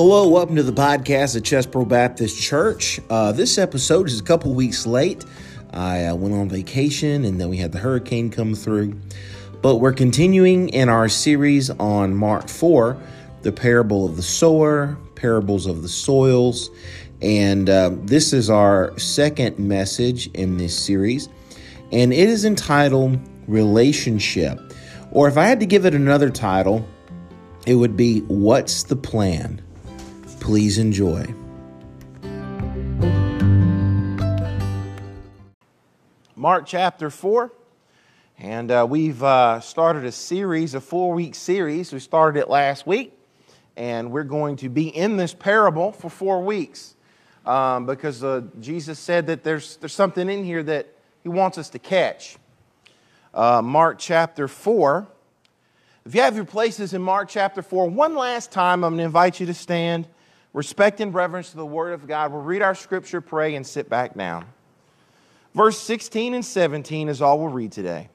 Hello, 0.00 0.28
welcome 0.28 0.54
to 0.54 0.62
the 0.62 0.70
podcast 0.70 1.36
at 1.36 1.42
Chesbro 1.42 1.88
Baptist 1.88 2.40
Church. 2.40 3.00
Uh, 3.10 3.32
this 3.32 3.58
episode 3.58 4.06
is 4.06 4.20
a 4.20 4.22
couple 4.22 4.54
weeks 4.54 4.86
late. 4.86 5.24
I 5.72 6.04
uh, 6.04 6.14
went 6.14 6.36
on 6.36 6.48
vacation 6.48 7.24
and 7.24 7.40
then 7.40 7.48
we 7.48 7.56
had 7.56 7.72
the 7.72 7.80
hurricane 7.80 8.30
come 8.30 8.54
through. 8.54 8.94
But 9.60 9.78
we're 9.78 9.92
continuing 9.92 10.68
in 10.68 10.88
our 10.88 11.08
series 11.08 11.68
on 11.68 12.14
Mark 12.14 12.48
4, 12.48 12.96
the 13.42 13.50
parable 13.50 14.06
of 14.06 14.14
the 14.14 14.22
sower, 14.22 14.96
parables 15.16 15.66
of 15.66 15.82
the 15.82 15.88
soils. 15.88 16.70
And 17.20 17.68
uh, 17.68 17.90
this 18.04 18.32
is 18.32 18.48
our 18.48 18.96
second 19.00 19.58
message 19.58 20.28
in 20.28 20.58
this 20.58 20.78
series. 20.78 21.28
And 21.90 22.12
it 22.12 22.28
is 22.28 22.44
entitled 22.44 23.18
Relationship. 23.48 24.60
Or 25.10 25.26
if 25.26 25.36
I 25.36 25.46
had 25.46 25.58
to 25.58 25.66
give 25.66 25.86
it 25.86 25.94
another 25.96 26.30
title, 26.30 26.86
it 27.66 27.74
would 27.74 27.96
be 27.96 28.20
What's 28.20 28.84
the 28.84 28.94
Plan? 28.94 29.60
Please 30.48 30.78
enjoy. 30.78 31.26
Mark 36.34 36.64
chapter 36.64 37.10
4. 37.10 37.52
And 38.38 38.70
uh, 38.70 38.86
we've 38.88 39.22
uh, 39.22 39.60
started 39.60 40.06
a 40.06 40.10
series, 40.10 40.72
a 40.72 40.80
four 40.80 41.12
week 41.12 41.34
series. 41.34 41.92
We 41.92 41.98
started 41.98 42.40
it 42.40 42.48
last 42.48 42.86
week. 42.86 43.12
And 43.76 44.10
we're 44.10 44.24
going 44.24 44.56
to 44.56 44.70
be 44.70 44.88
in 44.88 45.18
this 45.18 45.34
parable 45.34 45.92
for 45.92 46.08
four 46.08 46.42
weeks 46.42 46.94
um, 47.44 47.84
because 47.84 48.24
uh, 48.24 48.40
Jesus 48.58 48.98
said 48.98 49.26
that 49.26 49.44
there's, 49.44 49.76
there's 49.76 49.92
something 49.92 50.30
in 50.30 50.44
here 50.44 50.62
that 50.62 50.88
he 51.22 51.28
wants 51.28 51.58
us 51.58 51.68
to 51.68 51.78
catch. 51.78 52.38
Uh, 53.34 53.60
Mark 53.60 53.98
chapter 53.98 54.48
4. 54.48 55.06
If 56.06 56.14
you 56.14 56.22
have 56.22 56.36
your 56.36 56.46
places 56.46 56.94
in 56.94 57.02
Mark 57.02 57.28
chapter 57.28 57.60
4, 57.60 57.90
one 57.90 58.14
last 58.14 58.50
time, 58.50 58.82
I'm 58.82 58.92
going 58.92 59.00
to 59.00 59.04
invite 59.04 59.40
you 59.40 59.44
to 59.44 59.52
stand, 59.52 60.08
respect 60.52 61.00
and 61.00 61.12
reverence 61.14 61.50
to 61.50 61.56
the 61.56 61.66
Word 61.66 61.92
of 61.92 62.06
God. 62.06 62.32
We'll 62.32 62.42
read 62.42 62.62
our 62.62 62.74
scripture, 62.74 63.20
pray, 63.20 63.54
and 63.54 63.66
sit 63.66 63.88
back 63.88 64.14
down. 64.14 64.46
Verse 65.54 65.78
16 65.78 66.34
and 66.34 66.44
17 66.44 67.08
is 67.08 67.22
all 67.22 67.38
we'll 67.38 67.48
read 67.48 67.72
today. 67.72 68.08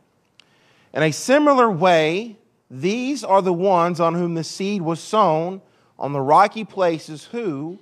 In 0.93 1.03
a 1.03 1.11
similar 1.11 1.69
way, 1.69 2.37
these 2.69 3.23
are 3.23 3.41
the 3.41 3.53
ones 3.53 3.99
on 3.99 4.15
whom 4.15 4.35
the 4.35 4.43
seed 4.43 4.81
was 4.81 4.99
sown 4.99 5.61
on 5.97 6.13
the 6.13 6.21
rocky 6.21 6.63
places, 6.63 7.25
who, 7.25 7.79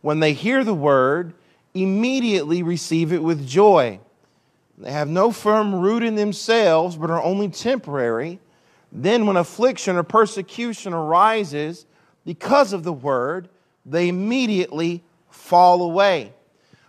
when 0.00 0.20
they 0.20 0.32
hear 0.32 0.64
the 0.64 0.74
word, 0.74 1.34
immediately 1.74 2.62
receive 2.62 3.12
it 3.12 3.22
with 3.22 3.46
joy. 3.46 3.98
They 4.78 4.92
have 4.92 5.08
no 5.08 5.30
firm 5.30 5.74
root 5.74 6.02
in 6.02 6.14
themselves, 6.14 6.96
but 6.96 7.10
are 7.10 7.22
only 7.22 7.48
temporary. 7.48 8.40
Then, 8.92 9.26
when 9.26 9.36
affliction 9.36 9.96
or 9.96 10.02
persecution 10.02 10.92
arises 10.92 11.86
because 12.24 12.72
of 12.72 12.84
the 12.84 12.92
word, 12.92 13.48
they 13.84 14.08
immediately 14.08 15.02
fall 15.30 15.82
away. 15.82 16.32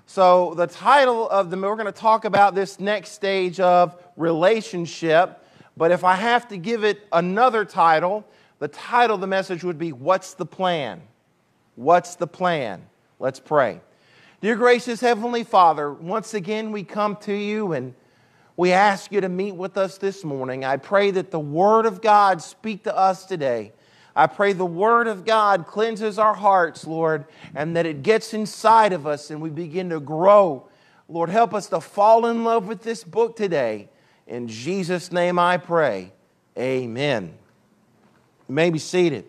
So, 0.08 0.54
the 0.54 0.68
title 0.68 1.28
of 1.30 1.50
the, 1.50 1.58
we're 1.58 1.76
going 1.76 1.88
to 1.88 1.92
talk 1.92 2.26
about 2.26 2.54
this 2.54 2.80
next 2.80 3.12
stage 3.12 3.60
of 3.60 4.00
relationship. 4.16 5.44
But 5.76 5.92
if 5.92 6.04
I 6.04 6.16
have 6.16 6.48
to 6.50 6.58
give 6.58 6.84
it 6.84 7.08
another 7.12 7.66
title, 7.66 8.26
the 8.60 8.68
title 8.68 9.16
of 9.16 9.22
the 9.22 9.28
message 9.28 9.64
would 9.64 9.80
be 9.80 9.92
What's 9.92 10.36
the 10.36 10.46
Plan? 10.46 11.02
What's 11.76 12.16
the 12.16 12.28
Plan? 12.28 12.86
Let's 13.20 13.40
pray. 13.40 13.82
Dear 14.42 14.56
gracious 14.56 15.02
Heavenly 15.02 15.44
Father, 15.44 15.92
once 15.92 16.34
again 16.34 16.72
we 16.72 16.84
come 16.84 17.16
to 17.22 17.34
you 17.34 17.74
and 17.74 17.96
we 18.58 18.72
ask 18.72 19.12
you 19.12 19.20
to 19.22 19.28
meet 19.28 19.56
with 19.56 19.78
us 19.78 19.98
this 19.98 20.24
morning. 20.24 20.64
I 20.64 20.78
pray 20.78 21.12
that 21.12 21.32
the 21.32 21.40
Word 21.40 21.86
of 21.86 22.02
God 22.02 22.42
speak 22.42 22.84
to 22.84 22.96
us 22.96 23.26
today. 23.26 23.74
I 24.16 24.28
pray 24.28 24.54
the 24.54 24.66
Word 24.66 25.08
of 25.08 25.26
God 25.26 25.68
cleanses 25.68 26.18
our 26.18 26.34
hearts, 26.34 26.88
Lord, 26.88 27.26
and 27.54 27.76
that 27.76 27.86
it 27.86 28.02
gets 28.02 28.34
inside 28.34 28.94
of 28.94 29.06
us 29.06 29.30
and 29.30 29.42
we 29.42 29.50
begin 29.50 29.90
to 29.90 30.00
grow. 30.00 30.70
Lord, 31.10 31.30
help 31.30 31.54
us 31.54 31.68
to 31.68 31.82
fall 31.82 32.26
in 32.26 32.44
love 32.44 32.68
with 32.68 32.82
this 32.82 33.04
book 33.04 33.36
today. 33.36 33.90
In 34.26 34.48
Jesus' 34.48 35.12
name 35.12 35.38
I 35.38 35.58
pray. 35.58 36.14
Amen. 36.58 37.34
You 38.48 38.56
may 38.56 38.70
be 38.70 38.80
seated. 38.80 39.26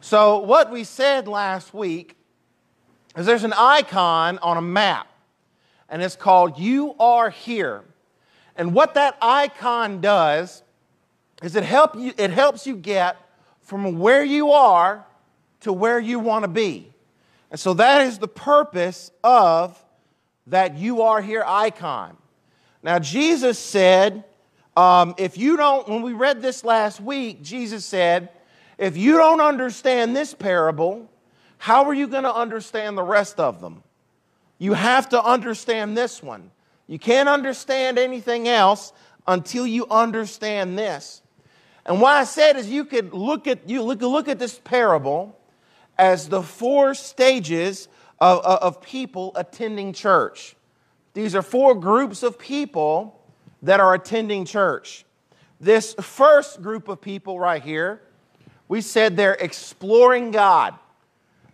So, 0.00 0.38
what 0.38 0.70
we 0.70 0.84
said 0.84 1.26
last 1.26 1.74
week 1.74 2.16
is 3.16 3.26
there's 3.26 3.42
an 3.42 3.52
icon 3.52 4.38
on 4.38 4.56
a 4.56 4.62
map, 4.62 5.08
and 5.88 6.00
it's 6.00 6.14
called 6.14 6.58
You 6.58 6.94
Are 7.00 7.30
Here. 7.30 7.82
And 8.54 8.72
what 8.72 8.94
that 8.94 9.18
icon 9.20 10.00
does 10.00 10.62
is 11.42 11.56
it, 11.56 11.64
help 11.64 11.96
you, 11.96 12.12
it 12.16 12.30
helps 12.30 12.66
you 12.66 12.76
get 12.76 13.16
from 13.68 13.98
where 13.98 14.24
you 14.24 14.52
are 14.52 15.04
to 15.60 15.74
where 15.74 16.00
you 16.00 16.18
want 16.18 16.42
to 16.42 16.48
be. 16.48 16.90
And 17.50 17.60
so 17.60 17.74
that 17.74 18.00
is 18.06 18.18
the 18.18 18.26
purpose 18.26 19.10
of 19.22 19.78
that 20.46 20.78
you 20.78 21.02
are 21.02 21.20
here 21.20 21.44
icon. 21.46 22.16
Now, 22.82 22.98
Jesus 22.98 23.58
said, 23.58 24.24
um, 24.74 25.14
if 25.18 25.36
you 25.36 25.58
don't, 25.58 25.86
when 25.86 26.00
we 26.00 26.14
read 26.14 26.40
this 26.40 26.64
last 26.64 26.98
week, 26.98 27.42
Jesus 27.42 27.84
said, 27.84 28.30
if 28.78 28.96
you 28.96 29.18
don't 29.18 29.42
understand 29.42 30.16
this 30.16 30.32
parable, 30.32 31.10
how 31.58 31.84
are 31.84 31.94
you 31.94 32.08
going 32.08 32.22
to 32.22 32.34
understand 32.34 32.96
the 32.96 33.02
rest 33.02 33.38
of 33.38 33.60
them? 33.60 33.82
You 34.56 34.72
have 34.72 35.10
to 35.10 35.22
understand 35.22 35.94
this 35.94 36.22
one. 36.22 36.52
You 36.86 36.98
can't 36.98 37.28
understand 37.28 37.98
anything 37.98 38.48
else 38.48 38.94
until 39.26 39.66
you 39.66 39.86
understand 39.90 40.78
this. 40.78 41.20
And 41.88 42.00
what 42.00 42.14
I 42.14 42.24
said 42.24 42.56
is 42.56 42.68
you 42.68 42.84
could 42.84 43.14
look 43.14 43.46
at 43.46 43.68
you 43.68 43.82
look, 43.82 44.02
look 44.02 44.28
at 44.28 44.38
this 44.38 44.58
parable 44.58 45.36
as 45.96 46.28
the 46.28 46.42
four 46.42 46.94
stages 46.94 47.88
of, 48.20 48.40
of 48.44 48.82
people 48.82 49.32
attending 49.34 49.92
church. 49.92 50.54
These 51.14 51.34
are 51.34 51.42
four 51.42 51.74
groups 51.74 52.22
of 52.22 52.38
people 52.38 53.18
that 53.62 53.80
are 53.80 53.94
attending 53.94 54.44
church. 54.44 55.04
This 55.60 55.94
first 55.94 56.62
group 56.62 56.88
of 56.88 57.00
people 57.00 57.40
right 57.40 57.62
here, 57.62 58.02
we 58.68 58.80
said 58.80 59.16
they're 59.16 59.34
exploring 59.34 60.30
God. 60.30 60.74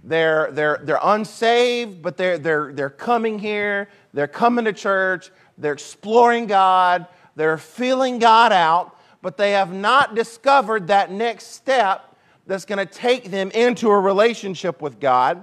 They're, 0.03 0.51
they're, 0.51 0.81
they're 0.83 1.01
unsaved, 1.03 2.03
but 2.03 2.19
they're, 2.19 2.37
they're, 2.37 2.73
they're 2.75 2.91
coming 2.91 3.39
here. 3.39 3.89
They're 4.13 4.27
coming 4.27 4.67
to 4.67 4.73
church. 4.75 5.31
They're 5.57 5.73
exploring 5.73 6.47
God. 6.47 7.07
They're 7.37 7.57
feeling 7.57 8.19
God 8.19 8.53
out, 8.53 8.94
but 9.25 9.39
they 9.39 9.53
have 9.53 9.73
not 9.73 10.15
discovered 10.15 10.89
that 10.89 11.11
next 11.11 11.55
step 11.55 12.15
that's 12.47 12.67
going 12.67 12.77
to 12.79 12.85
take 12.85 13.31
them 13.31 13.51
into 13.53 13.89
a 13.89 13.99
relationship 13.99 14.83
with 14.83 15.01
God. 15.01 15.43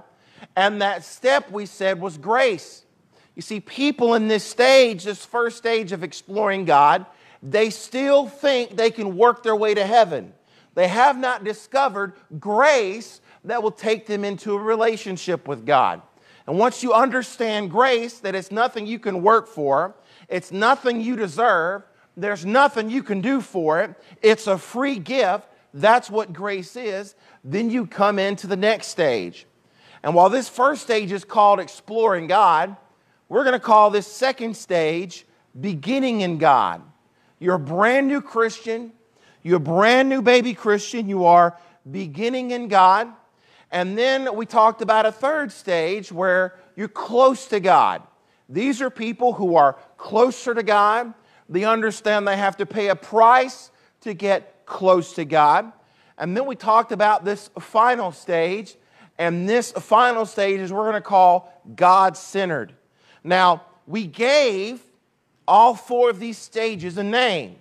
And 0.54 0.80
that 0.80 1.04
step, 1.04 1.50
we 1.50 1.66
said, 1.66 2.00
was 2.00 2.16
grace. 2.16 2.84
You 3.34 3.42
see, 3.42 3.58
people 3.58 4.14
in 4.14 4.28
this 4.28 4.44
stage, 4.44 5.02
this 5.02 5.26
first 5.26 5.56
stage 5.56 5.90
of 5.90 6.04
exploring 6.04 6.64
God, 6.64 7.06
they 7.42 7.70
still 7.70 8.28
think 8.28 8.76
they 8.76 8.92
can 8.92 9.16
work 9.16 9.42
their 9.42 9.56
way 9.56 9.74
to 9.74 9.84
heaven. 9.84 10.32
They 10.76 10.86
have 10.86 11.18
not 11.18 11.42
discovered 11.42 12.12
grace 12.38 13.20
that 13.42 13.64
will 13.64 13.72
take 13.72 14.06
them 14.06 14.24
into 14.24 14.54
a 14.54 14.58
relationship 14.58 15.48
with 15.48 15.66
God. 15.66 16.02
And 16.46 16.56
once 16.56 16.84
you 16.84 16.92
understand 16.92 17.72
grace, 17.72 18.20
that 18.20 18.36
it's 18.36 18.52
nothing 18.52 18.86
you 18.86 19.00
can 19.00 19.22
work 19.22 19.48
for, 19.48 19.96
it's 20.28 20.52
nothing 20.52 21.00
you 21.00 21.16
deserve, 21.16 21.82
there's 22.16 22.44
nothing 22.44 22.90
you 22.90 23.02
can 23.02 23.20
do 23.20 23.40
for 23.40 23.80
it, 23.82 23.94
it's 24.20 24.46
a 24.46 24.58
free 24.58 24.98
gift. 24.98 25.48
That's 25.74 26.10
what 26.10 26.32
grace 26.32 26.76
is. 26.76 27.14
Then 27.42 27.70
you 27.70 27.86
come 27.86 28.18
into 28.18 28.46
the 28.46 28.56
next 28.56 28.88
stage. 28.88 29.46
And 30.02 30.14
while 30.14 30.28
this 30.28 30.48
first 30.48 30.82
stage 30.82 31.12
is 31.12 31.24
called 31.24 31.60
exploring 31.60 32.26
God, 32.26 32.76
we're 33.28 33.44
going 33.44 33.54
to 33.54 33.60
call 33.60 33.90
this 33.90 34.06
second 34.06 34.56
stage 34.56 35.24
beginning 35.58 36.20
in 36.20 36.38
God. 36.38 36.82
You're 37.38 37.54
a 37.54 37.58
brand 37.58 38.08
new 38.08 38.20
Christian. 38.20 38.92
You're 39.42 39.56
a 39.56 39.60
brand 39.60 40.08
new 40.08 40.20
baby 40.20 40.52
Christian. 40.54 41.08
You 41.08 41.24
are 41.24 41.56
beginning 41.90 42.50
in 42.50 42.68
God. 42.68 43.08
And 43.70 43.96
then 43.96 44.36
we 44.36 44.44
talked 44.44 44.82
about 44.82 45.06
a 45.06 45.12
third 45.12 45.50
stage 45.50 46.12
where 46.12 46.56
you're 46.76 46.88
close 46.88 47.46
to 47.46 47.58
God. 47.58 48.02
These 48.48 48.82
are 48.82 48.90
people 48.90 49.32
who 49.32 49.56
are 49.56 49.78
closer 49.96 50.52
to 50.52 50.62
God. 50.62 51.14
They 51.52 51.64
understand 51.64 52.26
they 52.26 52.36
have 52.36 52.56
to 52.58 52.66
pay 52.66 52.88
a 52.88 52.96
price 52.96 53.70
to 54.02 54.14
get 54.14 54.66
close 54.66 55.14
to 55.14 55.24
God. 55.24 55.72
And 56.18 56.36
then 56.36 56.46
we 56.46 56.56
talked 56.56 56.92
about 56.92 57.24
this 57.24 57.50
final 57.60 58.12
stage. 58.12 58.76
And 59.18 59.48
this 59.48 59.72
final 59.72 60.26
stage 60.26 60.60
is 60.60 60.72
we're 60.72 60.90
going 60.90 60.94
to 60.94 61.00
call 61.00 61.52
God 61.76 62.16
centered. 62.16 62.74
Now, 63.22 63.62
we 63.86 64.06
gave 64.06 64.80
all 65.46 65.74
four 65.74 66.10
of 66.10 66.18
these 66.18 66.38
stages 66.38 66.96
a 66.98 67.04
name. 67.04 67.56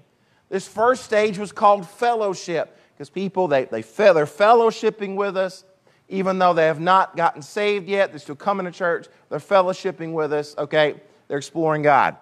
This 0.49 0.67
first 0.67 1.03
stage 1.03 1.37
was 1.37 1.51
called 1.51 1.87
fellowship 1.87 2.77
because 2.93 3.09
people, 3.09 3.47
they, 3.47 3.65
they, 3.65 3.81
they're 3.81 4.25
fellowshipping 4.25 5.15
with 5.15 5.37
us 5.37 5.63
even 6.11 6.37
though 6.37 6.53
they 6.53 6.65
have 6.65 6.79
not 6.79 7.15
gotten 7.15 7.41
saved 7.41 7.87
yet, 7.87 8.11
they're 8.11 8.19
still 8.19 8.35
coming 8.35 8.65
to 8.65 8.71
church, 8.71 9.07
they're 9.29 9.39
fellowshipping 9.39 10.11
with 10.11 10.33
us, 10.33 10.55
okay? 10.57 11.01
They're 11.27 11.37
exploring 11.37 11.81
God. 11.83 12.17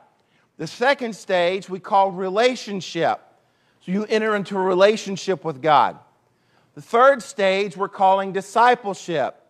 The 0.59 0.67
second 0.67 1.15
stage 1.15 1.69
we 1.69 1.79
call 1.79 2.11
relationship. 2.11 3.19
So 3.79 3.93
you 3.93 4.05
enter 4.05 4.35
into 4.35 4.57
a 4.57 4.61
relationship 4.61 5.45
with 5.45 5.61
God. 5.61 5.97
The 6.75 6.81
third 6.81 7.23
stage 7.23 7.75
we're 7.77 7.87
calling 7.87 8.33
discipleship. 8.33 9.41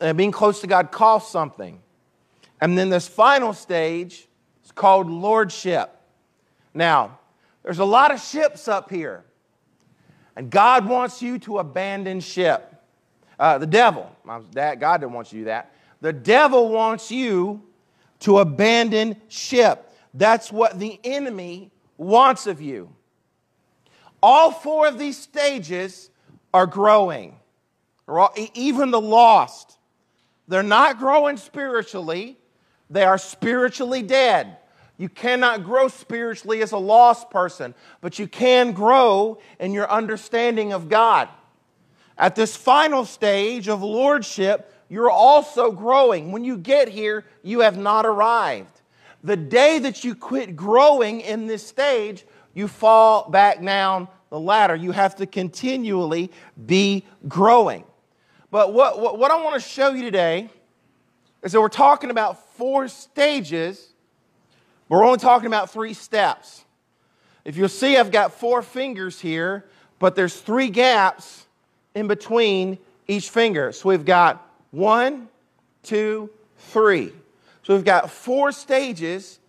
Uh, 0.00 0.14
being 0.14 0.32
close 0.32 0.62
to 0.62 0.66
God 0.66 0.90
costs 0.90 1.30
something. 1.30 1.78
And 2.62 2.78
then 2.78 2.88
this 2.88 3.06
final 3.06 3.52
stage 3.52 4.26
is 4.64 4.72
called 4.72 5.10
lordship. 5.10 5.90
Now, 6.72 7.18
there's 7.62 7.78
a 7.78 7.84
lot 7.84 8.10
of 8.10 8.18
ships 8.20 8.68
up 8.68 8.90
here, 8.90 9.22
and 10.34 10.50
God 10.50 10.86
wants 10.86 11.20
you 11.20 11.38
to 11.40 11.58
abandon 11.58 12.20
ship. 12.20 12.82
Uh, 13.38 13.58
the 13.58 13.66
devil, 13.66 14.10
God 14.24 14.72
didn't 14.72 15.12
want 15.12 15.30
you 15.32 15.40
to 15.40 15.42
do 15.42 15.44
that. 15.46 15.72
The 16.00 16.12
devil 16.12 16.70
wants 16.70 17.10
you 17.10 17.62
to 18.20 18.38
abandon 18.38 19.16
ship. 19.28 19.85
That's 20.16 20.50
what 20.50 20.78
the 20.78 20.98
enemy 21.04 21.70
wants 21.98 22.46
of 22.46 22.60
you. 22.62 22.90
All 24.22 24.50
four 24.50 24.88
of 24.88 24.98
these 24.98 25.18
stages 25.18 26.10
are 26.54 26.66
growing. 26.66 27.36
Even 28.54 28.90
the 28.90 29.00
lost, 29.00 29.78
they're 30.48 30.62
not 30.62 30.98
growing 30.98 31.36
spiritually, 31.36 32.38
they 32.88 33.04
are 33.04 33.18
spiritually 33.18 34.02
dead. 34.02 34.56
You 34.96 35.10
cannot 35.10 35.64
grow 35.64 35.88
spiritually 35.88 36.62
as 36.62 36.72
a 36.72 36.78
lost 36.78 37.28
person, 37.28 37.74
but 38.00 38.18
you 38.18 38.26
can 38.26 38.72
grow 38.72 39.38
in 39.60 39.72
your 39.72 39.90
understanding 39.90 40.72
of 40.72 40.88
God. 40.88 41.28
At 42.16 42.34
this 42.34 42.56
final 42.56 43.04
stage 43.04 43.68
of 43.68 43.82
lordship, 43.82 44.72
you're 44.88 45.10
also 45.10 45.72
growing. 45.72 46.32
When 46.32 46.44
you 46.44 46.56
get 46.56 46.88
here, 46.88 47.26
you 47.42 47.60
have 47.60 47.76
not 47.76 48.06
arrived. 48.06 48.75
The 49.26 49.36
day 49.36 49.80
that 49.80 50.04
you 50.04 50.14
quit 50.14 50.54
growing 50.54 51.20
in 51.20 51.48
this 51.48 51.66
stage, 51.66 52.24
you 52.54 52.68
fall 52.68 53.28
back 53.28 53.60
down 53.60 54.06
the 54.30 54.38
ladder. 54.38 54.76
You 54.76 54.92
have 54.92 55.16
to 55.16 55.26
continually 55.26 56.30
be 56.64 57.04
growing. 57.26 57.82
But 58.52 58.72
what, 58.72 59.00
what, 59.00 59.18
what 59.18 59.32
I 59.32 59.42
want 59.42 59.60
to 59.60 59.68
show 59.68 59.90
you 59.90 60.04
today 60.04 60.48
is 61.42 61.50
that 61.50 61.60
we're 61.60 61.68
talking 61.68 62.10
about 62.10 62.54
four 62.54 62.86
stages, 62.86 63.88
but 64.88 64.94
we're 64.98 65.04
only 65.04 65.18
talking 65.18 65.48
about 65.48 65.70
three 65.70 65.92
steps. 65.92 66.64
If 67.44 67.56
you'll 67.56 67.68
see, 67.68 67.96
I've 67.96 68.12
got 68.12 68.32
four 68.32 68.62
fingers 68.62 69.18
here, 69.18 69.64
but 69.98 70.14
there's 70.14 70.38
three 70.40 70.68
gaps 70.68 71.46
in 71.96 72.06
between 72.06 72.78
each 73.08 73.30
finger. 73.30 73.72
So 73.72 73.88
we've 73.88 74.04
got 74.04 74.48
one, 74.70 75.26
two, 75.82 76.30
three. 76.58 77.10
So 77.66 77.74
we've 77.74 77.84
got 77.84 78.12
four 78.12 78.52
stages 78.52 79.40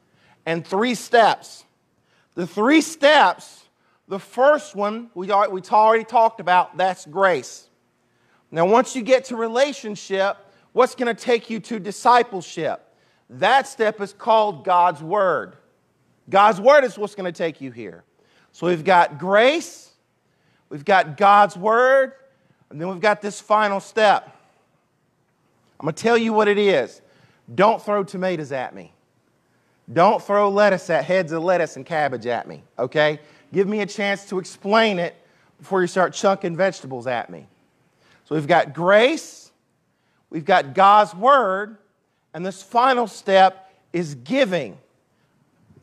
and 0.43 0.65
three 0.65 0.95
steps. 0.95 1.63
The 2.33 2.47
three 2.47 2.81
steps, 2.81 3.65
the 4.07 4.17
first 4.17 4.75
one 4.75 5.11
we, 5.13 5.29
already 5.29 6.03
talked 6.03 6.39
about, 6.39 6.77
that's 6.77 7.05
grace. 7.05 7.69
Now, 8.49 8.65
once 8.65 8.95
you 8.95 9.03
get 9.03 9.25
to 9.25 9.35
relationship, 9.35 10.35
what's 10.73 10.95
going 10.95 11.15
to 11.15 11.23
take 11.23 11.51
you 11.51 11.59
to 11.59 11.79
discipleship? 11.79 12.83
That 13.29 13.67
step 13.67 14.01
is 14.01 14.13
called 14.13 14.65
God's 14.65 15.03
Word. 15.03 15.55
God's 16.27 16.59
Word 16.59 16.85
is 16.85 16.97
what's 16.97 17.13
going 17.13 17.31
to 17.31 17.37
take 17.37 17.61
you 17.61 17.69
here. 17.69 18.03
So 18.51 18.65
we've 18.65 18.83
got 18.83 19.19
grace, 19.19 19.91
we've 20.69 20.85
got 20.85 21.17
God's 21.17 21.55
Word, 21.55 22.13
and 22.71 22.81
then 22.81 22.89
we've 22.89 22.99
got 22.99 23.21
this 23.21 23.39
final 23.39 23.79
step. 23.79 24.35
I'm 25.79 25.85
going 25.85 25.93
to 25.93 26.01
tell 26.01 26.17
you 26.17 26.33
what 26.33 26.47
it 26.47 26.57
is. 26.57 27.03
Don't 27.53 27.81
throw 27.81 28.03
tomatoes 28.03 28.51
at 28.51 28.75
me. 28.75 28.93
Don't 29.91 30.21
throw 30.21 30.49
lettuce 30.49 30.89
at 30.89 31.05
heads 31.05 31.31
of 31.31 31.43
lettuce 31.43 31.77
and 31.77 31.85
cabbage 31.85 32.25
at 32.25 32.47
me, 32.47 32.63
okay? 32.77 33.19
Give 33.53 33.67
me 33.67 33.79
a 33.79 33.85
chance 33.85 34.25
to 34.29 34.39
explain 34.39 34.99
it 34.99 35.15
before 35.59 35.81
you 35.81 35.87
start 35.87 36.13
chunking 36.13 36.55
vegetables 36.57 37.07
at 37.07 37.29
me. 37.29 37.47
So 38.25 38.35
we've 38.35 38.47
got 38.47 38.73
grace, 38.73 39.51
we've 40.29 40.43
got 40.43 40.73
God's 40.73 41.15
word, 41.15 41.77
and 42.33 42.45
this 42.45 42.61
final 42.61 43.07
step 43.07 43.73
is 43.93 44.15
giving. 44.15 44.77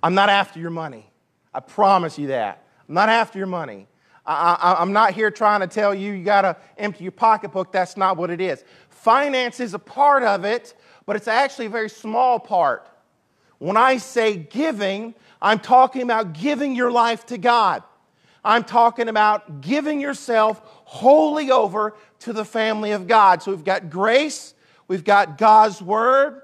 I'm 0.02 0.14
not 0.14 0.28
after 0.28 0.60
your 0.60 0.70
money. 0.70 1.10
I 1.54 1.60
promise 1.60 2.18
you 2.18 2.26
that. 2.28 2.62
I'm 2.86 2.94
not 2.94 3.08
after 3.08 3.38
your 3.38 3.46
money. 3.46 3.86
I, 4.26 4.76
am 4.80 4.92
not 4.92 5.12
here 5.12 5.30
trying 5.30 5.60
to 5.60 5.66
tell 5.66 5.94
you 5.94 6.12
you 6.12 6.24
got 6.24 6.42
to 6.42 6.56
empty 6.78 7.04
your 7.04 7.12
pocketbook. 7.12 7.72
That's 7.72 7.96
not 7.96 8.16
what 8.16 8.30
it 8.30 8.40
is. 8.40 8.64
Finance 8.88 9.60
is 9.60 9.74
a 9.74 9.78
part 9.78 10.22
of 10.22 10.44
it, 10.44 10.74
but 11.06 11.16
it's 11.16 11.28
actually 11.28 11.66
a 11.66 11.70
very 11.70 11.90
small 11.90 12.38
part. 12.38 12.88
When 13.58 13.76
I 13.76 13.98
say 13.98 14.36
giving, 14.36 15.14
I'm 15.40 15.58
talking 15.58 16.02
about 16.02 16.32
giving 16.32 16.74
your 16.74 16.90
life 16.90 17.26
to 17.26 17.38
God. 17.38 17.82
I'm 18.44 18.64
talking 18.64 19.08
about 19.08 19.62
giving 19.62 20.00
yourself 20.00 20.60
wholly 20.64 21.50
over 21.50 21.94
to 22.20 22.32
the 22.32 22.44
family 22.44 22.92
of 22.92 23.06
God. 23.06 23.42
So 23.42 23.52
we've 23.52 23.64
got 23.64 23.90
grace, 23.90 24.54
we've 24.86 25.04
got 25.04 25.38
God's 25.38 25.80
word, 25.80 26.42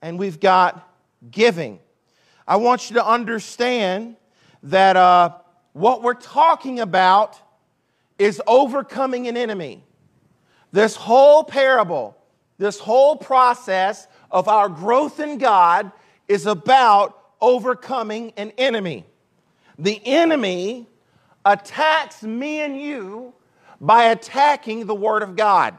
and 0.00 0.18
we've 0.18 0.38
got 0.38 0.88
giving. 1.30 1.80
I 2.46 2.56
want 2.56 2.90
you 2.90 2.94
to 2.94 3.06
understand 3.06 4.16
that 4.64 4.96
uh, 4.96 5.30
what 5.72 6.02
we're 6.02 6.14
talking 6.14 6.80
about 6.80 7.40
is 8.18 8.40
overcoming 8.46 9.26
an 9.26 9.36
enemy. 9.36 9.82
This 10.72 10.94
whole 10.94 11.42
parable, 11.42 12.16
this 12.58 12.78
whole 12.78 13.16
process 13.16 14.06
of 14.30 14.48
our 14.48 14.68
growth 14.68 15.20
in 15.20 15.38
God 15.38 15.90
is 16.28 16.46
about 16.46 17.18
overcoming 17.40 18.32
an 18.36 18.52
enemy. 18.56 19.04
The 19.78 20.00
enemy 20.04 20.86
attacks 21.44 22.22
me 22.22 22.60
and 22.60 22.80
you 22.80 23.34
by 23.80 24.04
attacking 24.04 24.86
the 24.86 24.94
Word 24.94 25.22
of 25.22 25.36
God. 25.36 25.76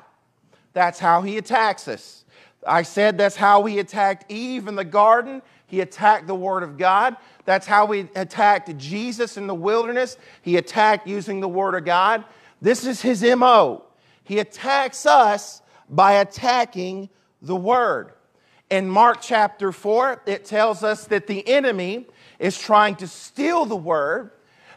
That's 0.74 1.00
how 1.00 1.22
he 1.22 1.38
attacks 1.38 1.88
us. 1.88 2.25
I 2.68 2.81
said 2.81 3.18
that's 3.18 3.36
how 3.36 3.63
he 3.63 3.80
attacked 3.80 4.31
Eve 4.31 4.68
in 4.68 4.75
the 4.75 4.83
garden. 4.83 5.42
He 5.68 5.81
attacked 5.81 6.27
the 6.27 6.36
Word 6.36 6.63
of 6.63 6.77
God. 6.77 7.16
That's 7.45 7.66
how 7.66 7.88
he 7.92 8.07
attacked 8.16 8.75
Jesus 8.77 9.38
in 9.38 9.48
the 9.48 9.56
wilderness. 9.56 10.18
He 10.42 10.57
attacked 10.57 11.07
using 11.07 11.39
the 11.39 11.48
Word 11.48 11.75
of 11.75 11.86
God. 11.86 12.25
This 12.62 12.86
is 12.86 13.01
his 13.01 13.24
MO. 13.24 13.83
He 14.24 14.39
attacks 14.39 15.06
us 15.06 15.62
by 15.90 16.14
attacking 16.14 17.10
the 17.42 17.56
Word. 17.56 18.12
In 18.70 18.90
Mark 18.90 19.20
chapter 19.22 19.72
4, 19.72 20.24
it 20.26 20.46
tells 20.46 20.84
us 20.84 21.06
that 21.06 21.28
the 21.28 21.48
enemy 21.48 22.08
is 22.40 22.58
trying 22.58 22.96
to 22.96 23.08
steal 23.08 23.66
the 23.66 23.76
Word. 23.76 24.32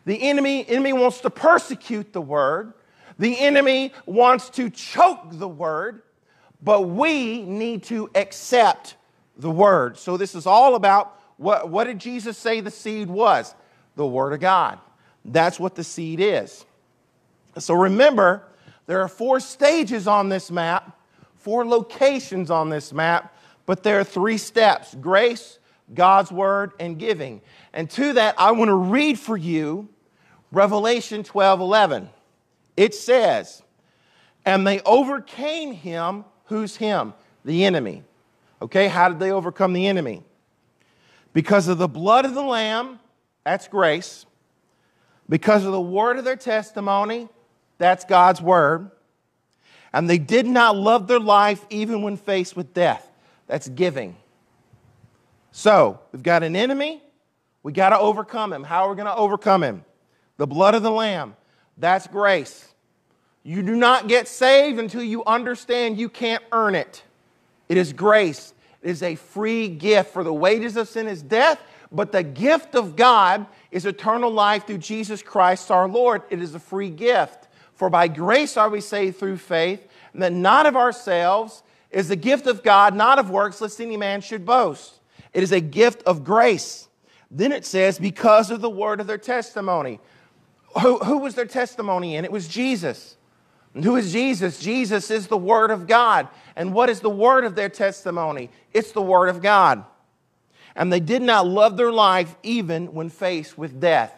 The 0.05 0.23
enemy, 0.23 0.67
enemy 0.69 0.93
wants 0.93 1.21
to 1.21 1.31
persecute 1.31 2.13
the 2.13 2.21
Word. 2.21 2.75
The 3.19 3.39
enemy 3.39 3.93
wants 4.07 4.51
to 4.51 4.71
choke 4.71 5.31
the 5.33 5.49
Word. 5.49 6.03
But 6.63 6.83
we 6.83 7.43
need 7.43 7.85
to 7.85 8.11
accept 8.15 8.97
the 9.37 9.51
Word. 9.51 9.97
So 9.97 10.17
this 10.17 10.35
is 10.35 10.47
all 10.47 10.75
about 10.75 11.19
what, 11.37 11.71
what 11.71 11.85
did 11.85 11.99
Jesus 11.99 12.37
say 12.37 12.61
the 12.61 12.71
seed 12.71 13.09
was? 13.09 13.55
The 13.97 14.07
Word 14.07 14.33
of 14.33 14.41
God. 14.41 14.79
That's 15.25 15.59
what 15.59 15.75
the 15.75 15.85
seed 15.85 16.21
is. 16.21 16.65
So 17.59 17.75
remember, 17.75 18.43
there 18.87 19.01
are 19.01 19.09
four 19.09 19.41
stages 19.41 20.07
on 20.07 20.29
this 20.29 20.51
map, 20.51 20.98
four 21.39 21.65
locations 21.65 22.51
on 22.51 22.69
this 22.69 22.93
map, 22.93 23.35
but 23.67 23.83
there 23.83 23.99
are 24.01 24.05
three 24.05 24.39
steps 24.39 24.95
grace, 24.95 25.59
God's 25.95 26.31
Word, 26.31 26.73
and 26.79 26.99
giving. 26.99 27.41
And 27.73 27.89
to 27.91 28.13
that, 28.15 28.35
I 28.39 28.53
want 28.53 28.69
to 28.69 28.75
read 28.75 29.19
for 29.19 29.37
you 29.37 29.89
Revelation 30.53 31.23
12 31.23 31.61
11. 31.61 32.09
It 32.77 32.95
says, 32.95 33.63
And 34.45 34.67
they 34.67 34.81
overcame 34.81 35.73
him, 35.73 36.25
who's 36.45 36.77
him? 36.77 37.15
The 37.45 37.65
enemy. 37.65 38.05
Okay, 38.61 38.89
how 38.89 39.09
did 39.09 39.21
they 39.21 39.31
overcome 39.31 39.73
the 39.73 39.87
enemy? 39.87 40.23
Because 41.33 41.69
of 41.69 41.79
the 41.79 41.89
blood 41.89 42.25
of 42.25 42.35
the 42.35 42.43
Lamb, 42.43 42.99
that's 43.45 43.69
grace. 43.69 44.27
Because 45.29 45.65
of 45.65 45.73
the 45.73 45.81
word 45.81 46.19
of 46.19 46.25
their 46.25 46.37
testimony, 46.37 47.29
that's 47.77 48.05
God's 48.05 48.41
word. 48.41 48.91
And 49.93 50.09
they 50.09 50.19
did 50.19 50.47
not 50.47 50.77
love 50.77 51.07
their 51.07 51.21
life 51.21 51.65
even 51.71 52.03
when 52.03 52.17
faced 52.17 52.57
with 52.57 52.75
death. 52.75 53.11
That's 53.47 53.69
giving. 53.69 54.17
So, 55.51 56.01
we've 56.13 56.23
got 56.23 56.43
an 56.43 56.55
enemy. 56.55 57.03
We 57.63 57.73
got 57.73 57.91
to 57.91 57.99
overcome 57.99 58.53
him. 58.53 58.65
How 58.65 58.85
are 58.85 58.91
we 58.91 58.97
going 58.97 59.07
to 59.07 59.17
overcome 59.17 59.63
him? 59.63 59.85
The 60.37 60.47
blood 60.47 60.75
of 60.75 60.83
the 60.83 60.91
Lamb. 60.91 61.35
That's 61.77 62.07
grace. 62.07 62.69
You 63.43 63.63
do 63.63 63.75
not 63.75 64.09
get 64.09 64.29
saved 64.29 64.79
until 64.79 65.03
you 65.03 65.25
understand 65.25 65.99
you 65.99 66.09
can't 66.09 66.43
earn 66.53 66.75
it. 66.75 67.03
It 67.69 67.77
is 67.77 67.93
grace. 67.93 68.53
It 68.83 68.91
is 68.91 69.03
a 69.03 69.15
free 69.15 69.69
gift, 69.69 70.13
for 70.13 70.23
the 70.23 70.33
wages 70.33 70.77
of 70.77 70.89
sin 70.89 71.09
is 71.09 71.23
death, 71.23 71.61
but 71.91 72.13
the 72.13 72.23
gift 72.23 72.75
of 72.75 72.95
God 72.95 73.47
is 73.71 73.87
eternal 73.87 74.31
life 74.31 74.67
through 74.67 74.79
Jesus 74.79 75.23
Christ 75.23 75.71
our 75.71 75.89
Lord. 75.89 76.23
It 76.31 76.41
is 76.41 76.55
a 76.55 76.61
free 76.61 76.91
gift. 76.91 77.48
For 77.79 77.89
by 77.89 78.09
grace 78.09 78.57
are 78.57 78.69
we 78.69 78.81
saved 78.81 79.19
through 79.19 79.37
faith, 79.37 79.87
and 80.13 80.21
that 80.21 80.33
not 80.33 80.67
of 80.67 80.75
ourselves 80.75 81.63
is 81.93 82.09
the 82.09 82.17
gift 82.17 82.49
of 82.49 82.65
God, 82.65 82.93
not 82.93 83.21
of 83.21 83.31
works, 83.31 83.61
lest 83.61 83.81
any 83.81 83.97
man 83.97 84.21
should 84.21 84.45
boast. 84.45 84.99
It 85.33 85.45
is 85.45 85.53
a 85.53 85.61
gift 85.61 86.03
of 86.03 86.25
grace. 86.25 86.89
Then 87.31 87.53
it 87.53 87.65
says, 87.65 88.01
because 88.01 88.51
of 88.51 88.61
the 88.61 88.69
word 88.69 89.01
of 89.01 89.07
their 89.07 89.17
testimony. 89.17 90.01
Who, 90.83 90.99
who 90.99 91.19
was 91.19 91.37
their 91.37 91.47
testimony 91.47 92.17
in? 92.17 92.25
It 92.25 92.33
was 92.33 92.49
Jesus. 92.49 93.17
And 93.75 93.85
who 93.85 93.95
is 93.95 94.13
Jesus? 94.13 94.59
Jesus 94.59 95.09
is 95.09 95.29
the 95.29 95.39
Word 95.39 95.71
of 95.71 95.87
God. 95.87 96.27
And 96.57 96.73
what 96.73 96.91
is 96.91 96.99
the 96.99 97.09
word 97.09 97.45
of 97.45 97.55
their 97.55 97.69
testimony? 97.69 98.51
It's 98.75 98.91
the 98.91 99.01
Word 99.03 99.29
of 99.29 99.41
God. 99.41 99.85
And 100.75 100.93
they 100.93 100.99
did 100.99 101.23
not 101.23 101.47
love 101.47 101.77
their 101.77 101.93
life 101.93 102.35
even 102.43 102.93
when 102.93 103.09
faced 103.09 103.57
with 103.57 103.81
death. 103.81 104.18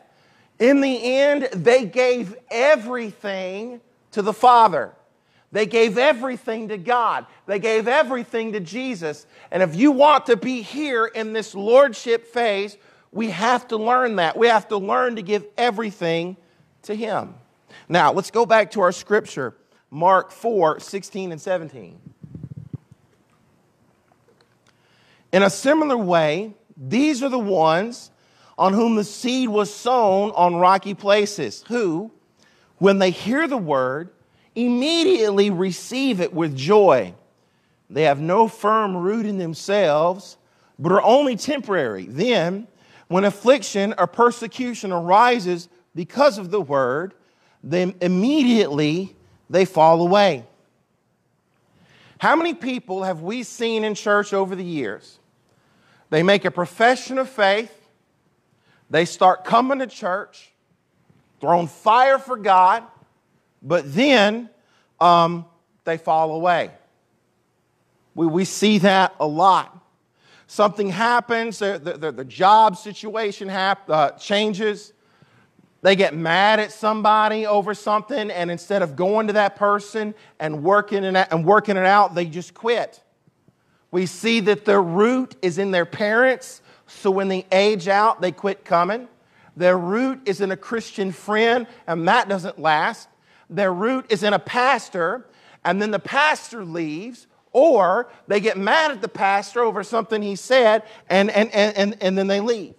In 0.61 0.83
the 0.83 1.15
end, 1.17 1.49
they 1.53 1.87
gave 1.87 2.37
everything 2.51 3.81
to 4.13 4.21
the 4.21 4.35
Father. 4.35 4.93
They 5.53 5.67
gave 5.67 5.99
everything 5.99 6.69
to 6.69 6.77
God. 6.77 7.27
They 7.47 7.59
gave 7.59 7.89
everything 7.89 8.53
to 8.53 8.61
Jesus. 8.61 9.27
And 9.51 9.63
if 9.63 9.75
you 9.75 9.91
want 9.91 10.27
to 10.27 10.37
be 10.37 10.61
here 10.63 11.07
in 11.07 11.33
this 11.33 11.55
lordship 11.55 12.27
phase, 12.27 12.77
we 13.11 13.31
have 13.31 13.67
to 13.69 13.79
learn 13.79 14.17
that. 14.17 14.37
We 14.37 14.49
have 14.49 14.69
to 14.69 14.77
learn 14.77 15.17
to 15.17 15.23
give 15.23 15.47
everything 15.57 16.37
to 16.83 16.95
Him. 16.95 17.35
Now, 17.89 18.13
let's 18.13 18.31
go 18.31 18.45
back 18.47 18.71
to 18.73 18.83
our 18.83 18.93
scripture, 18.93 19.57
Mark 19.91 20.31
4 20.31 20.79
16 20.79 21.33
and 21.33 21.41
17. 21.41 21.99
In 25.33 25.43
a 25.43 25.51
similar 25.51 25.97
way, 25.97 26.55
these 26.77 27.23
are 27.23 27.29
the 27.29 27.39
ones 27.39 28.11
on 28.61 28.75
whom 28.75 28.95
the 28.95 29.05
seed 29.05 29.49
was 29.49 29.73
sown 29.73 30.31
on 30.33 30.55
rocky 30.55 30.93
places, 30.93 31.65
who, 31.69 32.13
when 32.77 32.99
they 32.99 33.11
hear 33.11 33.49
the 33.49 33.57
word, 33.57 34.11
immediately 34.55 35.49
receive 35.49 36.21
it 36.21 36.35
with 36.35 36.55
joy. 36.55 37.15
They 37.89 38.03
have 38.03 38.21
no 38.21 38.49
firm 38.49 38.95
root 38.95 39.25
in 39.25 39.39
themselves, 39.39 40.37
but 40.79 40.93
are 40.93 41.01
only 41.01 41.37
temporary. 41.37 42.05
Then, 42.05 42.69
when 43.09 43.25
affliction 43.25 43.95
or 43.97 44.07
persecution 44.07 44.93
arises 44.93 45.71
because 45.95 46.37
of 46.37 46.51
the 46.51 46.61
word, 46.61 47.15
then 47.65 47.95
immediately 48.03 49.17
they 49.49 49.65
fall 49.65 50.03
away. 50.03 50.45
How 52.19 52.37
many 52.37 52.53
people 52.53 53.05
have 53.05 53.23
we 53.23 53.43
seen 53.43 53.85
in 53.85 53.95
church 53.95 54.35
over 54.35 54.55
the 54.55 54.63
years? 54.63 55.19
They 56.11 56.23
make 56.23 56.45
a 56.45 56.51
profession 56.51 57.17
of 57.17 57.31
faith, 57.31 57.80
they 58.91 59.05
start 59.05 59.45
coming 59.45 59.79
to 59.79 59.87
church, 59.87 60.51
thrown 61.41 61.69
fire 61.69 62.19
for 62.19 62.37
God, 62.37 62.83
but 63.63 63.95
then 63.95 64.51
um, 65.01 65.47
they 65.85 65.97
fall 65.97 66.33
away. 66.33 66.71
We, 68.15 68.27
we 68.27 68.45
see 68.45 68.79
that 68.79 69.15
a 69.21 69.27
lot. 69.27 69.77
Something 70.49 70.89
happens, 70.91 71.61
the, 71.61 71.79
the, 71.79 72.11
the 72.11 72.25
job 72.25 72.77
situation 72.77 73.49
hap, 73.49 73.89
uh, 73.89 74.11
changes. 74.13 74.93
They 75.83 75.95
get 75.95 76.15
mad 76.15 76.59
at 76.59 76.73
somebody 76.73 77.47
over 77.47 77.73
something, 77.73 78.31
and 78.31 78.51
instead 78.51 78.83
of 78.83 78.97
going 78.97 79.29
to 79.29 79.35
that 79.35 79.55
person 79.55 80.15
and 80.41 80.65
working 80.65 81.05
it, 81.05 81.29
and 81.31 81.45
working 81.45 81.77
it 81.77 81.87
out, 81.87 82.17
they 82.17 82.27
just 82.27 82.53
quit. 82.53 83.01
We 83.93 84.07
see 84.07 84.41
that 84.41 84.65
their 84.65 84.83
root 84.83 85.37
is 85.41 85.59
in 85.59 85.71
their 85.71 85.87
parents, 85.87 86.61
so 86.91 87.11
when 87.11 87.29
they 87.29 87.47
age 87.53 87.89
out, 87.89 88.21
they 88.21 88.33
quit 88.33 88.65
coming. 88.65 89.09
Their 89.57 89.79
root 89.79 90.21
is 90.27 90.41
in 90.41 90.51
a 90.51 90.57
Christian 90.57 91.13
friend, 91.13 91.67
and 91.87 92.07
that 92.09 92.29
doesn't 92.29 92.59
last 92.59 93.09
their 93.51 93.73
root 93.73 94.07
is 94.09 94.23
in 94.23 94.33
a 94.33 94.39
pastor, 94.39 95.27
and 95.65 95.83
then 95.83 95.91
the 95.91 95.99
pastor 95.99 96.65
leaves, 96.65 97.27
or 97.53 98.09
they 98.29 98.41
get 98.41 98.57
mad 98.57 98.93
at 98.93 99.03
the 99.03 99.09
pastor 99.09 99.61
over 99.61 99.83
something 99.83 100.23
he 100.23 100.37
said, 100.37 100.85
and, 101.09 101.31
and, 101.31 101.51
and, 101.53 101.77
and, 101.77 101.97
and 102.01 102.17
then 102.17 102.29
they 102.29 102.41
leave. 102.41 102.75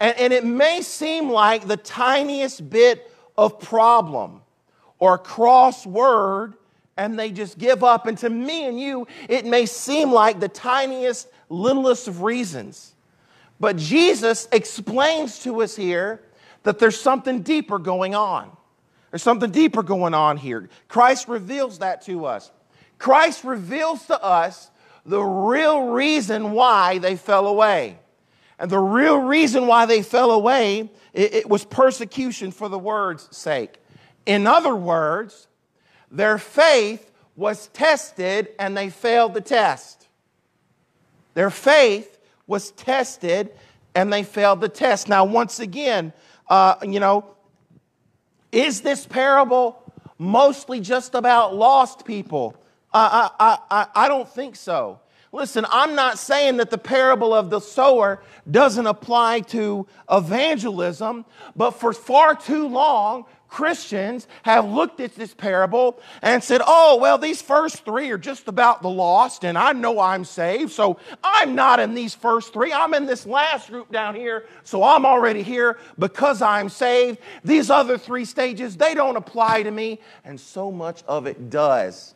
And, 0.00 0.18
and 0.18 0.32
it 0.32 0.44
may 0.44 0.82
seem 0.82 1.30
like 1.30 1.68
the 1.68 1.76
tiniest 1.76 2.68
bit 2.68 3.10
of 3.38 3.60
problem 3.60 4.42
or 4.98 5.16
crossword, 5.16 6.54
and 6.96 7.18
they 7.18 7.30
just 7.30 7.56
give 7.56 7.84
up. 7.84 8.06
And 8.06 8.18
to 8.18 8.28
me 8.28 8.66
and 8.66 8.78
you, 8.78 9.06
it 9.28 9.46
may 9.46 9.64
seem 9.64 10.12
like 10.12 10.40
the 10.40 10.48
tiniest, 10.48 11.28
littlest 11.48 12.08
of 12.08 12.22
reasons. 12.22 12.94
But 13.60 13.76
Jesus 13.76 14.48
explains 14.50 15.38
to 15.40 15.60
us 15.62 15.76
here 15.76 16.22
that 16.62 16.78
there's 16.78 16.98
something 16.98 17.42
deeper 17.42 17.78
going 17.78 18.14
on. 18.14 18.50
There's 19.10 19.22
something 19.22 19.50
deeper 19.50 19.82
going 19.82 20.14
on 20.14 20.38
here. 20.38 20.68
Christ 20.88 21.28
reveals 21.28 21.78
that 21.80 22.02
to 22.02 22.24
us. 22.24 22.50
Christ 22.98 23.44
reveals 23.44 24.06
to 24.06 24.22
us 24.22 24.70
the 25.04 25.22
real 25.22 25.88
reason 25.88 26.52
why 26.52 26.98
they 26.98 27.16
fell 27.16 27.46
away. 27.46 27.98
And 28.58 28.70
the 28.70 28.78
real 28.78 29.18
reason 29.18 29.66
why 29.66 29.86
they 29.86 30.02
fell 30.02 30.30
away, 30.30 30.90
it, 31.12 31.34
it 31.34 31.48
was 31.48 31.64
persecution 31.64 32.52
for 32.52 32.68
the 32.68 32.78
word's 32.78 33.34
sake. 33.36 33.78
In 34.26 34.46
other 34.46 34.76
words, 34.76 35.48
their 36.10 36.38
faith 36.38 37.10
was 37.36 37.68
tested 37.68 38.48
and 38.58 38.76
they 38.76 38.90
failed 38.90 39.34
the 39.34 39.40
test. 39.40 40.08
Their 41.34 41.50
faith 41.50 42.19
was 42.50 42.72
tested 42.72 43.52
and 43.94 44.12
they 44.12 44.24
failed 44.24 44.60
the 44.60 44.68
test. 44.68 45.08
Now, 45.08 45.24
once 45.24 45.60
again, 45.60 46.12
uh, 46.48 46.74
you 46.82 46.98
know, 46.98 47.24
is 48.50 48.80
this 48.80 49.06
parable 49.06 49.80
mostly 50.18 50.80
just 50.80 51.14
about 51.14 51.54
lost 51.54 52.04
people? 52.04 52.56
I, 52.92 53.30
I, 53.38 53.58
I, 53.70 53.86
I 53.94 54.08
don't 54.08 54.28
think 54.28 54.56
so. 54.56 54.98
Listen, 55.32 55.64
I'm 55.70 55.94
not 55.94 56.18
saying 56.18 56.56
that 56.56 56.70
the 56.70 56.78
parable 56.78 57.32
of 57.32 57.50
the 57.50 57.60
sower 57.60 58.20
doesn't 58.50 58.86
apply 58.86 59.40
to 59.40 59.86
evangelism, 60.10 61.24
but 61.54 61.70
for 61.70 61.92
far 61.92 62.34
too 62.34 62.66
long, 62.66 63.26
Christians 63.50 64.28
have 64.44 64.64
looked 64.64 65.00
at 65.00 65.16
this 65.16 65.34
parable 65.34 66.00
and 66.22 66.42
said, 66.42 66.62
oh, 66.64 66.98
well, 67.00 67.18
these 67.18 67.42
first 67.42 67.84
three 67.84 68.10
are 68.10 68.18
just 68.18 68.46
about 68.46 68.80
the 68.80 68.88
lost, 68.88 69.44
and 69.44 69.58
I 69.58 69.72
know 69.72 69.98
I'm 69.98 70.24
saved, 70.24 70.70
so 70.70 70.98
I'm 71.22 71.56
not 71.56 71.80
in 71.80 71.94
these 71.94 72.14
first 72.14 72.52
three. 72.52 72.72
I'm 72.72 72.94
in 72.94 73.06
this 73.06 73.26
last 73.26 73.68
group 73.68 73.90
down 73.90 74.14
here, 74.14 74.46
so 74.62 74.84
I'm 74.84 75.04
already 75.04 75.42
here 75.42 75.78
because 75.98 76.40
I'm 76.40 76.68
saved. 76.68 77.18
These 77.44 77.70
other 77.70 77.98
three 77.98 78.24
stages, 78.24 78.76
they 78.76 78.94
don't 78.94 79.16
apply 79.16 79.64
to 79.64 79.70
me, 79.70 79.98
and 80.24 80.38
so 80.38 80.70
much 80.70 81.02
of 81.08 81.26
it 81.26 81.50
does. 81.50 82.14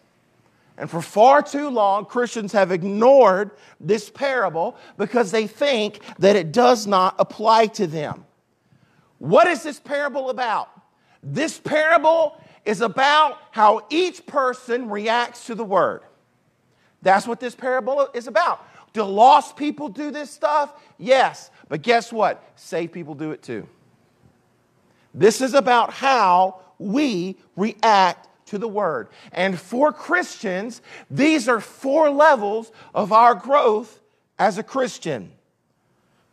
And 0.77 0.89
for 0.89 1.03
far 1.03 1.43
too 1.43 1.69
long, 1.69 2.05
Christians 2.05 2.53
have 2.53 2.73
ignored 2.73 3.51
this 3.81 4.09
parable 4.09 4.77
because 4.97 5.31
they 5.31 5.47
think 5.47 6.01
that 6.19 6.37
it 6.37 6.53
does 6.53 6.87
not 6.87 7.17
apply 7.19 7.67
to 7.69 7.87
them. 7.87 8.25
What 9.19 9.47
is 9.47 9.63
this 9.63 9.79
parable 9.79 10.31
about? 10.31 10.69
This 11.25 11.59
parable 11.59 12.39
is 12.65 12.81
about 12.81 13.39
how 13.51 13.87
each 13.91 14.27
person 14.27 14.91
reacts 14.91 15.47
to 15.47 15.55
the 15.55 15.65
word. 15.65 16.03
That's 17.03 17.27
what 17.27 17.41
this 17.41 17.55
parable 17.55 18.09
is 18.15 18.27
about. 18.27 18.67
Do 18.93 19.03
lost 19.03 19.57
people 19.57 19.89
do 19.89 20.11
this 20.11 20.31
stuff? 20.31 20.73
Yes. 20.99 21.51
But 21.69 21.83
guess 21.83 22.13
what? 22.13 22.43
Saved 22.57 22.93
people 22.93 23.15
do 23.15 23.33
it 23.33 23.43
too. 23.43 23.67
This 25.13 25.41
is 25.41 25.55
about 25.55 25.93
how 25.93 26.61
we 26.79 27.37
react 27.57 28.29
to 28.47 28.59
the 28.59 28.69
word. 28.69 29.09
And 29.33 29.59
for 29.59 29.93
Christians, 29.93 30.83
these 31.11 31.49
are 31.49 31.61
four 31.61 32.11
levels 32.11 32.71
of 32.95 33.13
our 33.13 33.35
growth 33.35 34.01
as 34.39 34.59
a 34.59 34.63
Christian. 34.63 35.33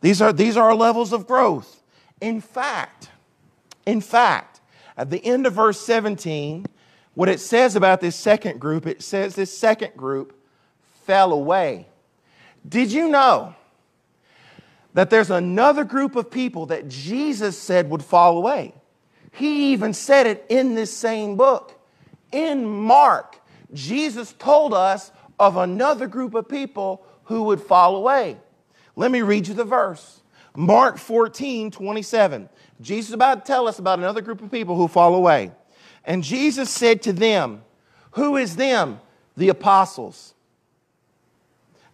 These 0.01 0.21
are, 0.21 0.33
these 0.33 0.57
are 0.57 0.69
our 0.69 0.75
levels 0.75 1.13
of 1.13 1.27
growth. 1.27 1.81
In 2.19 2.41
fact, 2.41 3.10
in 3.86 4.01
fact, 4.01 4.50
at 4.98 5.10
the 5.10 5.24
end 5.24 5.45
of 5.45 5.53
verse 5.53 5.79
17, 5.79 6.65
what 7.13 7.29
it 7.29 7.39
says 7.39 7.75
about 7.75 8.01
this 8.01 8.15
second 8.15 8.60
group, 8.60 8.86
it 8.86 9.01
says 9.01 9.36
this 9.36 9.55
second 9.55 9.95
group 9.95 10.38
fell 11.05 11.33
away. 11.33 11.88
Did 12.67 12.91
you 12.91 13.10
know 13.10 13.55
that 14.93 15.10
there's 15.10 15.31
another 15.31 15.83
group 15.83 16.15
of 16.15 16.29
people 16.29 16.67
that 16.67 16.88
Jesus 16.88 17.57
said 17.57 17.89
would 17.89 18.03
fall 18.03 18.38
away? 18.38 18.74
He 19.31 19.74
even 19.74 19.93
said 19.93 20.27
it 20.27 20.45
in 20.50 20.75
this 20.75 20.95
same 20.95 21.38
book. 21.38 21.79
In 22.31 22.65
Mark, 22.65 23.38
Jesus 23.74 24.33
told 24.33 24.74
us 24.74 25.12
of 25.39 25.57
another 25.57 26.07
group 26.07 26.36
of 26.36 26.48
people 26.48 27.05
who 27.25 27.43
would 27.43 27.62
fall 27.62 27.95
away. 27.95 28.38
Let 28.95 29.12
me 29.12 29.21
read 29.21 29.48
you 29.48 29.53
the 29.53 29.63
verse. 29.63 30.21
Mark 30.55 30.98
14, 30.98 31.71
27. 31.71 32.50
Jesus 32.81 33.09
is 33.09 33.13
about 33.13 33.45
to 33.45 33.51
tell 33.51 33.67
us 33.67 33.79
about 33.79 34.00
another 34.00 34.21
group 34.21 34.41
of 34.41 34.51
people 34.51 34.75
who 34.75 34.88
fall 34.88 35.15
away. 35.15 35.51
And 36.03 36.23
Jesus 36.23 36.69
said 36.69 37.01
to 37.03 37.13
them, 37.13 37.63
Who 38.11 38.38
is 38.38 38.55
them? 38.55 39.00
The 39.38 39.50
apostles. 39.50 40.33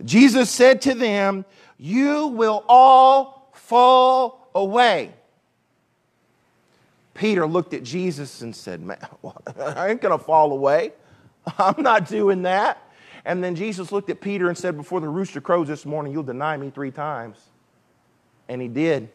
Jesus 0.03 0.49
said 0.49 0.81
to 0.83 0.93
them, 0.93 1.45
You 1.77 2.27
will 2.27 2.63
all 2.67 3.51
fall 3.53 4.49
away. 4.55 5.13
Peter 7.13 7.47
looked 7.47 7.73
at 7.73 7.83
Jesus 7.83 8.41
and 8.41 8.55
said, 8.55 8.81
Man, 8.81 8.99
I 9.59 9.89
ain't 9.89 10.01
going 10.01 10.17
to 10.17 10.23
fall 10.23 10.51
away. 10.53 10.93
I'm 11.57 11.81
not 11.81 12.07
doing 12.07 12.43
that. 12.43 12.81
And 13.25 13.43
then 13.43 13.55
Jesus 13.55 13.91
looked 13.91 14.09
at 14.09 14.21
Peter 14.21 14.47
and 14.47 14.57
said, 14.57 14.77
Before 14.77 15.01
the 15.01 15.09
rooster 15.09 15.41
crows 15.41 15.67
this 15.67 15.85
morning, 15.85 16.13
you'll 16.13 16.23
deny 16.23 16.55
me 16.55 16.69
three 16.69 16.91
times. 16.91 17.37
And 18.47 18.61
he 18.61 18.67
did. 18.67 19.09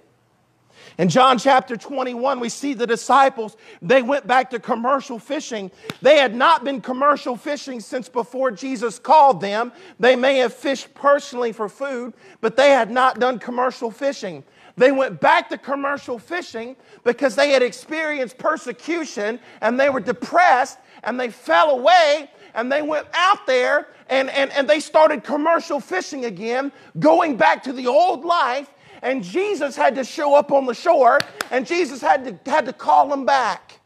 In 0.98 1.08
John 1.08 1.38
chapter 1.38 1.76
21, 1.76 2.40
we 2.40 2.48
see 2.48 2.74
the 2.74 2.86
disciples, 2.86 3.56
they 3.80 4.02
went 4.02 4.26
back 4.26 4.50
to 4.50 4.58
commercial 4.58 5.18
fishing. 5.18 5.70
They 6.00 6.18
had 6.18 6.34
not 6.34 6.64
been 6.64 6.80
commercial 6.80 7.36
fishing 7.36 7.80
since 7.80 8.08
before 8.08 8.50
Jesus 8.50 8.98
called 8.98 9.40
them. 9.40 9.72
They 9.98 10.16
may 10.16 10.38
have 10.38 10.52
fished 10.52 10.92
personally 10.94 11.52
for 11.52 11.68
food, 11.68 12.14
but 12.40 12.56
they 12.56 12.70
had 12.70 12.90
not 12.90 13.18
done 13.18 13.38
commercial 13.38 13.90
fishing. 13.90 14.44
They 14.76 14.92
went 14.92 15.20
back 15.20 15.48
to 15.50 15.58
commercial 15.58 16.18
fishing 16.18 16.76
because 17.04 17.36
they 17.36 17.50
had 17.50 17.62
experienced 17.62 18.38
persecution 18.38 19.38
and 19.60 19.78
they 19.78 19.90
were 19.90 20.00
depressed 20.00 20.78
and 21.04 21.18
they 21.18 21.30
fell 21.30 21.70
away 21.70 22.30
and 22.54 22.70
they 22.70 22.82
went 22.82 23.06
out 23.12 23.46
there 23.46 23.88
and, 24.08 24.30
and, 24.30 24.50
and 24.52 24.68
they 24.68 24.80
started 24.80 25.24
commercial 25.24 25.80
fishing 25.80 26.24
again, 26.24 26.72
going 26.98 27.36
back 27.36 27.62
to 27.64 27.72
the 27.72 27.86
old 27.86 28.24
life. 28.24 28.70
And 29.02 29.22
Jesus 29.22 29.74
had 29.74 29.96
to 29.96 30.04
show 30.04 30.34
up 30.34 30.52
on 30.52 30.64
the 30.64 30.74
shore 30.74 31.18
and 31.50 31.66
Jesus 31.66 32.00
had 32.00 32.44
to, 32.44 32.50
had 32.50 32.66
to 32.66 32.72
call 32.72 33.08
them 33.08 33.26
back 33.26 33.80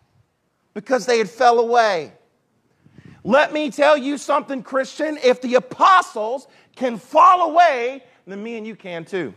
because 0.74 1.06
they 1.06 1.18
had 1.18 1.30
fell 1.30 1.58
away. 1.58 2.12
Let 3.24 3.52
me 3.52 3.70
tell 3.70 3.96
you 3.96 4.18
something, 4.18 4.62
Christian. 4.62 5.18
If 5.24 5.40
the 5.40 5.54
apostles 5.54 6.46
can 6.76 6.98
fall 6.98 7.50
away, 7.50 8.04
then 8.26 8.42
me 8.42 8.56
and 8.56 8.66
you 8.66 8.76
can 8.76 9.04
too. 9.04 9.34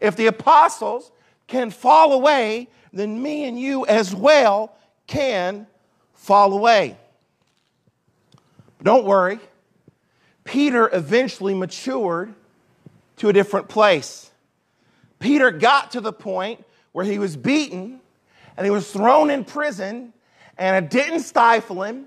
If 0.00 0.16
the 0.16 0.26
apostles 0.26 1.12
can 1.46 1.70
fall 1.70 2.14
away, 2.14 2.68
then 2.92 3.22
me 3.22 3.44
and 3.44 3.60
you 3.60 3.86
as 3.86 4.14
well 4.14 4.74
can 5.06 5.66
fall 6.14 6.52
away. 6.52 6.96
Don't 8.82 9.04
worry. 9.04 9.38
Peter 10.44 10.88
eventually 10.92 11.54
matured 11.54 12.34
to 13.18 13.28
a 13.28 13.32
different 13.32 13.68
place. 13.68 14.29
Peter 15.20 15.50
got 15.50 15.92
to 15.92 16.00
the 16.00 16.12
point 16.12 16.64
where 16.92 17.04
he 17.04 17.18
was 17.18 17.36
beaten 17.36 18.00
and 18.56 18.66
he 18.66 18.70
was 18.70 18.90
thrown 18.90 19.30
in 19.30 19.44
prison, 19.44 20.12
and 20.58 20.84
it 20.84 20.90
didn't 20.90 21.20
stifle 21.20 21.82
him, 21.82 22.06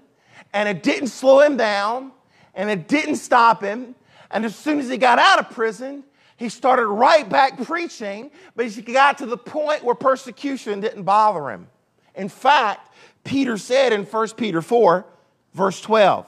and 0.52 0.70
it 0.70 0.84
didn't 0.84 1.08
slow 1.08 1.40
him 1.40 1.58
down, 1.58 2.12
and 2.54 2.70
it 2.70 2.88
didn't 2.88 3.16
stop 3.16 3.64
him. 3.64 3.96
And 4.30 4.46
as 4.46 4.56
soon 4.56 4.80
as 4.80 4.90
he 4.90 4.98
got 4.98 5.18
out 5.18 5.40
of 5.40 5.50
prison, 5.50 6.04
he 6.38 6.50
started 6.50 6.86
right 6.86 7.28
back 7.28 7.64
preaching, 7.64 8.30
but 8.56 8.68
he 8.68 8.82
got 8.82 9.18
to 9.20 9.26
the 9.26 9.38
point 9.38 9.84
where 9.84 9.96
persecution 9.96 10.80
didn't 10.82 11.04
bother 11.04 11.50
him. 11.50 11.68
In 12.16 12.30
fact, 12.30 12.94
Peter 13.24 13.58
said 13.58 13.94
in 13.94 14.04
1 14.04 14.30
Peter 14.32 14.62
4, 14.62 15.06
verse 15.54 15.82
12, 15.82 16.28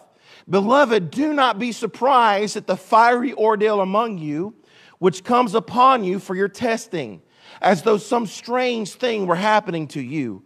Beloved, 0.49 1.11
do 1.11 1.33
not 1.33 1.59
be 1.59 1.71
surprised 1.71 2.55
at 2.55 2.67
the 2.67 2.77
fiery 2.77 3.33
ordeal 3.33 3.81
among 3.81 4.17
you, 4.17 4.55
which 4.99 5.23
comes 5.23 5.53
upon 5.53 6.03
you 6.03 6.19
for 6.19 6.35
your 6.35 6.47
testing, 6.47 7.21
as 7.61 7.83
though 7.83 7.97
some 7.97 8.25
strange 8.25 8.93
thing 8.93 9.27
were 9.27 9.35
happening 9.35 9.87
to 9.89 10.01
you. 10.01 10.43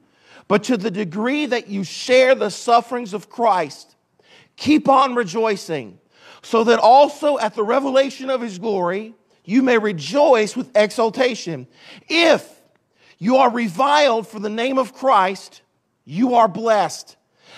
But 0.47 0.63
to 0.65 0.77
the 0.77 0.91
degree 0.91 1.45
that 1.45 1.67
you 1.67 1.83
share 1.83 2.35
the 2.35 2.49
sufferings 2.49 3.13
of 3.13 3.29
Christ, 3.29 3.95
keep 4.55 4.89
on 4.89 5.15
rejoicing, 5.15 5.99
so 6.41 6.63
that 6.63 6.79
also 6.79 7.37
at 7.37 7.53
the 7.55 7.63
revelation 7.63 8.29
of 8.29 8.41
his 8.41 8.57
glory, 8.59 9.13
you 9.45 9.61
may 9.61 9.77
rejoice 9.77 10.55
with 10.55 10.75
exultation. 10.75 11.67
If 12.07 12.47
you 13.17 13.37
are 13.37 13.51
reviled 13.51 14.27
for 14.27 14.39
the 14.39 14.49
name 14.49 14.77
of 14.77 14.93
Christ, 14.93 15.61
you 16.05 16.35
are 16.35 16.47
blessed, 16.47 17.17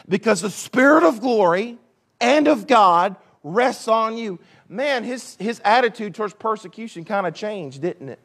because 0.10 0.42
the 0.42 0.50
Spirit 0.50 1.04
of 1.04 1.22
glory, 1.22 1.78
and 2.20 2.48
of 2.48 2.68
God 2.68 3.16
rests 3.44 3.88
on 3.88 4.18
you. 4.18 4.40
Man, 4.72 5.04
his, 5.04 5.36
his 5.36 5.62
attitude 5.66 6.16
towards 6.16 6.34
persecution 6.34 7.04
kind 7.04 7.28
of 7.28 7.34
changed, 7.34 7.82
didn't 7.82 8.08
it? 8.08 8.20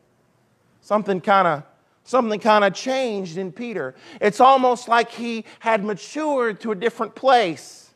Something 0.80 1.20
kind 1.20 1.48
of 1.48 1.64
something 2.04 2.38
kind 2.38 2.62
of 2.64 2.72
changed 2.72 3.36
in 3.36 3.50
Peter. 3.50 3.96
It's 4.20 4.38
almost 4.38 4.86
like 4.86 5.10
he 5.10 5.44
had 5.58 5.84
matured 5.84 6.60
to 6.60 6.70
a 6.70 6.76
different 6.76 7.16
place. 7.16 7.90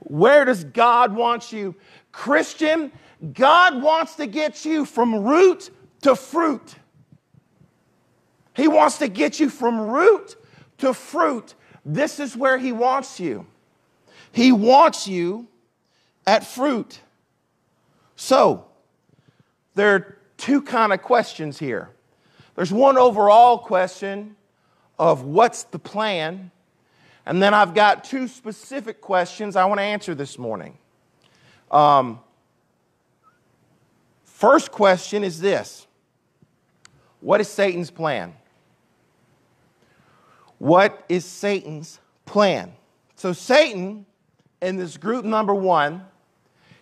Where 0.00 0.44
does 0.44 0.64
God 0.64 1.16
want 1.16 1.54
you? 1.54 1.74
Christian, 2.12 2.92
God 3.32 3.82
wants 3.82 4.16
to 4.16 4.26
get 4.26 4.66
you 4.66 4.84
from 4.84 5.24
root 5.24 5.70
to 6.02 6.14
fruit. 6.14 6.74
He 8.54 8.68
wants 8.68 8.98
to 8.98 9.08
get 9.08 9.40
you 9.40 9.48
from 9.48 9.80
root 9.88 10.36
to 10.78 10.92
fruit. 10.92 11.54
This 11.82 12.20
is 12.20 12.36
where 12.36 12.58
He 12.58 12.72
wants 12.72 13.18
you. 13.18 13.46
He 14.32 14.52
wants 14.52 15.08
you 15.08 15.48
at 16.26 16.44
fruit. 16.44 17.00
So, 18.16 18.66
there 19.74 19.94
are 19.94 20.18
two 20.36 20.62
kind 20.62 20.92
of 20.92 21.02
questions 21.02 21.58
here. 21.58 21.90
There's 22.54 22.72
one 22.72 22.96
overall 22.96 23.58
question 23.58 24.36
of 24.98 25.22
what's 25.22 25.64
the 25.64 25.78
plan, 25.78 26.50
and 27.26 27.42
then 27.42 27.52
I've 27.52 27.74
got 27.74 28.04
two 28.04 28.28
specific 28.28 29.00
questions 29.00 29.56
I 29.56 29.64
want 29.64 29.78
to 29.78 29.84
answer 29.84 30.14
this 30.14 30.38
morning. 30.38 30.78
Um, 31.70 32.20
first 34.24 34.70
question 34.70 35.24
is 35.24 35.40
this 35.40 35.86
What 37.20 37.40
is 37.40 37.48
Satan's 37.48 37.90
plan? 37.90 38.34
What 40.58 41.04
is 41.08 41.24
Satan's 41.24 41.98
plan? 42.24 42.72
So, 43.16 43.32
Satan 43.32 44.06
in 44.62 44.76
this 44.76 44.96
group 44.96 45.24
number 45.24 45.54
one, 45.54 46.06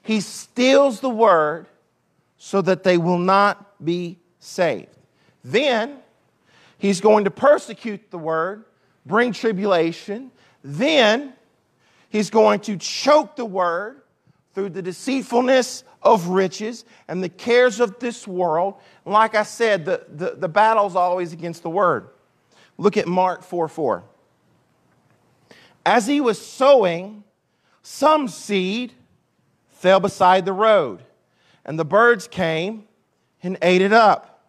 he 0.03 0.21
steals 0.21 1.01
the 1.01 1.11
word 1.11 1.67
so 2.37 2.61
that 2.63 2.83
they 2.83 2.99
will 2.99 3.19
not 3.19 3.85
be 3.85 4.19
saved. 4.41 4.89
Then 5.45 5.99
he's 6.79 7.01
going 7.01 7.25
to 7.25 7.31
persecute 7.31 8.11
the 8.11 8.19
word, 8.19 8.65
bring 9.07 9.33
tribulation. 9.33 10.33
Then 10.65 11.35
he's 12.09 12.31
going 12.31 12.61
to 12.61 12.77
choke 12.77 13.37
the 13.37 13.45
word 13.45 14.03
through 14.55 14.71
the 14.71 14.83
deceitfulness 14.83 15.85
of 16.03 16.29
riches 16.29 16.85
and 17.09 17.23
the 17.23 17.29
cares 17.29 17.81
of 17.81 17.99
this 18.01 18.27
world. 18.27 18.75
And 19.05 19.15
like 19.15 19.35
I 19.35 19.45
said, 19.45 19.85
the, 19.85 20.05
the, 20.09 20.35
the 20.37 20.49
battle's 20.49 20.97
always 20.97 21.33
against 21.33 21.63
the 21.63 21.71
word. 21.71 22.09
Look 22.77 22.97
at 22.97 23.07
Mark 23.07 23.43
4 23.43 23.69
4. 23.69 24.03
As 25.87 26.07
he 26.07 26.21
was 26.21 26.45
sowing, 26.45 27.25
some 27.83 28.29
seed 28.29 28.93
fell 29.83 29.99
beside 29.99 30.45
the 30.45 30.53
road, 30.53 31.03
and 31.65 31.77
the 31.77 31.85
birds 31.85 32.29
came 32.29 32.85
and 33.43 33.59
ate 33.63 33.83
it 33.83 33.93
up. 33.93 34.47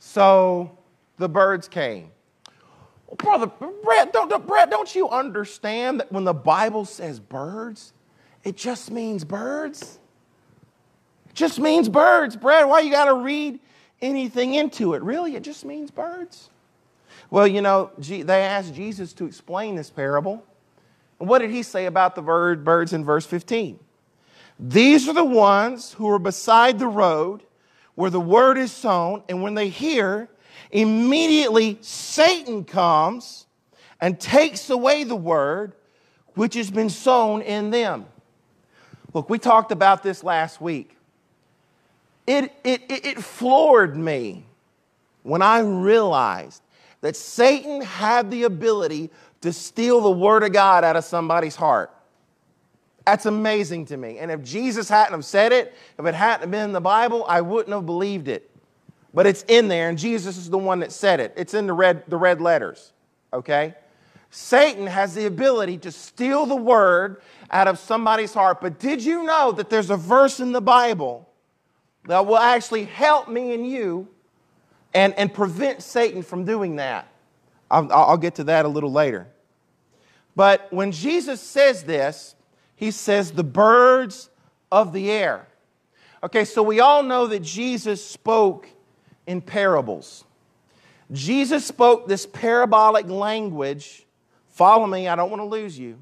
So 0.00 0.76
the 1.16 1.28
birds 1.28 1.68
came. 1.68 2.10
Well, 3.06 3.14
brother, 3.14 3.46
Brett, 3.84 4.12
don't, 4.12 4.44
Brett, 4.44 4.68
don't 4.68 4.92
you 4.96 5.08
understand 5.08 6.00
that 6.00 6.10
when 6.10 6.24
the 6.24 6.34
Bible 6.34 6.84
says 6.84 7.20
birds, 7.20 7.92
it 8.42 8.56
just 8.56 8.90
means 8.90 9.24
birds? 9.24 10.00
It 11.28 11.34
just 11.34 11.60
means 11.60 11.88
birds, 11.88 12.34
Brett. 12.34 12.66
Why 12.66 12.80
you 12.80 12.90
got 12.90 13.04
to 13.04 13.14
read 13.14 13.60
anything 14.02 14.54
into 14.54 14.94
it? 14.94 15.02
Really, 15.02 15.36
it 15.36 15.44
just 15.44 15.64
means 15.64 15.92
birds. 15.92 16.50
Well, 17.30 17.46
you 17.46 17.62
know, 17.62 17.92
they 17.96 18.42
asked 18.42 18.74
Jesus 18.74 19.12
to 19.14 19.24
explain 19.24 19.76
this 19.76 19.88
parable. 19.88 20.44
And 21.20 21.28
what 21.28 21.38
did 21.38 21.52
he 21.52 21.62
say 21.62 21.86
about 21.86 22.16
the 22.16 22.22
birds 22.22 22.92
in 22.92 23.04
verse 23.04 23.24
15? 23.24 23.78
These 24.58 25.08
are 25.08 25.12
the 25.12 25.24
ones 25.24 25.92
who 25.92 26.08
are 26.10 26.18
beside 26.18 26.78
the 26.78 26.86
road 26.86 27.42
where 27.94 28.10
the 28.10 28.20
word 28.20 28.58
is 28.58 28.72
sown, 28.72 29.22
and 29.28 29.42
when 29.42 29.54
they 29.54 29.68
hear, 29.68 30.28
immediately 30.70 31.78
Satan 31.80 32.64
comes 32.64 33.46
and 34.00 34.20
takes 34.20 34.70
away 34.70 35.04
the 35.04 35.16
word 35.16 35.72
which 36.34 36.54
has 36.54 36.70
been 36.70 36.90
sown 36.90 37.42
in 37.42 37.70
them. 37.70 38.06
Look, 39.14 39.30
we 39.30 39.38
talked 39.38 39.72
about 39.72 40.02
this 40.02 40.22
last 40.22 40.60
week. 40.60 40.96
It, 42.26 42.52
it, 42.64 42.82
it, 42.90 43.06
it 43.06 43.18
floored 43.18 43.96
me 43.96 44.44
when 45.22 45.40
I 45.40 45.60
realized 45.60 46.60
that 47.00 47.16
Satan 47.16 47.80
had 47.80 48.30
the 48.30 48.42
ability 48.42 49.10
to 49.40 49.52
steal 49.52 50.00
the 50.00 50.10
word 50.10 50.42
of 50.42 50.52
God 50.52 50.84
out 50.84 50.96
of 50.96 51.04
somebody's 51.04 51.56
heart. 51.56 51.90
That's 53.06 53.24
amazing 53.24 53.86
to 53.86 53.96
me. 53.96 54.18
And 54.18 54.32
if 54.32 54.42
Jesus 54.42 54.88
hadn't 54.88 55.12
have 55.12 55.24
said 55.24 55.52
it, 55.52 55.74
if 55.96 56.04
it 56.04 56.14
hadn't 56.14 56.50
been 56.50 56.64
in 56.64 56.72
the 56.72 56.80
Bible, 56.80 57.24
I 57.28 57.40
wouldn't 57.40 57.72
have 57.72 57.86
believed 57.86 58.26
it. 58.26 58.50
But 59.14 59.26
it's 59.26 59.44
in 59.48 59.68
there, 59.68 59.88
and 59.88 59.96
Jesus 59.96 60.36
is 60.36 60.50
the 60.50 60.58
one 60.58 60.80
that 60.80 60.92
said 60.92 61.20
it. 61.20 61.32
It's 61.36 61.54
in 61.54 61.66
the 61.66 61.72
red, 61.72 62.02
the 62.08 62.16
red 62.16 62.40
letters, 62.40 62.92
okay? 63.32 63.74
Satan 64.30 64.86
has 64.86 65.14
the 65.14 65.26
ability 65.26 65.78
to 65.78 65.92
steal 65.92 66.44
the 66.46 66.56
word 66.56 67.22
out 67.50 67.68
of 67.68 67.78
somebody's 67.78 68.34
heart. 68.34 68.60
But 68.60 68.78
did 68.78 69.02
you 69.02 69.22
know 69.22 69.52
that 69.52 69.70
there's 69.70 69.88
a 69.88 69.96
verse 69.96 70.40
in 70.40 70.52
the 70.52 70.60
Bible 70.60 71.28
that 72.06 72.26
will 72.26 72.36
actually 72.36 72.84
help 72.84 73.28
me 73.28 73.54
and 73.54 73.66
you 73.66 74.08
and, 74.92 75.14
and 75.14 75.32
prevent 75.32 75.82
Satan 75.82 76.22
from 76.22 76.44
doing 76.44 76.76
that? 76.76 77.08
I'll, 77.70 77.90
I'll 77.92 78.18
get 78.18 78.34
to 78.34 78.44
that 78.44 78.64
a 78.64 78.68
little 78.68 78.92
later. 78.92 79.28
But 80.34 80.70
when 80.70 80.92
Jesus 80.92 81.40
says 81.40 81.84
this, 81.84 82.34
he 82.76 82.90
says, 82.90 83.32
the 83.32 83.44
birds 83.44 84.30
of 84.70 84.92
the 84.92 85.10
air. 85.10 85.48
Okay, 86.22 86.44
so 86.44 86.62
we 86.62 86.80
all 86.80 87.02
know 87.02 87.26
that 87.26 87.40
Jesus 87.40 88.04
spoke 88.04 88.68
in 89.26 89.40
parables. 89.40 90.24
Jesus 91.12 91.64
spoke 91.64 92.06
this 92.06 92.26
parabolic 92.26 93.08
language. 93.08 94.06
Follow 94.48 94.86
me, 94.86 95.08
I 95.08 95.16
don't 95.16 95.30
want 95.30 95.40
to 95.40 95.46
lose 95.46 95.78
you. 95.78 95.98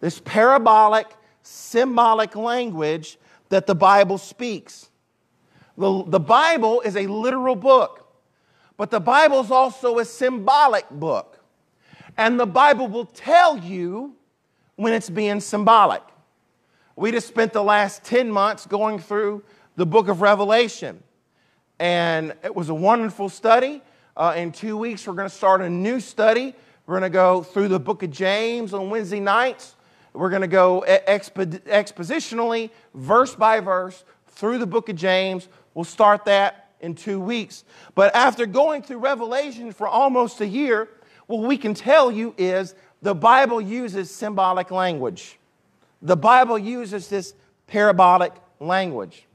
This 0.00 0.20
parabolic, 0.20 1.06
symbolic 1.42 2.36
language 2.36 3.18
that 3.48 3.66
the 3.66 3.74
Bible 3.74 4.18
speaks. 4.18 4.90
The, 5.78 6.04
the 6.06 6.20
Bible 6.20 6.80
is 6.82 6.96
a 6.96 7.06
literal 7.06 7.56
book, 7.56 8.12
but 8.76 8.90
the 8.90 9.00
Bible 9.00 9.40
is 9.40 9.50
also 9.50 9.98
a 9.98 10.04
symbolic 10.04 10.88
book. 10.90 11.42
And 12.16 12.40
the 12.40 12.46
Bible 12.46 12.88
will 12.88 13.04
tell 13.04 13.58
you 13.58 14.16
when 14.76 14.92
it's 14.92 15.10
being 15.10 15.40
symbolic. 15.40 16.02
We 16.94 17.10
just 17.10 17.28
spent 17.28 17.52
the 17.52 17.62
last 17.62 18.04
10 18.04 18.30
months 18.30 18.66
going 18.66 18.98
through 18.98 19.42
the 19.74 19.84
book 19.84 20.08
of 20.08 20.20
Revelation, 20.22 21.02
and 21.78 22.34
it 22.42 22.54
was 22.54 22.68
a 22.68 22.74
wonderful 22.74 23.28
study. 23.28 23.82
Uh, 24.16 24.34
in 24.36 24.52
two 24.52 24.78
weeks, 24.78 25.06
we're 25.06 25.12
going 25.14 25.28
to 25.28 25.34
start 25.34 25.60
a 25.60 25.68
new 25.68 26.00
study. 26.00 26.54
We're 26.86 26.98
going 26.98 27.10
to 27.10 27.14
go 27.14 27.42
through 27.42 27.68
the 27.68 27.80
book 27.80 28.02
of 28.02 28.10
James 28.10 28.72
on 28.72 28.88
Wednesday 28.88 29.20
nights. 29.20 29.76
We're 30.14 30.30
going 30.30 30.42
to 30.42 30.48
go 30.48 30.84
expo- 30.86 31.60
expositionally, 31.64 32.70
verse 32.94 33.34
by 33.34 33.60
verse, 33.60 34.04
through 34.28 34.58
the 34.58 34.66
book 34.66 34.88
of 34.88 34.96
James. 34.96 35.48
We'll 35.74 35.84
start 35.84 36.24
that 36.24 36.70
in 36.80 36.94
two 36.94 37.20
weeks. 37.20 37.64
But 37.94 38.14
after 38.14 38.46
going 38.46 38.82
through 38.82 38.98
Revelation 38.98 39.72
for 39.72 39.86
almost 39.86 40.40
a 40.40 40.46
year, 40.46 40.88
what 41.26 41.42
we 41.42 41.58
can 41.58 41.74
tell 41.74 42.10
you 42.10 42.34
is 42.38 42.74
the 43.02 43.14
Bible 43.14 43.60
uses 43.60 44.10
symbolic 44.10 44.70
language. 44.70 45.38
The 46.02 46.16
Bible 46.16 46.58
uses 46.58 47.08
this 47.08 47.34
parabolic 47.66 48.32
language. 48.60 49.26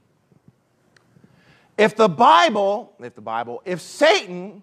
If 1.78 1.96
the 1.96 2.08
Bible, 2.08 2.92
if 3.00 3.14
the 3.14 3.20
Bible, 3.20 3.62
if 3.64 3.80
Satan 3.80 4.62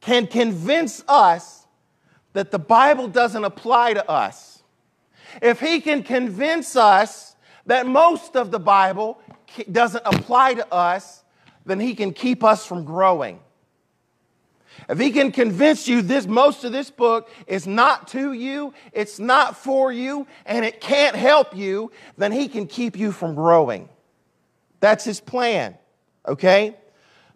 can 0.00 0.26
convince 0.26 1.04
us 1.06 1.66
that 2.32 2.50
the 2.50 2.58
Bible 2.58 3.08
doesn't 3.08 3.44
apply 3.44 3.94
to 3.94 4.10
us, 4.10 4.62
if 5.40 5.60
he 5.60 5.80
can 5.80 6.02
convince 6.02 6.76
us 6.76 7.36
that 7.66 7.86
most 7.86 8.36
of 8.36 8.50
the 8.50 8.58
Bible 8.58 9.18
doesn't 9.70 10.02
apply 10.04 10.54
to 10.54 10.74
us, 10.74 11.22
then 11.64 11.78
he 11.78 11.94
can 11.94 12.12
keep 12.12 12.42
us 12.42 12.66
from 12.66 12.84
growing. 12.84 13.38
If 14.88 14.98
he 14.98 15.10
can 15.10 15.32
convince 15.32 15.86
you 15.88 16.02
this 16.02 16.26
most 16.26 16.64
of 16.64 16.72
this 16.72 16.90
book 16.90 17.30
is 17.46 17.66
not 17.66 18.08
to 18.08 18.32
you, 18.32 18.74
it's 18.92 19.18
not 19.18 19.56
for 19.56 19.92
you, 19.92 20.26
and 20.44 20.64
it 20.64 20.80
can't 20.80 21.16
help 21.16 21.56
you, 21.56 21.92
then 22.16 22.32
he 22.32 22.48
can 22.48 22.66
keep 22.66 22.98
you 22.98 23.12
from 23.12 23.34
growing. 23.34 23.88
That's 24.80 25.04
his 25.04 25.20
plan. 25.20 25.76
Okay? 26.26 26.76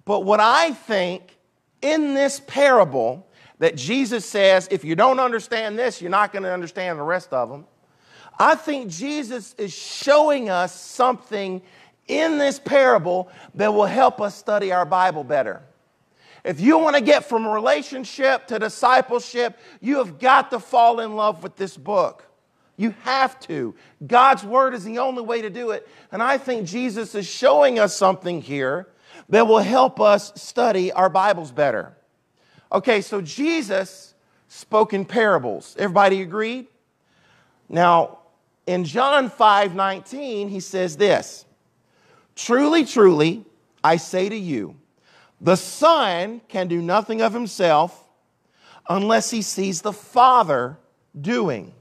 But 0.05 0.25
what 0.25 0.41
I 0.41 0.73
think 0.73 1.37
in 1.83 2.15
this 2.15 2.41
parable 2.47 3.27
that 3.59 3.77
Jesus 3.77 4.25
says, 4.25 4.69
if 4.71 4.85
you 4.85 4.95
don't 4.95 5.21
understand 5.21 5.79
this, 5.79 6.03
you're 6.03 6.11
not 6.11 6.33
going 6.33 6.43
to 6.43 6.53
understand 6.53 6.99
the 6.99 7.03
rest 7.03 7.33
of 7.33 7.49
them. 7.49 7.67
I 8.39 8.55
think 8.55 8.91
Jesus 8.91 9.55
is 9.55 9.73
showing 9.73 10.51
us 10.51 10.79
something 10.79 11.63
in 12.07 12.39
this 12.39 12.59
parable 12.59 13.31
that 13.55 13.73
will 13.73 13.87
help 13.87 14.21
us 14.21 14.35
study 14.35 14.73
our 14.73 14.85
Bible 14.85 15.25
better. 15.25 15.63
If 16.47 16.61
you 16.61 16.79
want 16.79 16.95
to 16.95 17.03
get 17.03 17.25
from 17.25 17.45
relationship 17.45 18.47
to 18.47 18.61
discipleship, 18.61 19.59
you 19.81 19.97
have 19.97 20.21
got 20.21 20.53
to 20.53 20.61
fall 20.61 21.01
in 21.01 21.17
love 21.17 21.43
with 21.43 21.57
this 21.57 21.77
book. 21.77 22.25
You 22.77 22.95
have 23.03 23.41
to. 23.41 23.75
God's 24.07 24.45
word 24.45 24.73
is 24.73 24.85
the 24.85 24.99
only 24.99 25.23
way 25.23 25.43
to 25.43 25.51
do 25.51 25.73
it. 25.73 25.89
And 26.13 26.23
I 26.23 26.39
think 26.39 26.69
Jesus 26.69 27.17
is 27.17 27.27
showing 27.27 27.81
us 27.81 27.97
something 27.97 28.41
here 28.41 28.87
that 29.29 29.49
will 29.49 29.59
help 29.59 30.01
us 30.01 30.41
study 30.41 30.93
our 30.93 31.09
Bibles 31.09 31.51
better. 31.51 31.97
Okay, 32.71 33.01
so 33.01 33.21
Jesus 33.21 34.15
spoke 34.47 34.95
in 34.95 35.05
parables. 35.05 35.75
Everybody 35.77 36.23
agreed? 36.23 36.69
Now, 37.69 38.19
in 38.69 38.85
John 38.85 39.31
5 39.31 39.75
19, 39.75 40.49
he 40.49 40.61
says 40.61 40.97
this 40.97 41.45
Truly, 42.37 42.85
truly, 42.85 43.45
I 43.83 43.97
say 43.97 44.29
to 44.29 44.37
you, 44.37 44.77
the 45.41 45.57
Son 45.57 46.41
can 46.49 46.69
do 46.69 46.81
nothing 46.81 47.21
of 47.23 47.33
himself 47.33 48.09
unless 48.89 49.31
he 49.31 49.43
sees 49.43 49.83
the 49.83 49.93
Father 49.93 50.79
doing. 51.19 51.73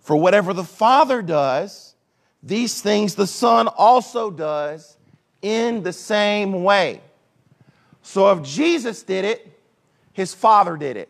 For 0.00 0.16
whatever 0.16 0.54
the 0.54 0.64
Father 0.64 1.20
does, 1.22 1.94
these 2.42 2.80
things 2.80 3.14
the 3.14 3.26
Son 3.26 3.68
also 3.68 4.30
does 4.30 4.96
in 5.42 5.82
the 5.82 5.92
same 5.92 6.62
way. 6.62 7.00
So 8.02 8.30
if 8.32 8.42
Jesus 8.42 9.02
did 9.02 9.24
it, 9.24 9.60
his 10.12 10.32
Father 10.34 10.76
did 10.76 10.96
it. 10.96 11.08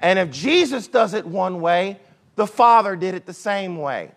And 0.00 0.18
if 0.18 0.30
Jesus 0.30 0.86
does 0.86 1.14
it 1.14 1.26
one 1.26 1.60
way, 1.60 1.98
the 2.36 2.46
Father 2.46 2.94
did 2.94 3.14
it 3.14 3.26
the 3.26 3.34
same 3.34 3.78
way. 3.78 4.12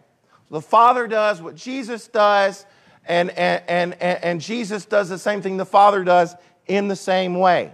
The 0.52 0.62
Father 0.62 1.08
does 1.08 1.41
what 1.41 1.56
Jesus 1.56 2.08
does, 2.08 2.65
and, 3.08 3.32
and, 3.32 3.63
and, 3.67 3.95
and, 4.02 4.39
Jesus 4.39 4.86
does 4.86 5.10
the 5.10 5.17
same 5.17 5.41
thing 5.41 5.58
the 5.58 5.65
Father 5.65 6.04
does 6.04 6.36
in 6.67 6.88
the 6.88 6.95
same 6.95 7.36
way. 7.36 7.71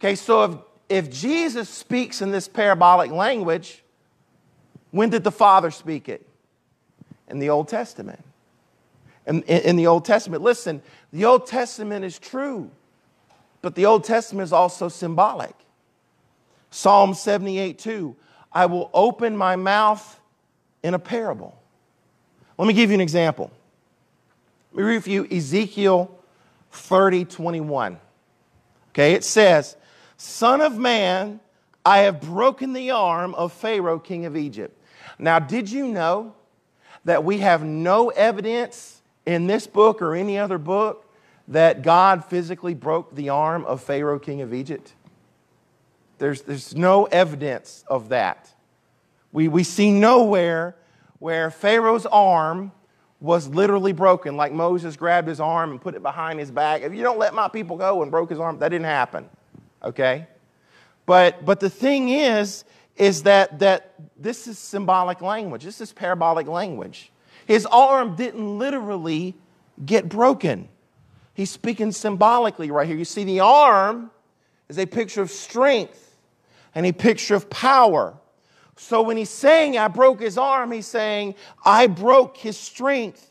Okay, 0.00 0.14
so 0.14 0.44
if, 0.44 1.06
if 1.06 1.10
Jesus 1.10 1.68
speaks 1.68 2.22
in 2.22 2.30
this 2.30 2.48
parabolic 2.48 3.10
language, 3.10 3.82
when 4.90 5.10
did 5.10 5.24
the 5.24 5.32
Father 5.32 5.70
speak 5.70 6.08
it? 6.08 6.26
In 7.28 7.38
the 7.38 7.50
Old 7.50 7.68
Testament. 7.68 8.24
In, 9.26 9.42
in, 9.42 9.62
in 9.62 9.76
the 9.76 9.86
Old 9.86 10.04
Testament. 10.04 10.42
Listen, 10.42 10.82
the 11.12 11.24
Old 11.24 11.46
Testament 11.46 12.04
is 12.04 12.18
true, 12.18 12.70
but 13.60 13.74
the 13.74 13.86
Old 13.86 14.04
Testament 14.04 14.44
is 14.44 14.52
also 14.52 14.88
symbolic. 14.88 15.54
Psalm 16.70 17.14
78 17.14 17.78
2 17.78 18.16
I 18.52 18.66
will 18.66 18.90
open 18.94 19.36
my 19.36 19.56
mouth 19.56 20.18
in 20.82 20.94
a 20.94 20.98
parable. 20.98 21.60
Let 22.56 22.66
me 22.66 22.72
give 22.72 22.90
you 22.90 22.94
an 22.94 23.00
example. 23.00 23.50
Let 24.72 24.84
me 24.84 24.90
read 24.90 25.04
for 25.04 25.10
you 25.10 25.26
Ezekiel 25.30 26.17
30 26.70 27.24
21. 27.24 27.98
Okay, 28.90 29.12
it 29.12 29.24
says, 29.24 29.76
Son 30.16 30.60
of 30.60 30.76
man, 30.76 31.40
I 31.84 31.98
have 31.98 32.20
broken 32.20 32.72
the 32.72 32.90
arm 32.90 33.34
of 33.34 33.52
Pharaoh, 33.52 33.98
king 33.98 34.26
of 34.26 34.36
Egypt. 34.36 34.76
Now, 35.18 35.38
did 35.38 35.70
you 35.70 35.86
know 35.86 36.34
that 37.04 37.24
we 37.24 37.38
have 37.38 37.64
no 37.64 38.10
evidence 38.10 39.00
in 39.24 39.46
this 39.46 39.66
book 39.66 40.02
or 40.02 40.14
any 40.14 40.38
other 40.38 40.58
book 40.58 41.10
that 41.48 41.82
God 41.82 42.24
physically 42.24 42.74
broke 42.74 43.14
the 43.14 43.30
arm 43.30 43.64
of 43.64 43.80
Pharaoh, 43.82 44.18
king 44.18 44.40
of 44.40 44.52
Egypt? 44.52 44.92
There's, 46.18 46.42
there's 46.42 46.74
no 46.74 47.04
evidence 47.04 47.84
of 47.86 48.08
that. 48.08 48.52
We, 49.32 49.48
we 49.48 49.62
see 49.62 49.90
nowhere 49.90 50.74
where 51.18 51.50
Pharaoh's 51.50 52.06
arm 52.06 52.72
was 53.20 53.48
literally 53.48 53.92
broken, 53.92 54.36
like 54.36 54.52
Moses 54.52 54.96
grabbed 54.96 55.26
his 55.26 55.40
arm 55.40 55.72
and 55.72 55.80
put 55.80 55.94
it 55.94 56.02
behind 56.02 56.38
his 56.38 56.50
back. 56.50 56.82
If 56.82 56.94
you 56.94 57.02
don't 57.02 57.18
let 57.18 57.34
my 57.34 57.48
people 57.48 57.76
go 57.76 58.02
and 58.02 58.10
broke 58.10 58.30
his 58.30 58.38
arm, 58.38 58.58
that 58.60 58.68
didn't 58.68 58.86
happen. 58.86 59.28
Okay? 59.82 60.26
But, 61.04 61.44
but 61.44 61.58
the 61.58 61.70
thing 61.70 62.10
is, 62.10 62.64
is 62.96 63.24
that, 63.24 63.58
that 63.60 63.94
this 64.16 64.46
is 64.46 64.58
symbolic 64.58 65.20
language. 65.20 65.64
This 65.64 65.80
is 65.80 65.92
parabolic 65.92 66.46
language. 66.46 67.10
His 67.46 67.66
arm 67.66 68.14
didn't 68.14 68.58
literally 68.58 69.34
get 69.84 70.08
broken. 70.08 70.68
He's 71.34 71.50
speaking 71.50 71.92
symbolically 71.92 72.70
right 72.70 72.86
here. 72.86 72.96
You 72.96 73.04
see, 73.04 73.24
the 73.24 73.40
arm 73.40 74.10
is 74.68 74.78
a 74.78 74.86
picture 74.86 75.22
of 75.22 75.30
strength 75.30 76.16
and 76.74 76.84
a 76.84 76.92
picture 76.92 77.34
of 77.34 77.48
power. 77.48 78.14
So 78.78 79.02
when 79.02 79.16
he's 79.16 79.28
saying, 79.28 79.76
I 79.76 79.88
broke 79.88 80.20
his 80.20 80.38
arm, 80.38 80.70
he's 80.70 80.86
saying, 80.86 81.34
I 81.64 81.88
broke 81.88 82.36
his 82.36 82.56
strength, 82.56 83.30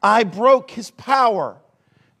I 0.00 0.22
broke 0.22 0.70
his 0.70 0.92
power. 0.92 1.56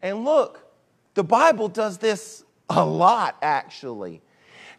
And 0.02 0.24
look, 0.24 0.66
the 1.14 1.22
Bible 1.22 1.68
does 1.68 1.98
this 1.98 2.44
a 2.68 2.84
lot, 2.84 3.36
actually. 3.40 4.20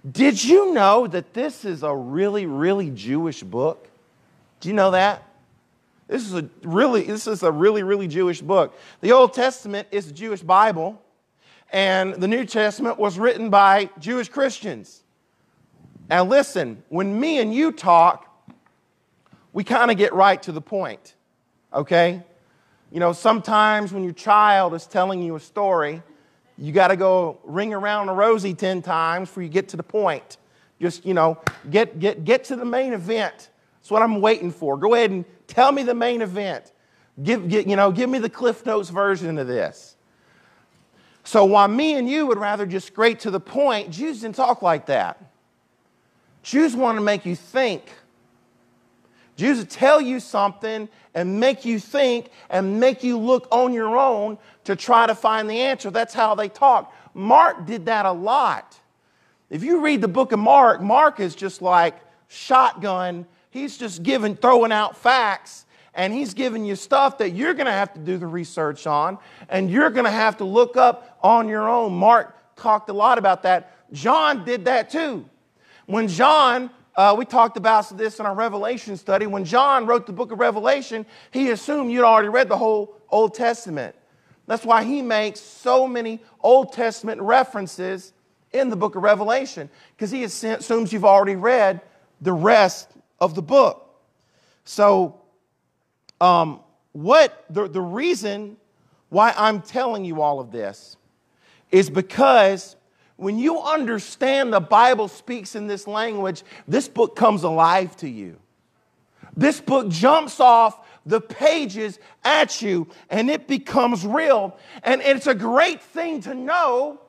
Did 0.09 0.43
you 0.43 0.73
know 0.73 1.07
that 1.07 1.33
this 1.33 1.63
is 1.63 1.81
a 1.81 1.95
really, 1.95 2.45
really 2.45 2.89
Jewish 2.89 3.41
book? 3.41 3.87
Do 4.59 4.67
you 4.67 4.75
know 4.75 4.91
that? 4.91 5.23
This 6.07 6.23
is 6.23 6.33
a 6.33 6.47
really, 6.63 7.03
this 7.03 7.25
is 7.25 7.41
a 7.41 7.51
really, 7.51 7.83
really 7.83 8.09
Jewish 8.09 8.41
book. 8.41 8.77
The 8.99 9.13
Old 9.13 9.33
Testament 9.33 9.87
is 9.91 10.09
a 10.09 10.13
Jewish 10.13 10.41
Bible, 10.41 11.01
and 11.71 12.15
the 12.15 12.27
New 12.27 12.45
Testament 12.45 12.99
was 12.99 13.17
written 13.17 13.49
by 13.49 13.89
Jewish 13.97 14.27
Christians. 14.27 15.03
Now, 16.09 16.23
listen, 16.23 16.83
when 16.89 17.19
me 17.19 17.39
and 17.39 17.53
you 17.53 17.71
talk, 17.71 18.23
we 19.51 19.63
kind 19.63 19.91
of 19.91 19.97
get 19.97 20.13
right 20.13 20.41
to 20.43 20.51
the 20.51 20.61
point, 20.61 21.15
okay? 21.73 22.23
You 22.91 22.99
know, 22.99 23.11
sometimes 23.11 23.91
when 23.91 24.03
your 24.03 24.13
child 24.13 24.73
is 24.73 24.87
telling 24.87 25.21
you 25.21 25.35
a 25.35 25.39
story, 25.39 26.01
you 26.57 26.71
got 26.71 26.87
to 26.87 26.95
go 26.95 27.39
ring 27.43 27.73
around 27.73 28.09
a 28.09 28.13
rosy 28.13 28.53
10 28.53 28.81
times 28.81 29.27
before 29.27 29.43
you 29.43 29.49
get 29.49 29.69
to 29.69 29.77
the 29.77 29.83
point. 29.83 30.37
Just, 30.81 31.05
you 31.05 31.13
know, 31.13 31.39
get, 31.69 31.99
get, 31.99 32.23
get 32.23 32.45
to 32.45 32.55
the 32.55 32.65
main 32.65 32.93
event. 32.93 33.49
That's 33.79 33.91
what 33.91 34.01
I'm 34.01 34.21
waiting 34.21 34.51
for. 34.51 34.77
Go 34.77 34.93
ahead 34.93 35.11
and 35.11 35.25
tell 35.47 35.71
me 35.71 35.83
the 35.83 35.95
main 35.95 36.21
event. 36.21 36.71
Give, 37.21 37.49
get, 37.49 37.67
you 37.67 37.75
know, 37.75 37.91
give 37.91 38.09
me 38.09 38.19
the 38.19 38.29
Cliff 38.29 38.65
Notes 38.65 38.89
version 38.89 39.37
of 39.37 39.47
this. 39.47 39.95
So 41.23 41.43
while 41.43 41.67
me 41.67 41.95
and 41.95 42.09
you 42.09 42.27
would 42.27 42.37
rather 42.37 42.65
just 42.65 42.87
straight 42.87 43.19
to 43.21 43.31
the 43.31 43.39
point, 43.39 43.91
Jews 43.91 44.21
didn't 44.21 44.35
talk 44.35 44.61
like 44.61 44.85
that. 44.85 45.26
Jews 46.47 46.77
want 46.77 46.97
to 46.97 47.01
make 47.01 47.25
you 47.25 47.35
think. 47.35 47.83
Jews 49.35 49.65
tell 49.65 49.99
you 49.99 50.21
something 50.21 50.87
and 51.13 51.41
make 51.41 51.65
you 51.65 51.77
think 51.77 52.29
and 52.49 52.79
make 52.79 53.03
you 53.03 53.17
look 53.17 53.49
on 53.51 53.73
your 53.73 53.97
own 53.97 54.37
to 54.63 54.77
try 54.77 55.05
to 55.07 55.13
find 55.13 55.49
the 55.49 55.59
answer. 55.59 55.91
That's 55.91 56.13
how 56.13 56.35
they 56.35 56.47
talk. 56.47 56.95
Mark 57.13 57.65
did 57.65 57.87
that 57.87 58.05
a 58.05 58.13
lot. 58.13 58.79
If 59.49 59.61
you 59.61 59.81
read 59.81 59.99
the 59.99 60.07
book 60.07 60.31
of 60.31 60.39
Mark, 60.39 60.81
Mark 60.81 61.19
is 61.19 61.35
just 61.35 61.61
like 61.61 61.99
shotgun. 62.29 63.25
He's 63.49 63.77
just 63.77 64.01
giving, 64.01 64.37
throwing 64.37 64.71
out 64.71 64.95
facts, 64.95 65.65
and 65.93 66.13
he's 66.13 66.33
giving 66.33 66.63
you 66.63 66.77
stuff 66.77 67.17
that 67.17 67.31
you're 67.31 67.55
going 67.55 67.65
to 67.65 67.73
have 67.73 67.93
to 67.93 67.99
do 67.99 68.17
the 68.17 68.25
research 68.25 68.87
on, 68.87 69.17
and 69.49 69.69
you're 69.69 69.89
going 69.89 70.05
to 70.05 70.11
have 70.11 70.37
to 70.37 70.45
look 70.45 70.77
up 70.77 71.19
on 71.21 71.49
your 71.49 71.67
own. 71.67 71.91
Mark 71.91 72.55
talked 72.55 72.87
a 72.87 72.93
lot 72.93 73.17
about 73.17 73.43
that. 73.43 73.91
John 73.91 74.45
did 74.45 74.63
that 74.63 74.89
too. 74.89 75.25
When 75.87 76.09
John, 76.09 76.69
uh, 76.97 77.15
we 77.17 77.23
talked 77.23 77.55
about 77.55 77.97
this 77.97 78.19
in 78.19 78.25
our 78.25 78.35
Revelation 78.35 78.97
study, 78.97 79.25
when 79.25 79.45
John 79.45 79.85
wrote 79.85 80.05
the 80.05 80.11
book 80.11 80.33
of 80.33 80.39
Revelation, 80.39 81.05
he 81.31 81.49
assumed 81.49 81.91
you'd 81.91 82.03
already 82.03 82.27
read 82.27 82.49
the 82.49 82.57
whole 82.57 82.97
Old 83.09 83.33
Testament. 83.33 83.95
That's 84.47 84.65
why 84.65 84.83
he 84.83 85.01
makes 85.01 85.39
so 85.39 85.87
many 85.87 86.21
Old 86.41 86.73
Testament 86.73 87.21
references 87.21 88.11
in 88.51 88.69
the 88.69 88.75
book 88.75 88.95
of 88.95 89.03
Revelation, 89.03 89.69
because 89.95 90.11
he 90.11 90.23
assumes 90.23 90.91
you've 90.91 91.05
already 91.05 91.35
read 91.35 91.79
the 92.19 92.33
rest 92.33 92.89
of 93.19 93.33
the 93.33 93.41
book. 93.41 94.01
So, 94.65 95.21
um, 96.19 96.59
what 96.91 97.45
the, 97.49 97.69
the 97.69 97.81
reason 97.81 98.57
why 99.07 99.33
I'm 99.37 99.61
telling 99.61 100.03
you 100.03 100.21
all 100.21 100.41
of 100.41 100.51
this 100.51 100.97
is 101.71 101.89
because 101.89 102.75
when 103.17 103.39
you 103.39 103.59
understand 103.59 104.53
the 104.53 104.59
Bible 104.59 105.07
speaks 105.07 105.55
in 105.55 105.67
this 105.67 105.87
language, 105.87 106.43
this 106.67 106.87
book 106.87 107.15
comes 107.15 107.43
alive 107.43 107.95
to 107.97 108.07
you. 108.07 108.37
This 109.35 109.59
book 109.59 109.89
jumps 109.89 110.39
off 110.39 110.87
the 111.05 111.21
pages 111.21 111.99
at 112.23 112.61
you 112.61 112.87
and 113.09 113.29
it 113.29 113.47
becomes 113.47 114.05
real. 114.05 114.57
And 114.83 115.01
it's 115.01 115.27
a 115.27 115.35
great 115.35 115.81
thing 115.81 116.21
to 116.21 116.33
know 116.33 117.01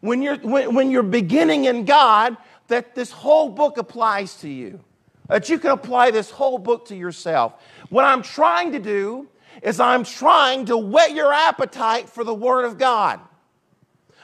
when 0.00 0.22
you're, 0.22 0.36
when, 0.36 0.74
when 0.74 0.90
you're 0.90 1.02
beginning 1.02 1.64
in 1.64 1.84
God 1.84 2.36
that 2.68 2.94
this 2.94 3.10
whole 3.10 3.48
book 3.48 3.78
applies 3.78 4.36
to 4.36 4.48
you, 4.48 4.80
that 5.28 5.48
you 5.48 5.58
can 5.58 5.70
apply 5.70 6.10
this 6.10 6.30
whole 6.30 6.58
book 6.58 6.86
to 6.86 6.96
yourself. 6.96 7.54
What 7.88 8.04
I'm 8.04 8.22
trying 8.22 8.72
to 8.72 8.78
do 8.78 9.28
is 9.62 9.80
I'm 9.80 10.04
trying 10.04 10.66
to 10.66 10.76
whet 10.76 11.14
your 11.14 11.32
appetite 11.32 12.08
for 12.08 12.24
the 12.24 12.34
Word 12.34 12.64
of 12.64 12.76
God. 12.76 13.20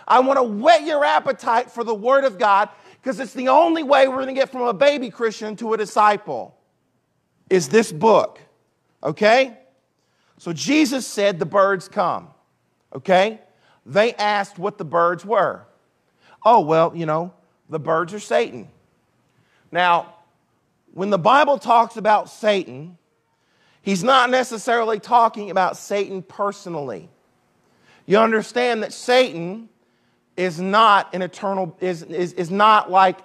I 0.07 0.21
want 0.21 0.39
to 0.39 0.43
whet 0.43 0.85
your 0.85 1.05
appetite 1.05 1.71
for 1.71 1.85
the 1.85 1.95
Word 1.95 2.25
of 2.25 2.39
God 2.39 2.69
because 3.01 3.21
it's 3.21 3.35
the 3.35 3.49
only 3.49 3.83
way 3.83 4.09
we're 4.09 4.17
going 4.17 4.29
to 4.29 4.35
get 4.35 4.51
from 4.51 4.63
a 4.63 4.75
baby 4.75 5.11
Christian 5.11 5.57
to 5.57 5.73
a 5.75 5.77
disciple 5.77 6.57
is 7.49 7.69
this 7.69 7.93
book. 7.93 8.41
Okay? 9.03 9.57
So 10.39 10.53
Jesus 10.53 11.07
said 11.07 11.39
the 11.39 11.47
birds 11.47 11.89
come. 11.89 12.29
Okay? 12.95 13.41
They 13.87 14.15
asked 14.15 14.59
what 14.59 14.79
the 14.79 14.85
birds 14.85 15.25
were 15.25 15.67
oh, 16.45 16.61
well, 16.61 16.93
you 16.95 17.07
know, 17.07 17.33
the 17.69 17.79
birds 17.79 18.15
are 18.15 18.21
Satan. 18.21 18.69
Now, 19.71 20.15
when 20.93 21.11
the 21.11 21.19
Bible 21.19 21.59
talks 21.59 21.97
about 21.97 22.29
Satan, 22.29 22.99
he's 23.83 24.03
not 24.03 24.31
necessarily 24.31 24.99
talking 24.99 25.51
about 25.51 25.77
Satan 25.77 26.23
personally. 26.23 27.09
You 28.07 28.19
understand 28.19 28.83
that 28.83 28.93
Satan 28.93 29.69
is 30.41 30.59
not 30.59 31.15
an 31.15 31.21
eternal, 31.21 31.77
is, 31.81 32.03
is, 32.03 32.33
is 32.33 32.51
not 32.51 32.91
like 32.91 33.19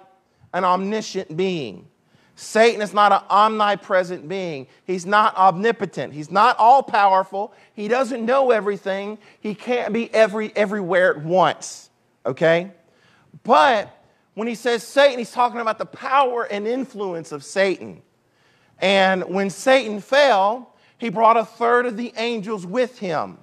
an 0.52 0.64
omniscient 0.64 1.34
being. 1.34 1.88
Satan 2.34 2.82
is 2.82 2.92
not 2.92 3.10
an 3.10 3.20
omnipresent 3.30 4.28
being. 4.28 4.66
He's 4.84 5.06
not 5.06 5.34
omnipotent. 5.34 6.12
He's 6.12 6.30
not 6.30 6.58
all 6.58 6.82
powerful. 6.82 7.54
He 7.72 7.88
doesn't 7.88 8.22
know 8.22 8.50
everything. 8.50 9.16
He 9.40 9.54
can't 9.54 9.94
be 9.94 10.12
every, 10.12 10.54
everywhere 10.54 11.16
at 11.16 11.24
once. 11.24 11.88
Okay? 12.26 12.70
But 13.42 13.90
when 14.34 14.46
he 14.46 14.54
says 14.54 14.82
Satan, 14.82 15.18
he's 15.18 15.32
talking 15.32 15.60
about 15.60 15.78
the 15.78 15.86
power 15.86 16.44
and 16.44 16.66
influence 16.66 17.32
of 17.32 17.42
Satan. 17.42 18.02
And 18.78 19.24
when 19.24 19.48
Satan 19.48 20.00
fell, 20.00 20.74
he 20.98 21.08
brought 21.08 21.38
a 21.38 21.46
third 21.46 21.86
of 21.86 21.96
the 21.96 22.12
angels 22.18 22.66
with 22.66 22.98
him. 22.98 23.38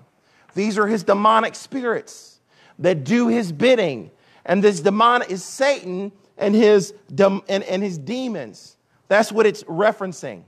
These 0.53 0.77
are 0.77 0.85
his 0.85 1.01
demonic 1.01 1.55
spirits 1.55 2.32
that 2.79 3.03
do 3.03 3.27
his 3.27 3.51
bidding. 3.51 4.11
And 4.45 4.63
this 4.63 4.79
demon 4.79 5.23
is 5.29 5.43
Satan 5.43 6.11
and 6.37 6.55
his, 6.55 6.93
and, 7.17 7.63
and 7.63 7.83
his 7.83 7.97
demons. 7.97 8.77
That's 9.07 9.31
what 9.31 9.45
it's 9.45 9.63
referencing. 9.63 10.43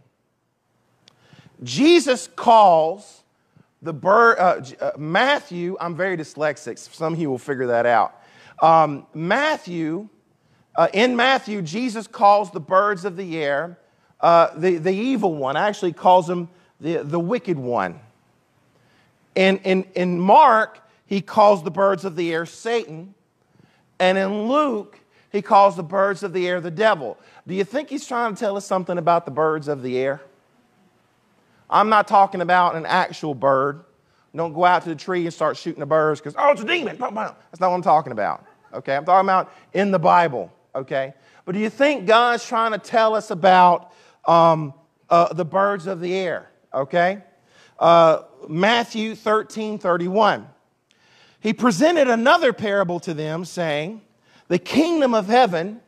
Jesus 1.63 2.27
calls 2.35 3.23
the 3.81 3.93
bird, 3.93 4.37
uh, 4.39 4.61
uh, 4.83 4.91
Matthew, 4.97 5.77
I'm 5.79 5.95
very 5.95 6.17
dyslexic, 6.17 6.79
some 6.79 7.13
of 7.13 7.19
you 7.19 7.29
will 7.29 7.37
figure 7.37 7.67
that 7.67 7.85
out. 7.85 8.21
Um, 8.61 9.05
Matthew, 9.13 10.09
uh, 10.75 10.87
in 10.93 11.15
Matthew, 11.15 11.61
Jesus 11.61 12.07
calls 12.07 12.51
the 12.51 12.59
birds 12.59 13.05
of 13.05 13.15
the 13.15 13.37
air 13.37 13.77
uh, 14.25 14.49
the, 14.55 14.77
the 14.77 14.91
evil 14.91 15.35
one, 15.35 15.55
actually 15.57 15.93
calls 15.93 16.27
them 16.27 16.49
the, 16.79 16.97
the 16.97 17.19
wicked 17.19 17.57
one. 17.59 17.99
And 19.35 19.59
in, 19.63 19.83
in 19.95 20.19
Mark, 20.19 20.79
he 21.05 21.21
calls 21.21 21.63
the 21.63 21.71
birds 21.71 22.05
of 22.05 22.15
the 22.15 22.33
air 22.33 22.45
Satan. 22.45 23.13
And 23.99 24.17
in 24.17 24.47
Luke, 24.47 24.99
he 25.31 25.41
calls 25.41 25.75
the 25.75 25.83
birds 25.83 26.23
of 26.23 26.33
the 26.33 26.47
air 26.47 26.59
the 26.59 26.71
devil. 26.71 27.17
Do 27.47 27.53
you 27.53 27.63
think 27.63 27.89
he's 27.89 28.07
trying 28.07 28.33
to 28.35 28.39
tell 28.39 28.57
us 28.57 28.65
something 28.65 28.97
about 28.97 29.25
the 29.25 29.31
birds 29.31 29.67
of 29.67 29.83
the 29.83 29.97
air? 29.97 30.21
I'm 31.69 31.89
not 31.89 32.07
talking 32.07 32.41
about 32.41 32.75
an 32.75 32.85
actual 32.85 33.33
bird. 33.35 33.83
Don't 34.35 34.53
go 34.53 34.65
out 34.65 34.83
to 34.83 34.89
the 34.89 34.95
tree 34.95 35.23
and 35.23 35.33
start 35.33 35.55
shooting 35.55 35.79
the 35.79 35.85
birds 35.85 36.19
because, 36.19 36.35
oh, 36.37 36.51
it's 36.51 36.61
a 36.61 36.65
demon. 36.65 36.97
That's 36.97 37.13
not 37.13 37.37
what 37.69 37.75
I'm 37.75 37.81
talking 37.81 38.11
about. 38.11 38.45
Okay, 38.73 38.95
I'm 38.95 39.05
talking 39.05 39.25
about 39.25 39.53
in 39.73 39.91
the 39.91 39.99
Bible. 39.99 40.51
Okay, 40.75 41.13
but 41.45 41.53
do 41.53 41.59
you 41.59 41.69
think 41.69 42.05
God's 42.05 42.45
trying 42.45 42.73
to 42.73 42.77
tell 42.77 43.15
us 43.15 43.31
about 43.31 43.93
um, 44.25 44.73
uh, 45.09 45.33
the 45.33 45.45
birds 45.45 45.87
of 45.87 46.01
the 46.01 46.13
air? 46.13 46.49
Okay, 46.73 47.23
uh, 47.79 48.23
Matthew 48.49 49.15
13 49.15 49.79
31. 49.79 50.47
He 51.45 51.53
presented 51.53 52.09
another 52.09 52.53
parable 52.53 52.99
to 53.01 53.13
them, 53.13 53.45
saying, 53.45 54.01
The 54.47 54.57
kingdom 54.57 55.13
of 55.13 55.27
heaven 55.27 55.79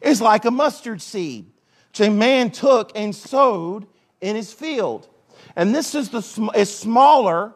is 0.00 0.20
like 0.20 0.44
a 0.44 0.50
mustard 0.50 1.00
seed, 1.00 1.52
which 1.90 2.00
a 2.00 2.10
man 2.10 2.50
took 2.50 2.90
and 2.96 3.14
sowed 3.14 3.86
in 4.20 4.34
his 4.34 4.52
field. 4.52 5.06
And 5.54 5.72
this 5.72 5.94
is, 5.94 6.08
the, 6.08 6.50
is 6.56 6.76
smaller 6.76 7.52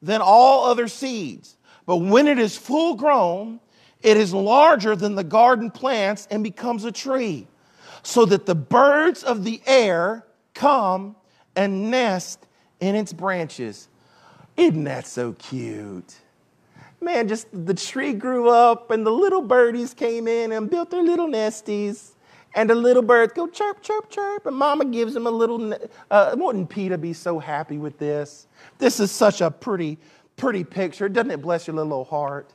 than 0.00 0.22
all 0.22 0.64
other 0.64 0.88
seeds. 0.88 1.58
But 1.84 1.98
when 1.98 2.26
it 2.26 2.38
is 2.38 2.56
full 2.56 2.94
grown, 2.94 3.60
it 4.00 4.16
is 4.16 4.32
larger 4.32 4.96
than 4.96 5.14
the 5.14 5.24
garden 5.24 5.70
plants 5.70 6.26
and 6.30 6.42
becomes 6.42 6.86
a 6.86 6.92
tree, 6.92 7.46
so 8.02 8.24
that 8.24 8.46
the 8.46 8.54
birds 8.54 9.22
of 9.22 9.44
the 9.44 9.60
air 9.66 10.24
come 10.54 11.16
and 11.54 11.90
nest 11.90 12.46
in 12.80 12.94
its 12.94 13.12
branches. 13.12 13.90
Isn't 14.56 14.84
that 14.84 15.06
so 15.06 15.34
cute? 15.34 16.14
Man, 17.04 17.28
just 17.28 17.48
the 17.52 17.74
tree 17.74 18.14
grew 18.14 18.48
up 18.48 18.90
and 18.90 19.06
the 19.06 19.10
little 19.10 19.42
birdies 19.42 19.92
came 19.92 20.26
in 20.26 20.52
and 20.52 20.70
built 20.70 20.90
their 20.90 21.02
little 21.02 21.28
nesties. 21.28 22.12
And 22.54 22.70
the 22.70 22.74
little 22.74 23.02
birds 23.02 23.32
go 23.32 23.46
chirp, 23.46 23.82
chirp, 23.82 24.08
chirp. 24.08 24.46
And 24.46 24.56
mama 24.56 24.84
gives 24.84 25.12
them 25.12 25.26
a 25.26 25.30
little. 25.30 25.76
Uh, 26.10 26.34
wouldn't 26.38 26.70
Peter 26.70 26.96
be 26.96 27.12
so 27.12 27.38
happy 27.38 27.78
with 27.78 27.98
this? 27.98 28.46
This 28.78 29.00
is 29.00 29.10
such 29.10 29.40
a 29.40 29.50
pretty, 29.50 29.98
pretty 30.36 30.64
picture. 30.64 31.08
Doesn't 31.08 31.32
it 31.32 31.42
bless 31.42 31.66
your 31.66 31.76
little 31.76 31.92
old 31.92 32.08
heart? 32.08 32.54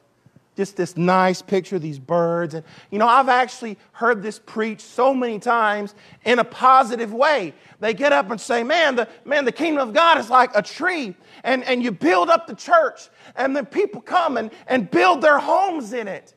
Just 0.59 0.75
this 0.75 0.97
nice 0.97 1.41
picture 1.41 1.77
of 1.77 1.81
these 1.81 1.99
birds. 1.99 2.53
And, 2.53 2.65
you 2.91 2.99
know, 2.99 3.07
I've 3.07 3.29
actually 3.29 3.77
heard 3.93 4.21
this 4.21 4.39
preached 4.39 4.81
so 4.81 5.13
many 5.13 5.39
times 5.39 5.95
in 6.25 6.37
a 6.37 6.43
positive 6.43 7.13
way. 7.13 7.53
They 7.79 7.93
get 7.93 8.11
up 8.11 8.29
and 8.29 8.41
say, 8.41 8.63
man, 8.63 8.97
the, 8.97 9.07
man, 9.23 9.45
the 9.45 9.53
kingdom 9.53 9.87
of 9.87 9.93
God 9.93 10.17
is 10.17 10.29
like 10.29 10.51
a 10.53 10.61
tree. 10.61 11.15
And, 11.45 11.63
and 11.63 11.81
you 11.81 11.93
build 11.93 12.29
up 12.29 12.45
the 12.45 12.55
church, 12.55 13.07
and 13.37 13.55
then 13.55 13.67
people 13.67 14.01
come 14.01 14.35
and, 14.35 14.51
and 14.67 14.91
build 14.91 15.21
their 15.21 15.39
homes 15.39 15.93
in 15.93 16.09
it. 16.09 16.33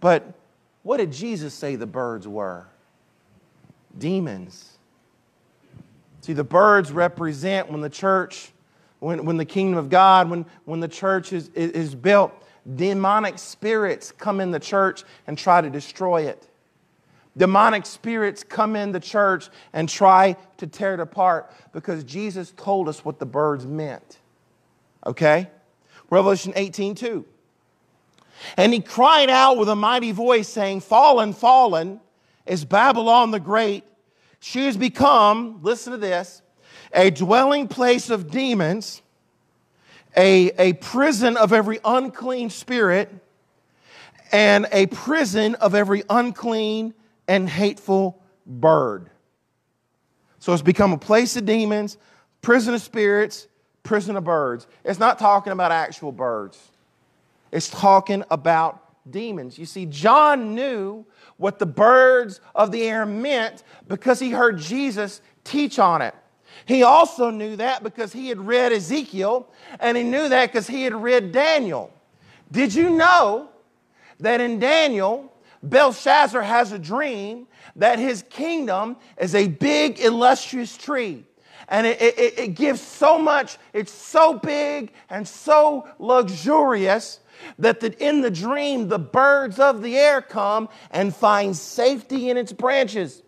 But 0.00 0.32
what 0.82 0.96
did 0.96 1.12
Jesus 1.12 1.52
say 1.52 1.76
the 1.76 1.84
birds 1.84 2.26
were? 2.26 2.66
Demons. 3.98 4.78
See, 6.22 6.32
the 6.32 6.44
birds 6.44 6.90
represent 6.90 7.70
when 7.70 7.82
the 7.82 7.90
church, 7.90 8.52
when, 9.00 9.26
when 9.26 9.36
the 9.36 9.44
kingdom 9.44 9.76
of 9.76 9.90
God, 9.90 10.30
when, 10.30 10.46
when 10.64 10.80
the 10.80 10.88
church 10.88 11.34
is, 11.34 11.50
is 11.50 11.94
built, 11.94 12.32
demonic 12.74 13.38
spirits 13.38 14.12
come 14.12 14.40
in 14.40 14.50
the 14.50 14.60
church 14.60 15.04
and 15.26 15.38
try 15.38 15.60
to 15.60 15.70
destroy 15.70 16.22
it. 16.22 16.48
Demonic 17.36 17.84
spirits 17.84 18.42
come 18.42 18.76
in 18.76 18.92
the 18.92 19.00
church 19.00 19.50
and 19.72 19.88
try 19.88 20.36
to 20.56 20.66
tear 20.66 20.94
it 20.94 21.00
apart 21.00 21.52
because 21.72 22.02
Jesus 22.02 22.52
told 22.56 22.88
us 22.88 23.04
what 23.04 23.18
the 23.18 23.26
birds 23.26 23.66
meant. 23.66 24.18
Okay? 25.04 25.50
Revelation 26.08 26.54
18 26.56 26.94
2. 26.94 27.24
And 28.56 28.72
he 28.72 28.80
cried 28.80 29.30
out 29.30 29.58
with 29.58 29.68
a 29.68 29.76
mighty 29.76 30.12
voice, 30.12 30.48
saying, 30.48 30.80
Fallen, 30.80 31.32
fallen 31.32 32.00
is 32.46 32.64
Babylon 32.64 33.30
the 33.30 33.40
Great. 33.40 33.84
She 34.40 34.66
has 34.66 34.76
become, 34.76 35.60
listen 35.62 35.92
to 35.92 35.98
this, 35.98 36.42
a 36.92 37.10
dwelling 37.10 37.68
place 37.68 38.10
of 38.10 38.30
demons, 38.30 39.02
a, 40.16 40.50
a 40.58 40.72
prison 40.74 41.36
of 41.36 41.52
every 41.52 41.78
unclean 41.84 42.50
spirit, 42.50 43.12
and 44.32 44.66
a 44.72 44.86
prison 44.86 45.54
of 45.56 45.74
every 45.74 46.02
unclean 46.10 46.94
and 47.28 47.48
hateful 47.48 48.20
bird. 48.46 49.10
So 50.38 50.52
it's 50.52 50.62
become 50.62 50.92
a 50.92 50.98
place 50.98 51.36
of 51.36 51.44
demons, 51.44 51.98
prison 52.42 52.74
of 52.74 52.82
spirits, 52.82 53.48
prison 53.82 54.16
of 54.16 54.24
birds. 54.24 54.66
It's 54.84 54.98
not 54.98 55.18
talking 55.18 55.52
about 55.52 55.72
actual 55.72 56.12
birds, 56.12 56.58
it's 57.52 57.68
talking 57.68 58.24
about 58.30 58.82
demons. 59.10 59.58
You 59.58 59.66
see, 59.66 59.86
John 59.86 60.54
knew 60.54 61.04
what 61.36 61.58
the 61.58 61.66
birds 61.66 62.40
of 62.54 62.72
the 62.72 62.82
air 62.82 63.06
meant 63.06 63.62
because 63.86 64.18
he 64.18 64.30
heard 64.30 64.58
Jesus 64.58 65.20
teach 65.44 65.78
on 65.78 66.02
it. 66.02 66.14
He 66.64 66.82
also 66.82 67.30
knew 67.30 67.56
that 67.56 67.82
because 67.82 68.12
he 68.12 68.28
had 68.28 68.38
read 68.38 68.72
Ezekiel, 68.72 69.48
and 69.78 69.96
he 69.96 70.02
knew 70.02 70.28
that 70.28 70.50
because 70.50 70.66
he 70.66 70.82
had 70.82 70.94
read 70.94 71.32
Daniel. 71.32 71.92
Did 72.50 72.74
you 72.74 72.90
know 72.90 73.50
that 74.20 74.40
in 74.40 74.58
Daniel, 74.58 75.32
Belshazzar 75.62 76.42
has 76.42 76.72
a 76.72 76.78
dream 76.78 77.46
that 77.76 77.98
his 77.98 78.24
kingdom 78.30 78.96
is 79.18 79.34
a 79.34 79.48
big, 79.48 80.00
illustrious 80.00 80.76
tree? 80.76 81.24
And 81.68 81.86
it, 81.86 82.00
it, 82.00 82.38
it 82.38 82.54
gives 82.54 82.80
so 82.80 83.18
much, 83.18 83.58
it's 83.72 83.92
so 83.92 84.34
big 84.34 84.92
and 85.10 85.26
so 85.26 85.88
luxurious 85.98 87.20
that 87.58 87.80
the, 87.80 87.92
in 88.04 88.20
the 88.20 88.30
dream 88.30 88.88
the 88.88 88.98
birds 88.98 89.58
of 89.58 89.82
the 89.82 89.96
air 89.98 90.22
come 90.22 90.68
and 90.90 91.14
find 91.14 91.56
safety 91.56 92.30
in 92.30 92.36
its 92.36 92.52
branches. 92.52 93.22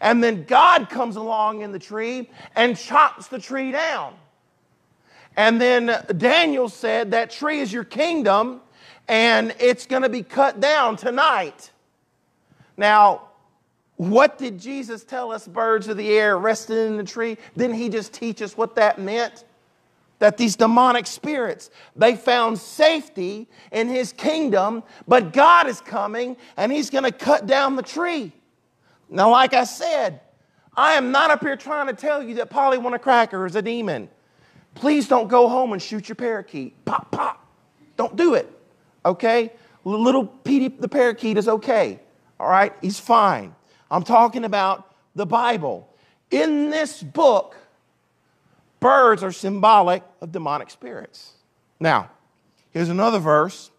And 0.00 0.22
then 0.22 0.44
God 0.44 0.88
comes 0.90 1.16
along 1.16 1.62
in 1.62 1.72
the 1.72 1.78
tree 1.78 2.30
and 2.54 2.76
chops 2.76 3.28
the 3.28 3.38
tree 3.38 3.72
down. 3.72 4.14
And 5.36 5.60
then 5.60 6.04
Daniel 6.16 6.68
said, 6.68 7.12
That 7.12 7.30
tree 7.30 7.60
is 7.60 7.72
your 7.72 7.84
kingdom, 7.84 8.60
and 9.08 9.54
it's 9.58 9.86
going 9.86 10.02
to 10.02 10.08
be 10.08 10.22
cut 10.22 10.60
down 10.60 10.96
tonight. 10.96 11.70
Now, 12.76 13.28
what 13.96 14.38
did 14.38 14.58
Jesus 14.58 15.04
tell 15.04 15.32
us, 15.32 15.46
birds 15.46 15.88
of 15.88 15.96
the 15.96 16.08
air 16.10 16.36
resting 16.36 16.76
in 16.76 16.96
the 16.96 17.04
tree? 17.04 17.38
Didn't 17.56 17.76
he 17.76 17.88
just 17.88 18.12
teach 18.12 18.42
us 18.42 18.56
what 18.56 18.74
that 18.76 18.98
meant? 18.98 19.44
That 20.18 20.36
these 20.36 20.56
demonic 20.56 21.06
spirits, 21.06 21.70
they 21.96 22.16
found 22.16 22.58
safety 22.58 23.48
in 23.70 23.88
his 23.88 24.12
kingdom, 24.12 24.82
but 25.06 25.32
God 25.32 25.66
is 25.66 25.80
coming 25.80 26.36
and 26.56 26.70
he's 26.70 26.90
going 26.90 27.04
to 27.04 27.12
cut 27.12 27.46
down 27.46 27.76
the 27.76 27.82
tree. 27.82 28.32
Now, 29.12 29.30
like 29.30 29.52
I 29.52 29.64
said, 29.64 30.20
I 30.74 30.94
am 30.94 31.12
not 31.12 31.30
up 31.30 31.42
here 31.42 31.56
trying 31.56 31.86
to 31.88 31.92
tell 31.92 32.22
you 32.22 32.36
that 32.36 32.48
Polly 32.48 32.78
want 32.78 32.94
a 32.94 32.98
cracker 32.98 33.44
is 33.44 33.54
a 33.54 33.62
demon. 33.62 34.08
Please 34.74 35.06
don't 35.06 35.28
go 35.28 35.48
home 35.48 35.74
and 35.74 35.82
shoot 35.82 36.08
your 36.08 36.16
parakeet. 36.16 36.82
Pop, 36.86 37.10
pop. 37.10 37.46
Don't 37.98 38.16
do 38.16 38.34
it. 38.34 38.50
Okay? 39.04 39.52
Little 39.84 40.24
Petey 40.24 40.68
the 40.68 40.88
parakeet 40.88 41.36
is 41.36 41.46
okay. 41.46 42.00
All 42.40 42.48
right? 42.48 42.72
He's 42.80 42.98
fine. 42.98 43.54
I'm 43.90 44.02
talking 44.02 44.44
about 44.44 44.94
the 45.14 45.26
Bible. 45.26 45.88
In 46.30 46.70
this 46.70 47.02
book, 47.02 47.54
birds 48.80 49.22
are 49.22 49.30
symbolic 49.30 50.02
of 50.22 50.32
demonic 50.32 50.70
spirits. 50.70 51.32
Now, 51.78 52.10
here's 52.70 52.88
another 52.88 53.18
verse 53.18 53.70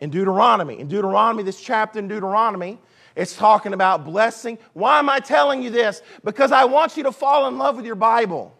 in 0.00 0.08
Deuteronomy. 0.08 0.80
In 0.80 0.88
Deuteronomy, 0.88 1.42
this 1.42 1.60
chapter 1.60 1.98
in 1.98 2.08
Deuteronomy, 2.08 2.78
it's 3.14 3.36
talking 3.36 3.72
about 3.72 4.04
blessing. 4.04 4.58
Why 4.72 4.98
am 4.98 5.08
I 5.08 5.20
telling 5.20 5.62
you 5.62 5.70
this? 5.70 6.02
Because 6.24 6.52
I 6.52 6.64
want 6.64 6.96
you 6.96 7.02
to 7.04 7.12
fall 7.12 7.48
in 7.48 7.58
love 7.58 7.76
with 7.76 7.84
your 7.84 7.94
Bible. 7.94 8.56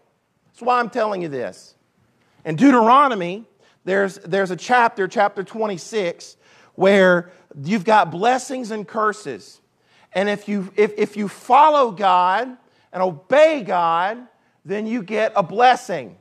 That's 0.46 0.62
why 0.62 0.78
I'm 0.78 0.90
telling 0.90 1.22
you 1.22 1.28
this. 1.28 1.74
In 2.44 2.56
Deuteronomy, 2.56 3.44
there's, 3.84 4.16
there's 4.18 4.50
a 4.50 4.56
chapter, 4.56 5.08
chapter 5.08 5.42
26, 5.42 6.36
where 6.74 7.30
you've 7.62 7.84
got 7.84 8.10
blessings 8.10 8.70
and 8.70 8.86
curses. 8.86 9.60
And 10.12 10.28
if 10.28 10.48
you, 10.48 10.72
if, 10.76 10.92
if 10.98 11.16
you 11.16 11.28
follow 11.28 11.90
God 11.90 12.56
and 12.92 13.02
obey 13.02 13.62
God, 13.62 14.26
then 14.64 14.86
you 14.86 15.02
get 15.02 15.32
a 15.34 15.42
blessing. 15.42 16.16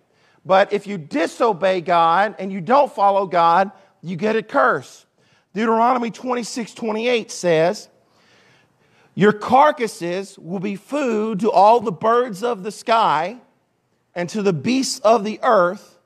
But 0.46 0.74
if 0.74 0.88
you 0.88 0.98
disobey 0.98 1.82
God 1.82 2.36
and 2.40 2.52
you 2.52 2.62
don't 2.62 2.92
follow 2.92 3.28
God, 3.28 3.72
you 4.02 4.16
get 4.16 4.36
a 4.36 4.44
curse. 4.44 5.06
Deuteronomy 5.54 6.10
26 6.12 6.74
28 6.74 7.32
says, 7.32 7.90
your 9.22 9.34
carcasses 9.34 10.40
will 10.40 10.60
be 10.60 10.76
food 10.76 11.42
to 11.42 11.52
all 11.52 11.80
the 11.80 11.92
birds 11.92 12.44
of 12.44 12.64
the 12.64 12.72
sky 12.72 13.38
and 14.16 14.28
to 14.30 14.42
the 14.42 14.52
beasts 14.52 14.98
of 15.02 15.24
the 15.24 15.40
earth, 15.44 16.00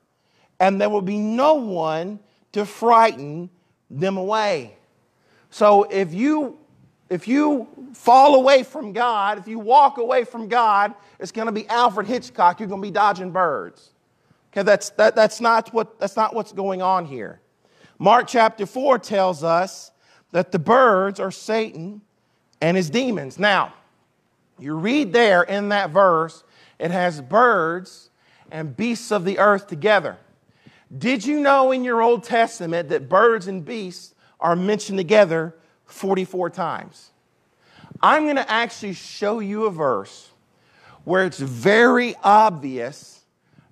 and 0.60 0.78
there 0.78 0.90
will 0.90 1.00
be 1.00 1.16
no 1.16 1.54
one 1.54 2.20
to 2.52 2.66
frighten 2.66 3.48
them 3.88 4.18
away. 4.18 4.76
So 5.48 5.84
if 5.84 6.12
you 6.12 6.58
if 7.08 7.26
you 7.26 7.68
fall 7.94 8.34
away 8.34 8.64
from 8.64 8.92
God, 8.92 9.38
if 9.38 9.48
you 9.48 9.60
walk 9.60 9.96
away 9.96 10.24
from 10.24 10.48
God, 10.48 10.92
it's 11.18 11.32
going 11.32 11.46
to 11.46 11.52
be 11.52 11.66
Alfred 11.68 12.06
Hitchcock. 12.06 12.60
You're 12.60 12.68
going 12.68 12.82
to 12.82 12.86
be 12.86 12.92
dodging 12.92 13.30
birds. 13.30 13.92
Okay, 14.52 14.62
that's, 14.62 14.90
that, 14.90 15.14
that's, 15.14 15.40
not 15.40 15.72
what, 15.72 15.98
that's 16.00 16.16
not 16.16 16.34
what's 16.34 16.52
going 16.52 16.82
on 16.82 17.06
here. 17.06 17.40
Mark 17.98 18.26
chapter 18.26 18.66
4 18.66 18.98
tells 18.98 19.44
us 19.44 19.92
that 20.32 20.50
the 20.50 20.58
birds 20.58 21.20
are 21.20 21.30
Satan 21.30 22.02
and 22.60 22.76
his 22.76 22.90
demons. 22.90 23.38
Now, 23.38 23.74
you 24.58 24.74
read 24.74 25.12
there 25.12 25.42
in 25.42 25.68
that 25.70 25.90
verse, 25.90 26.44
it 26.78 26.90
has 26.90 27.20
birds 27.20 28.10
and 28.50 28.76
beasts 28.76 29.10
of 29.10 29.24
the 29.24 29.38
earth 29.38 29.66
together. 29.66 30.16
Did 30.96 31.26
you 31.26 31.40
know 31.40 31.72
in 31.72 31.84
your 31.84 32.00
Old 32.00 32.24
Testament 32.24 32.88
that 32.90 33.08
birds 33.08 33.48
and 33.48 33.64
beasts 33.64 34.14
are 34.40 34.54
mentioned 34.54 34.98
together 34.98 35.54
44 35.86 36.50
times? 36.50 37.10
I'm 38.00 38.24
going 38.24 38.36
to 38.36 38.50
actually 38.50 38.94
show 38.94 39.40
you 39.40 39.64
a 39.64 39.70
verse 39.70 40.30
where 41.04 41.24
it's 41.24 41.38
very 41.38 42.14
obvious 42.22 43.20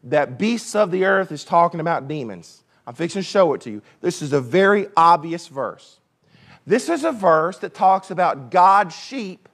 that 0.04 0.38
beasts 0.38 0.74
of 0.74 0.90
the 0.90 1.04
earth 1.04 1.32
is 1.32 1.44
talking 1.44 1.80
about 1.80 2.08
demons. 2.08 2.62
I'm 2.86 2.94
fixing 2.94 3.22
to 3.22 3.28
show 3.28 3.54
it 3.54 3.60
to 3.62 3.70
you. 3.70 3.82
This 4.00 4.22
is 4.22 4.32
a 4.32 4.40
very 4.40 4.88
obvious 4.96 5.48
verse. 5.48 5.98
This 6.66 6.88
is 6.88 7.04
a 7.04 7.12
verse 7.12 7.58
that 7.58 7.74
talks 7.74 8.10
about 8.10 8.50
God's 8.50 8.94
sheep 8.94 9.48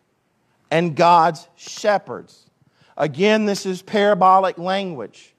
and 0.70 0.94
God's 0.94 1.48
shepherds. 1.56 2.48
Again, 2.96 3.46
this 3.46 3.66
is 3.66 3.82
parabolic 3.82 4.58
language. 4.58 5.34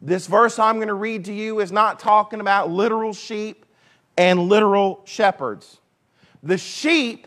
This 0.00 0.26
verse 0.26 0.58
I'm 0.58 0.76
going 0.76 0.88
to 0.88 0.94
read 0.94 1.24
to 1.24 1.32
you 1.32 1.60
is 1.60 1.72
not 1.72 1.98
talking 1.98 2.40
about 2.40 2.70
literal 2.70 3.12
sheep 3.12 3.64
and 4.16 4.48
literal 4.48 5.00
shepherds. 5.04 5.78
The 6.42 6.58
sheep 6.58 7.26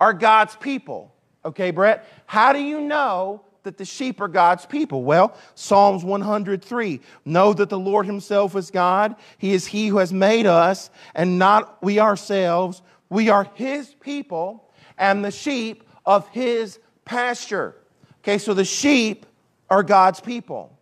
are 0.00 0.12
God's 0.12 0.56
people. 0.56 1.14
Okay, 1.44 1.70
Brett? 1.70 2.06
How 2.26 2.52
do 2.52 2.60
you 2.60 2.80
know 2.80 3.42
that 3.62 3.78
the 3.78 3.84
sheep 3.84 4.20
are 4.20 4.28
God's 4.28 4.66
people? 4.66 5.02
Well, 5.02 5.36
Psalms 5.54 6.04
103 6.04 7.00
Know 7.24 7.52
that 7.52 7.68
the 7.68 7.78
Lord 7.78 8.06
Himself 8.06 8.54
is 8.56 8.70
God. 8.70 9.16
He 9.38 9.52
is 9.52 9.66
He 9.66 9.88
who 9.88 9.98
has 9.98 10.12
made 10.12 10.46
us, 10.46 10.90
and 11.14 11.38
not 11.38 11.82
we 11.82 11.98
ourselves. 11.98 12.82
We 13.10 13.28
are 13.28 13.48
his 13.54 13.88
people 14.00 14.70
and 14.96 15.24
the 15.24 15.30
sheep 15.30 15.84
of 16.06 16.28
his 16.28 16.78
pasture. 17.04 17.76
Okay, 18.22 18.38
so 18.38 18.54
the 18.54 18.64
sheep 18.64 19.26
are 19.68 19.82
God's 19.82 20.20
people. 20.20 20.76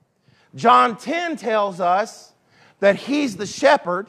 John 0.55 0.97
10 0.97 1.37
tells 1.37 1.81
us 1.81 2.33
that 2.81 2.97
he's 2.97 3.37
the 3.37 3.47
shepherd, 3.47 4.09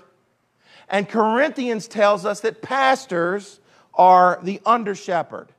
and 0.89 1.07
Corinthians 1.07 1.87
tells 1.87 2.25
us 2.25 2.41
that 2.41 2.61
pastors 2.61 3.59
are 3.93 4.39
the 4.43 4.61
under 4.65 4.95
shepherd. 4.95 5.49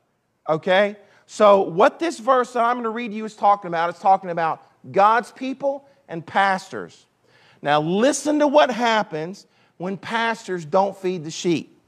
Okay? 0.48 0.96
So, 1.26 1.62
what 1.62 1.98
this 1.98 2.18
verse 2.18 2.54
that 2.54 2.64
I'm 2.64 2.76
going 2.76 2.84
to 2.84 2.90
read 2.90 3.12
you 3.12 3.24
is 3.24 3.36
talking 3.36 3.68
about 3.68 3.94
is 3.94 4.00
talking 4.00 4.30
about 4.30 4.66
God's 4.90 5.30
people 5.30 5.86
and 6.08 6.26
pastors. 6.26 7.06
Now, 7.62 7.80
listen 7.80 8.40
to 8.40 8.48
what 8.48 8.70
happens 8.70 9.46
when 9.76 9.96
pastors 9.96 10.64
don't 10.64 10.96
feed 10.96 11.24
the 11.24 11.30
sheep. 11.30 11.79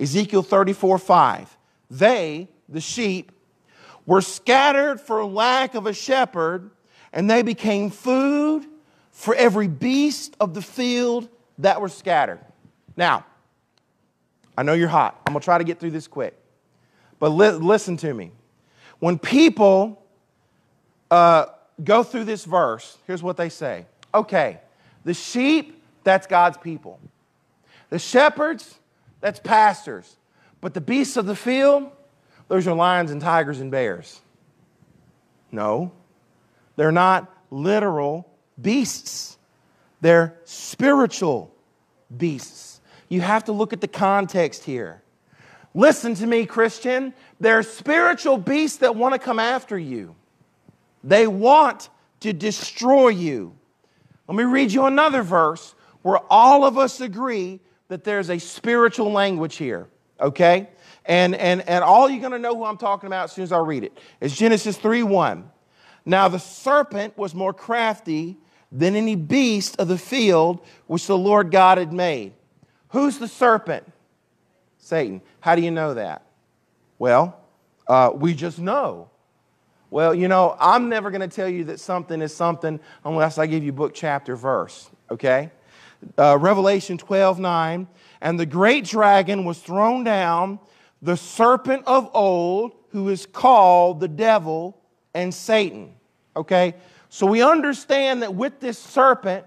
Ezekiel 0.00 0.42
34 0.42 0.98
5. 0.98 1.58
They, 1.90 2.48
the 2.68 2.80
sheep, 2.80 3.32
were 4.06 4.22
scattered 4.22 5.00
for 5.00 5.24
lack 5.24 5.74
of 5.74 5.86
a 5.86 5.92
shepherd, 5.92 6.70
and 7.12 7.30
they 7.30 7.42
became 7.42 7.90
food 7.90 8.66
for 9.10 9.34
every 9.34 9.68
beast 9.68 10.36
of 10.40 10.54
the 10.54 10.62
field 10.62 11.28
that 11.58 11.80
were 11.80 11.88
scattered. 11.88 12.40
Now, 12.96 13.26
I 14.56 14.62
know 14.62 14.72
you're 14.72 14.88
hot. 14.88 15.20
I'm 15.26 15.32
going 15.32 15.40
to 15.40 15.44
try 15.44 15.58
to 15.58 15.64
get 15.64 15.78
through 15.78 15.90
this 15.90 16.08
quick. 16.08 16.36
But 17.18 17.28
li- 17.28 17.50
listen 17.50 17.96
to 17.98 18.12
me. 18.12 18.32
When 18.98 19.18
people 19.18 20.02
uh, 21.10 21.46
go 21.82 22.02
through 22.02 22.24
this 22.24 22.44
verse, 22.44 22.98
here's 23.06 23.22
what 23.22 23.36
they 23.36 23.48
say 23.48 23.86
Okay, 24.14 24.58
the 25.04 25.14
sheep, 25.14 25.82
that's 26.04 26.26
God's 26.26 26.56
people. 26.56 26.98
The 27.90 27.98
shepherds, 27.98 28.79
That's 29.20 29.40
pastors. 29.40 30.16
But 30.60 30.74
the 30.74 30.80
beasts 30.80 31.16
of 31.16 31.26
the 31.26 31.36
field, 31.36 31.90
those 32.48 32.66
are 32.66 32.74
lions 32.74 33.10
and 33.10 33.20
tigers 33.20 33.60
and 33.60 33.70
bears. 33.70 34.20
No, 35.52 35.92
they're 36.76 36.92
not 36.92 37.32
literal 37.50 38.28
beasts, 38.60 39.38
they're 40.00 40.36
spiritual 40.44 41.54
beasts. 42.16 42.80
You 43.08 43.20
have 43.20 43.44
to 43.44 43.52
look 43.52 43.72
at 43.72 43.80
the 43.80 43.88
context 43.88 44.64
here. 44.64 45.02
Listen 45.74 46.14
to 46.14 46.26
me, 46.26 46.46
Christian. 46.46 47.12
There 47.38 47.58
are 47.58 47.62
spiritual 47.62 48.38
beasts 48.38 48.78
that 48.78 48.94
want 48.94 49.14
to 49.14 49.18
come 49.18 49.38
after 49.38 49.78
you. 49.78 50.14
They 51.02 51.26
want 51.26 51.88
to 52.20 52.32
destroy 52.32 53.08
you. 53.08 53.54
Let 54.28 54.36
me 54.36 54.44
read 54.44 54.72
you 54.72 54.86
another 54.86 55.22
verse 55.22 55.74
where 56.02 56.20
all 56.30 56.64
of 56.64 56.78
us 56.78 57.00
agree 57.00 57.60
that 57.90 58.04
there's 58.04 58.30
a 58.30 58.38
spiritual 58.38 59.10
language 59.10 59.56
here, 59.56 59.88
okay? 60.20 60.68
And, 61.04 61.34
and, 61.34 61.60
and 61.68 61.82
all 61.82 62.08
you're 62.08 62.20
going 62.20 62.30
to 62.32 62.38
know 62.38 62.54
who 62.54 62.64
I'm 62.64 62.76
talking 62.76 63.08
about 63.08 63.24
as 63.24 63.32
soon 63.32 63.42
as 63.42 63.50
I 63.50 63.58
read 63.58 63.82
it 63.82 63.98
is 64.20 64.34
Genesis 64.36 64.78
3 64.78 65.02
1. 65.02 65.50
Now 66.06 66.28
the 66.28 66.38
serpent 66.38 67.18
was 67.18 67.34
more 67.34 67.52
crafty 67.52 68.36
than 68.70 68.94
any 68.94 69.16
beast 69.16 69.74
of 69.80 69.88
the 69.88 69.98
field 69.98 70.64
which 70.86 71.08
the 71.08 71.18
Lord 71.18 71.50
God 71.50 71.78
had 71.78 71.92
made. 71.92 72.32
Who's 72.90 73.18
the 73.18 73.26
serpent? 73.26 73.84
Satan. 74.78 75.20
How 75.40 75.56
do 75.56 75.62
you 75.62 75.72
know 75.72 75.94
that? 75.94 76.22
Well, 76.96 77.40
uh, 77.88 78.12
we 78.14 78.34
just 78.34 78.60
know. 78.60 79.10
Well, 79.90 80.14
you 80.14 80.28
know, 80.28 80.56
I'm 80.60 80.88
never 80.88 81.10
going 81.10 81.28
to 81.28 81.34
tell 81.34 81.48
you 81.48 81.64
that 81.64 81.80
something 81.80 82.22
is 82.22 82.34
something 82.34 82.78
unless 83.04 83.36
I 83.36 83.48
give 83.48 83.64
you 83.64 83.72
book, 83.72 83.94
chapter, 83.94 84.36
verse, 84.36 84.88
okay? 85.10 85.50
Uh, 86.18 86.38
Revelation 86.38 86.98
12 86.98 87.38
9. 87.38 87.88
And 88.20 88.38
the 88.38 88.46
great 88.46 88.84
dragon 88.84 89.44
was 89.44 89.58
thrown 89.58 90.04
down, 90.04 90.58
the 91.00 91.16
serpent 91.16 91.84
of 91.86 92.10
old, 92.14 92.72
who 92.90 93.08
is 93.08 93.26
called 93.26 94.00
the 94.00 94.08
devil 94.08 94.76
and 95.14 95.32
Satan, 95.32 95.94
okay? 96.36 96.74
So 97.08 97.26
we 97.26 97.42
understand 97.42 98.22
that 98.22 98.34
with 98.34 98.60
this 98.60 98.78
serpent, 98.78 99.44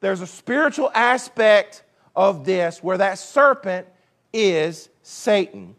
there's 0.00 0.20
a 0.20 0.26
spiritual 0.26 0.90
aspect 0.94 1.82
of 2.14 2.44
this 2.44 2.82
where 2.82 2.98
that 2.98 3.18
serpent 3.18 3.86
is 4.32 4.88
Satan. 5.02 5.74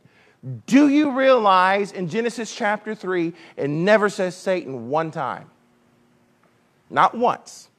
Do 0.66 0.90
you 0.90 1.12
realize 1.12 1.92
in 1.92 2.10
Genesis 2.10 2.54
chapter 2.54 2.96
3, 2.96 3.34
it 3.58 3.70
never 3.70 4.10
says 4.10 4.36
Satan 4.36 4.90
one 4.90 5.12
time? 5.12 5.50
Not 6.90 7.16
once. 7.16 7.70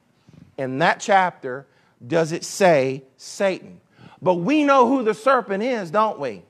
In 0.57 0.79
that 0.79 0.99
chapter, 0.99 1.65
does 2.05 2.31
it 2.31 2.43
say 2.43 3.03
Satan? 3.17 3.79
But 4.21 4.35
we 4.35 4.63
know 4.63 4.87
who 4.87 5.03
the 5.03 5.13
serpent 5.13 5.63
is, 5.63 5.91
don't 5.91 6.19
we? 6.19 6.43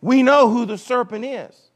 We 0.00 0.22
know 0.22 0.50
who 0.50 0.66
the 0.66 0.78
serpent 0.78 1.24
is. 1.24 1.70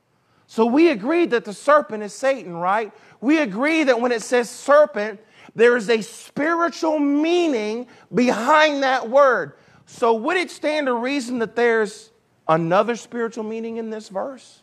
So 0.47 0.67
we 0.67 0.91
agree 0.91 1.27
that 1.27 1.45
the 1.45 1.55
serpent 1.55 2.03
is 2.03 2.13
Satan, 2.13 2.55
right? 2.55 2.93
We 3.21 3.39
agree 3.41 3.85
that 3.85 4.01
when 4.01 4.13
it 4.13 4.23
says 4.23 4.51
serpent, 4.51 5.21
there 5.55 5.77
is 5.77 5.89
a 5.89 6.03
spiritual 6.03 6.99
meaning 6.99 7.87
behind 8.13 8.83
that 8.83 9.09
word. 9.09 9.55
So 9.87 10.15
would 10.15 10.37
it 10.37 10.51
stand 10.51 10.87
to 10.87 10.95
reason 10.95 11.39
that 11.39 11.57
there's 11.57 12.11
another 12.49 12.97
spiritual 12.97 13.45
meaning 13.45 13.77
in 13.77 13.91
this 13.91 14.09
verse? 14.09 14.63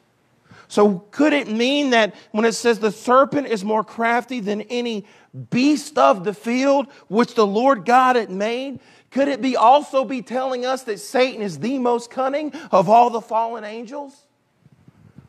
So, 0.71 0.99
could 1.11 1.33
it 1.33 1.49
mean 1.49 1.89
that 1.89 2.15
when 2.31 2.45
it 2.45 2.53
says 2.53 2.79
the 2.79 2.93
serpent 2.93 3.47
is 3.47 3.61
more 3.61 3.83
crafty 3.83 4.39
than 4.39 4.61
any 4.61 5.05
beast 5.49 5.97
of 5.97 6.23
the 6.23 6.33
field 6.33 6.87
which 7.09 7.35
the 7.35 7.45
Lord 7.45 7.83
God 7.83 8.15
had 8.15 8.29
made? 8.29 8.79
Could 9.09 9.27
it 9.27 9.41
be 9.41 9.57
also 9.57 10.05
be 10.05 10.21
telling 10.21 10.65
us 10.65 10.83
that 10.83 11.01
Satan 11.01 11.41
is 11.41 11.59
the 11.59 11.77
most 11.77 12.09
cunning 12.09 12.53
of 12.71 12.87
all 12.87 13.09
the 13.09 13.19
fallen 13.19 13.65
angels? 13.65 14.15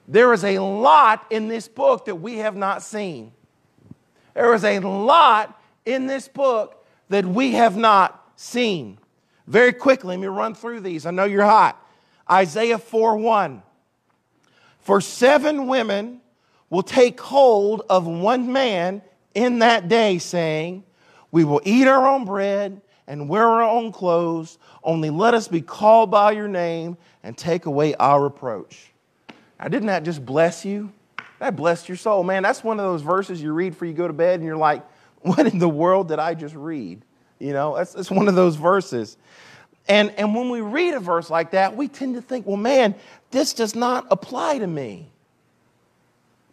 There 0.07 0.33
is 0.33 0.45
a 0.45 0.61
lot 0.61 1.27
in 1.29 1.49
this 1.49 1.67
book 1.67 2.05
that 2.05 2.21
we 2.21 2.37
have 2.37 2.55
not 2.55 2.81
seen. 2.81 3.33
There 4.35 4.55
is 4.55 4.63
a 4.63 4.79
lot 4.79 5.61
in 5.85 6.07
this 6.07 6.29
book 6.29 6.87
that 7.09 7.27
we 7.27 7.55
have 7.55 7.77
not 7.77 8.31
seen. 8.37 8.97
Very 9.49 9.73
quickly, 9.73 10.11
let 10.11 10.21
me 10.21 10.29
run 10.29 10.55
through 10.55 10.83
these. 10.83 11.05
I 11.05 11.11
know 11.11 11.25
you're 11.25 11.43
hot. 11.43 11.85
Isaiah 12.31 12.79
4 12.79 13.17
1. 13.17 13.65
For 14.83 15.01
seven 15.01 15.67
women 15.69 16.21
will 16.71 16.83
take 16.83 17.21
hold 17.21 17.83
of 17.89 18.07
one 18.07 18.53
man 18.53 19.03
in 19.35 19.61
that 19.61 19.89
day, 19.89 20.19
saying, 20.19 20.85
We 21.31 21.45
will 21.45 21.61
eat 21.65 21.87
our 21.87 22.07
own 22.07 22.25
bread 22.25 22.81
and 23.07 23.29
wear 23.29 23.47
our 23.47 23.63
own 23.63 23.93
clothes, 23.93 24.59
only 24.83 25.11
let 25.11 25.35
us 25.35 25.49
be 25.49 25.61
called 25.61 26.11
by 26.11 26.33
your 26.33 26.49
name 26.49 26.97
and 27.23 27.37
take 27.37 27.67
away 27.67 27.95
our 27.95 28.23
reproach. 28.23 28.93
Now, 29.61 29.69
didn't 29.69 29.87
that 29.87 30.03
just 30.03 30.25
bless 30.25 30.65
you? 30.65 30.93
That 31.39 31.57
blessed 31.57 31.89
your 31.89 31.97
soul. 31.97 32.25
Man, 32.25 32.43
that's 32.43 32.65
one 32.65 32.79
of 32.81 32.87
those 32.87 33.03
verses 33.03 33.43
you 33.43 33.53
read 33.53 33.71
before 33.71 33.87
you 33.87 33.95
go 33.95 34.07
to 34.07 34.13
bed 34.13 34.41
and 34.41 34.47
you're 34.47 34.57
like, 34.57 34.85
What 35.23 35.47
in 35.47 35.61
the 35.61 35.69
world 35.69 36.09
did 36.09 36.19
I 36.19 36.35
just 36.35 36.55
read? 36.57 37.05
You 37.39 37.53
know, 37.53 37.77
that's, 37.77 37.93
that's 37.93 38.11
one 38.11 38.27
of 38.27 38.35
those 38.35 38.57
verses. 38.57 39.17
And, 39.89 40.11
and 40.13 40.35
when 40.35 40.51
we 40.51 40.61
read 40.61 40.95
a 40.95 41.01
verse 41.01 41.29
like 41.31 41.53
that, 41.53 41.77
we 41.77 41.89
tend 41.89 42.15
to 42.15 42.23
think, 42.23 42.47
well, 42.47 42.57
man, 42.57 42.95
this 43.33 43.53
does 43.53 43.75
not 43.75 44.07
apply 44.11 44.59
to 44.59 44.67
me. 44.67 45.09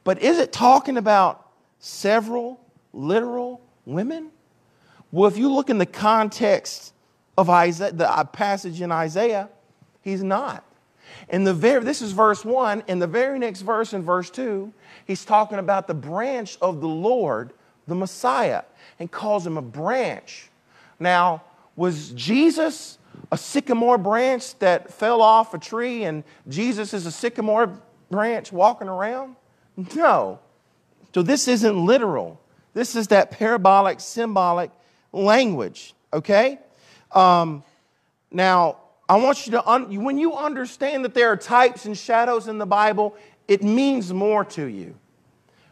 But 0.03 0.21
is 0.21 0.39
it 0.39 0.51
talking 0.51 0.97
about 0.97 1.47
several 1.79 2.59
literal 2.93 3.61
women? 3.85 4.31
Well, 5.11 5.29
if 5.29 5.37
you 5.37 5.51
look 5.51 5.69
in 5.69 5.77
the 5.77 5.85
context 5.85 6.93
of 7.37 7.49
Isaiah, 7.49 7.91
the 7.91 8.09
uh, 8.09 8.23
passage 8.25 8.81
in 8.81 8.91
Isaiah, 8.91 9.49
he's 10.01 10.23
not. 10.23 10.63
In 11.29 11.43
the 11.43 11.53
very, 11.53 11.83
this 11.83 12.01
is 12.01 12.11
verse 12.11 12.45
one. 12.45 12.83
In 12.87 12.99
the 12.99 13.07
very 13.07 13.39
next 13.39 13.61
verse, 13.61 13.93
in 13.93 14.03
verse 14.03 14.29
two, 14.29 14.71
he's 15.05 15.25
talking 15.25 15.57
about 15.57 15.87
the 15.87 15.93
branch 15.93 16.57
of 16.61 16.81
the 16.81 16.87
Lord, 16.87 17.51
the 17.87 17.95
Messiah, 17.95 18.63
and 18.99 19.11
calls 19.11 19.45
him 19.45 19.57
a 19.57 19.61
branch. 19.61 20.49
Now, 20.99 21.43
was 21.75 22.11
Jesus 22.11 22.98
a 23.31 23.37
sycamore 23.37 23.97
branch 23.97 24.57
that 24.59 24.93
fell 24.93 25.21
off 25.21 25.53
a 25.53 25.59
tree 25.59 26.03
and 26.03 26.23
Jesus 26.47 26.93
is 26.93 27.05
a 27.05 27.11
sycamore 27.11 27.79
branch 28.09 28.51
walking 28.51 28.87
around? 28.87 29.35
No. 29.95 30.39
So 31.13 31.21
this 31.21 31.47
isn't 31.47 31.85
literal. 31.85 32.39
This 32.73 32.95
is 32.95 33.07
that 33.07 33.31
parabolic, 33.31 33.99
symbolic 33.99 34.71
language, 35.11 35.93
okay? 36.13 36.59
Um, 37.11 37.63
now, 38.31 38.77
I 39.07 39.15
want 39.15 39.45
you 39.45 39.53
to, 39.53 39.67
un- 39.67 40.03
when 40.03 40.19
you 40.19 40.35
understand 40.35 41.03
that 41.03 41.13
there 41.15 41.31
are 41.31 41.37
types 41.37 41.85
and 41.85 41.97
shadows 41.97 42.47
in 42.47 42.59
the 42.59 42.65
Bible, 42.65 43.15
it 43.47 43.63
means 43.63 44.13
more 44.13 44.45
to 44.45 44.65
you. 44.65 44.95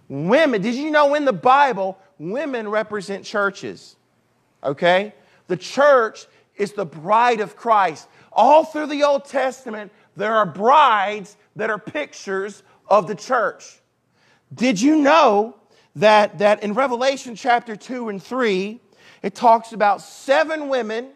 Women, 0.10 0.62
did 0.62 0.74
you 0.74 0.90
know 0.90 1.14
in 1.14 1.26
the 1.26 1.34
Bible, 1.34 2.00
women 2.18 2.68
represent 2.68 3.26
churches, 3.26 3.96
okay? 4.64 5.14
The 5.48 5.58
church 5.58 6.26
is 6.58 6.74
the 6.74 6.86
bride 6.86 7.40
of 7.40 7.56
Christ. 7.56 8.08
All 8.32 8.64
through 8.66 8.88
the 8.88 9.04
Old 9.04 9.26
Testament, 9.26 9.92
there 10.16 10.34
are 10.36 10.46
brides 10.46 11.38
that 11.56 11.70
are 11.70 11.80
pictures 11.80 12.64
of 12.88 13.08
the 13.08 13.16
church. 13.16 13.80
Did 14.54 14.80
you 14.82 14.98
know 14.98 15.56
that, 15.96 16.40
that 16.40 16.64
in 16.64 16.74
Revelation 16.74 17.36
chapter 17.36 17.76
2 17.76 18.10
and 18.10 18.22
3, 18.22 18.80
it 19.24 19.36
talks 19.36 19.74
about 19.74 20.02
seven 20.02 20.70
women, 20.70 21.10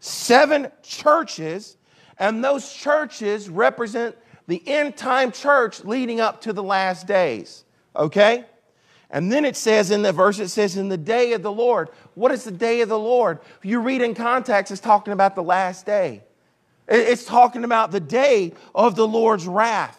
seven 0.00 0.70
churches, 0.82 1.76
and 2.18 2.42
those 2.42 2.72
churches 2.72 3.48
represent 3.48 4.16
the 4.46 4.62
end 4.66 4.96
time 4.96 5.32
church 5.32 5.84
leading 5.84 6.20
up 6.20 6.42
to 6.42 6.52
the 6.52 6.62
last 6.62 7.06
days. 7.06 7.64
Okay? 7.96 8.44
And 9.14 9.30
then 9.30 9.44
it 9.44 9.56
says 9.56 9.92
in 9.92 10.02
the 10.02 10.12
verse, 10.12 10.40
it 10.40 10.48
says, 10.48 10.76
in 10.76 10.88
the 10.88 10.96
day 10.98 11.34
of 11.34 11.42
the 11.42 11.52
Lord. 11.52 11.90
What 12.16 12.32
is 12.32 12.42
the 12.42 12.50
day 12.50 12.80
of 12.80 12.88
the 12.88 12.98
Lord? 12.98 13.38
You 13.62 13.78
read 13.78 14.02
in 14.02 14.12
context, 14.12 14.72
it's 14.72 14.80
talking 14.80 15.12
about 15.12 15.36
the 15.36 15.42
last 15.42 15.86
day. 15.86 16.24
It's 16.88 17.24
talking 17.24 17.62
about 17.62 17.92
the 17.92 18.00
day 18.00 18.54
of 18.74 18.96
the 18.96 19.06
Lord's 19.06 19.46
wrath. 19.46 19.96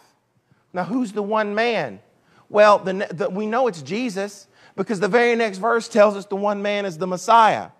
Now, 0.74 0.84
who's 0.84 1.12
the 1.12 1.22
one 1.22 1.54
man? 1.54 2.00
Well, 2.50 2.78
the, 2.78 3.08
the, 3.10 3.30
we 3.30 3.46
know 3.46 3.68
it's 3.68 3.80
Jesus 3.80 4.48
because 4.76 5.00
the 5.00 5.08
very 5.08 5.34
next 5.34 5.58
verse 5.58 5.88
tells 5.88 6.14
us 6.14 6.26
the 6.26 6.36
one 6.36 6.60
man 6.60 6.84
is 6.84 6.98
the 6.98 7.06
Messiah. 7.06 7.70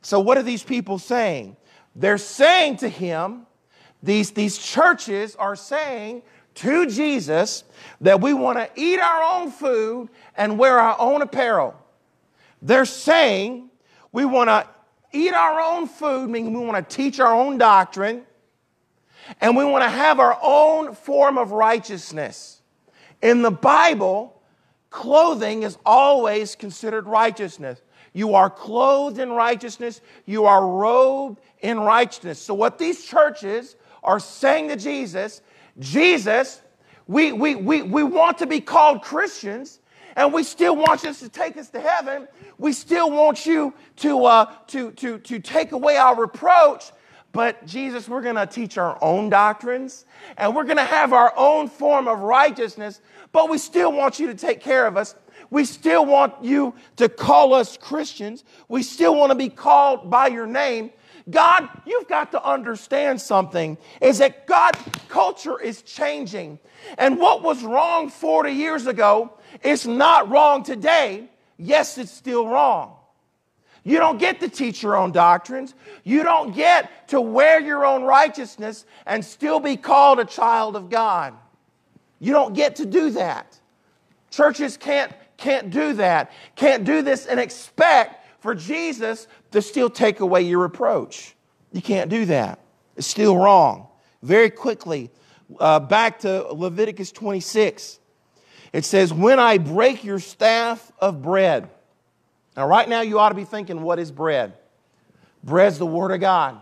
So, 0.00 0.18
what 0.20 0.38
are 0.38 0.42
these 0.42 0.62
people 0.62 0.98
saying? 0.98 1.58
They're 1.94 2.16
saying 2.16 2.78
to 2.78 2.88
him, 2.88 3.46
these, 4.02 4.30
these 4.30 4.56
churches 4.56 5.36
are 5.36 5.54
saying 5.54 6.22
to 6.58 6.86
Jesus 6.86 7.64
that 8.00 8.20
we 8.20 8.32
want 8.32 8.58
to 8.58 8.68
eat 8.74 8.98
our 8.98 9.40
own 9.40 9.50
food 9.50 10.08
and 10.36 10.58
wear 10.58 10.78
our 10.78 10.96
own 10.98 11.22
apparel. 11.22 11.74
They're 12.62 12.84
saying 12.84 13.70
we 14.12 14.24
want 14.24 14.48
to 14.48 14.66
eat 15.12 15.32
our 15.32 15.60
own 15.60 15.86
food, 15.86 16.28
meaning 16.28 16.52
we 16.52 16.64
want 16.64 16.88
to 16.88 16.96
teach 16.96 17.20
our 17.20 17.34
own 17.34 17.58
doctrine, 17.58 18.24
and 19.40 19.56
we 19.56 19.64
want 19.64 19.84
to 19.84 19.90
have 19.90 20.20
our 20.20 20.38
own 20.42 20.94
form 20.94 21.38
of 21.38 21.52
righteousness. 21.52 22.60
In 23.22 23.42
the 23.42 23.50
Bible, 23.50 24.40
clothing 24.90 25.62
is 25.62 25.78
always 25.84 26.54
considered 26.54 27.06
righteousness. 27.06 27.80
You 28.12 28.34
are 28.34 28.50
clothed 28.50 29.18
in 29.18 29.30
righteousness, 29.30 30.00
you 30.24 30.46
are 30.46 30.66
robed 30.66 31.40
in 31.60 31.78
righteousness. 31.78 32.40
So, 32.40 32.54
what 32.54 32.78
these 32.78 33.04
churches 33.04 33.76
are 34.02 34.18
saying 34.18 34.68
to 34.68 34.76
Jesus, 34.76 35.42
Jesus, 35.78 36.60
we, 37.06 37.32
we, 37.32 37.54
we, 37.54 37.82
we 37.82 38.02
want 38.02 38.38
to 38.38 38.46
be 38.46 38.60
called 38.60 39.02
Christians, 39.02 39.80
and 40.16 40.32
we 40.32 40.42
still 40.42 40.76
want 40.76 41.04
you 41.04 41.12
to 41.12 41.28
take 41.28 41.56
us 41.56 41.70
to 41.70 41.80
heaven. 41.80 42.28
We 42.58 42.72
still 42.72 43.10
want 43.10 43.46
you 43.46 43.72
to, 43.96 44.24
uh, 44.24 44.52
to, 44.68 44.90
to, 44.92 45.18
to 45.18 45.38
take 45.38 45.72
away 45.72 45.96
our 45.96 46.16
reproach. 46.20 46.90
But 47.32 47.66
Jesus, 47.66 48.08
we're 48.08 48.22
going 48.22 48.36
to 48.36 48.46
teach 48.46 48.78
our 48.78 48.98
own 49.02 49.28
doctrines 49.28 50.06
and 50.38 50.56
we're 50.56 50.64
going 50.64 50.78
to 50.78 50.84
have 50.84 51.12
our 51.12 51.32
own 51.36 51.68
form 51.68 52.08
of 52.08 52.20
righteousness, 52.20 53.00
but 53.32 53.50
we 53.50 53.58
still 53.58 53.92
want 53.92 54.18
you 54.18 54.26
to 54.28 54.34
take 54.34 54.60
care 54.60 54.86
of 54.86 54.96
us. 54.96 55.14
We 55.50 55.64
still 55.64 56.04
want 56.04 56.34
you 56.42 56.74
to 56.96 57.08
call 57.08 57.54
us 57.54 57.76
Christians. 57.76 58.44
We 58.68 58.82
still 58.82 59.14
want 59.14 59.30
to 59.30 59.36
be 59.36 59.50
called 59.50 60.10
by 60.10 60.28
your 60.28 60.46
name. 60.46 60.90
God, 61.30 61.68
you've 61.84 62.08
got 62.08 62.32
to 62.32 62.42
understand 62.42 63.20
something 63.20 63.76
is 64.00 64.18
that 64.18 64.46
God 64.46 64.76
culture 65.08 65.60
is 65.60 65.82
changing. 65.82 66.58
And 66.96 67.18
what 67.18 67.42
was 67.42 67.62
wrong 67.62 68.08
40 68.08 68.52
years 68.52 68.86
ago 68.86 69.32
is 69.62 69.86
not 69.86 70.30
wrong 70.30 70.62
today. 70.62 71.28
Yes, 71.58 71.98
it's 71.98 72.12
still 72.12 72.46
wrong. 72.46 72.94
You 73.84 73.98
don't 73.98 74.18
get 74.18 74.40
to 74.40 74.48
teach 74.48 74.82
your 74.82 74.96
own 74.96 75.12
doctrines. 75.12 75.74
You 76.04 76.22
don't 76.22 76.54
get 76.54 77.08
to 77.08 77.20
wear 77.20 77.60
your 77.60 77.86
own 77.86 78.02
righteousness 78.02 78.84
and 79.06 79.24
still 79.24 79.60
be 79.60 79.76
called 79.76 80.20
a 80.20 80.24
child 80.24 80.76
of 80.76 80.90
God. 80.90 81.34
You 82.18 82.32
don't 82.32 82.54
get 82.54 82.76
to 82.76 82.86
do 82.86 83.10
that. 83.10 83.58
Churches 84.30 84.76
can't, 84.76 85.12
can't 85.36 85.70
do 85.70 85.94
that, 85.94 86.32
can't 86.54 86.84
do 86.84 87.02
this 87.02 87.26
and 87.26 87.40
expect 87.40 88.26
for 88.40 88.54
Jesus 88.54 89.26
to 89.52 89.62
still 89.62 89.90
take 89.90 90.20
away 90.20 90.42
your 90.42 90.60
reproach. 90.60 91.34
You 91.72 91.82
can't 91.82 92.10
do 92.10 92.24
that. 92.26 92.60
It's 92.96 93.06
still 93.06 93.36
wrong. 93.36 93.88
Very 94.22 94.50
quickly, 94.50 95.10
uh, 95.58 95.80
back 95.80 96.20
to 96.20 96.42
Leviticus 96.52 97.12
26. 97.12 98.00
It 98.72 98.84
says, 98.84 99.12
When 99.12 99.38
I 99.38 99.58
break 99.58 100.04
your 100.04 100.18
staff 100.18 100.90
of 100.98 101.22
bread. 101.22 101.70
Now, 102.56 102.66
right 102.66 102.88
now, 102.88 103.02
you 103.02 103.18
ought 103.18 103.28
to 103.28 103.34
be 103.34 103.44
thinking, 103.44 103.82
What 103.82 103.98
is 103.98 104.10
bread? 104.10 104.54
Bread's 105.44 105.78
the 105.78 105.86
Word 105.86 106.10
of 106.10 106.20
God. 106.20 106.60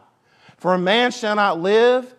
For 0.59 0.75
a 0.75 0.79
man 0.79 1.11
shall 1.11 1.37
not 1.37 1.61
live 1.61 2.15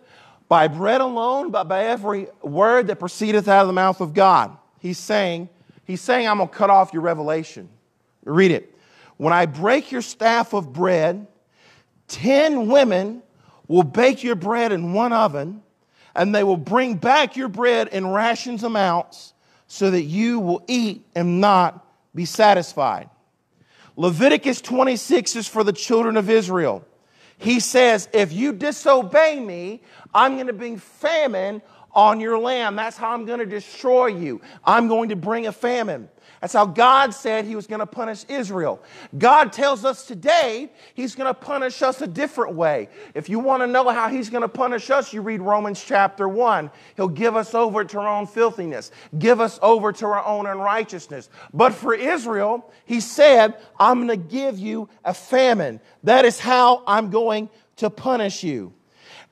by 0.48 0.68
bread 0.68 1.00
alone, 1.00 1.50
but 1.50 1.64
by 1.64 1.84
every 1.84 2.28
word 2.42 2.86
that 2.88 2.96
proceedeth 2.96 3.48
out 3.48 3.62
of 3.62 3.66
the 3.66 3.72
mouth 3.72 4.00
of 4.00 4.14
God. 4.14 4.56
He's 4.80 4.98
saying, 4.98 5.48
He's 5.84 6.00
saying, 6.00 6.28
I'm 6.28 6.38
going 6.38 6.48
to 6.48 6.54
cut 6.54 6.70
off 6.70 6.92
your 6.92 7.02
revelation. 7.02 7.68
Read 8.24 8.50
it. 8.50 8.77
When 9.18 9.32
I 9.32 9.46
break 9.46 9.92
your 9.92 10.02
staff 10.02 10.54
of 10.54 10.72
bread, 10.72 11.26
ten 12.06 12.68
women 12.68 13.22
will 13.66 13.82
bake 13.82 14.24
your 14.24 14.36
bread 14.36 14.72
in 14.72 14.94
one 14.94 15.12
oven, 15.12 15.62
and 16.14 16.34
they 16.34 16.42
will 16.42 16.56
bring 16.56 16.94
back 16.94 17.36
your 17.36 17.48
bread 17.48 17.88
in 17.88 18.06
rations 18.06 18.64
amounts 18.64 19.34
so 19.66 19.90
that 19.90 20.02
you 20.02 20.40
will 20.40 20.64
eat 20.66 21.04
and 21.14 21.40
not 21.40 21.84
be 22.14 22.24
satisfied. 22.24 23.10
Leviticus 23.96 24.60
26 24.60 25.36
is 25.36 25.48
for 25.48 25.62
the 25.62 25.72
children 25.72 26.16
of 26.16 26.30
Israel. 26.30 26.86
He 27.36 27.60
says, 27.60 28.08
If 28.12 28.32
you 28.32 28.52
disobey 28.52 29.38
me, 29.40 29.82
I'm 30.14 30.34
going 30.34 30.46
to 30.46 30.52
bring 30.52 30.78
famine 30.78 31.60
on 31.92 32.20
your 32.20 32.38
land. 32.38 32.78
That's 32.78 32.96
how 32.96 33.10
I'm 33.10 33.24
going 33.24 33.40
to 33.40 33.46
destroy 33.46 34.06
you. 34.06 34.40
I'm 34.64 34.88
going 34.88 35.08
to 35.08 35.16
bring 35.16 35.46
a 35.46 35.52
famine. 35.52 36.08
That's 36.40 36.52
how 36.52 36.66
God 36.66 37.12
said 37.12 37.44
he 37.44 37.56
was 37.56 37.66
going 37.66 37.80
to 37.80 37.86
punish 37.86 38.24
Israel. 38.28 38.80
God 39.16 39.52
tells 39.52 39.84
us 39.84 40.06
today 40.06 40.70
he's 40.94 41.14
going 41.14 41.26
to 41.26 41.38
punish 41.38 41.82
us 41.82 42.00
a 42.00 42.06
different 42.06 42.54
way. 42.54 42.88
If 43.14 43.28
you 43.28 43.40
want 43.40 43.62
to 43.62 43.66
know 43.66 43.88
how 43.88 44.08
he's 44.08 44.30
going 44.30 44.42
to 44.42 44.48
punish 44.48 44.90
us, 44.90 45.12
you 45.12 45.20
read 45.20 45.40
Romans 45.40 45.82
chapter 45.84 46.28
1. 46.28 46.70
He'll 46.96 47.08
give 47.08 47.34
us 47.34 47.54
over 47.54 47.84
to 47.84 47.98
our 47.98 48.08
own 48.08 48.26
filthiness, 48.26 48.92
give 49.18 49.40
us 49.40 49.58
over 49.62 49.92
to 49.92 50.06
our 50.06 50.24
own 50.24 50.46
unrighteousness. 50.46 51.28
But 51.52 51.74
for 51.74 51.92
Israel, 51.92 52.72
he 52.84 53.00
said, 53.00 53.54
I'm 53.78 54.06
going 54.06 54.20
to 54.20 54.28
give 54.28 54.58
you 54.58 54.88
a 55.04 55.14
famine. 55.14 55.80
That 56.04 56.24
is 56.24 56.38
how 56.38 56.84
I'm 56.86 57.10
going 57.10 57.50
to 57.76 57.90
punish 57.90 58.44
you. 58.44 58.72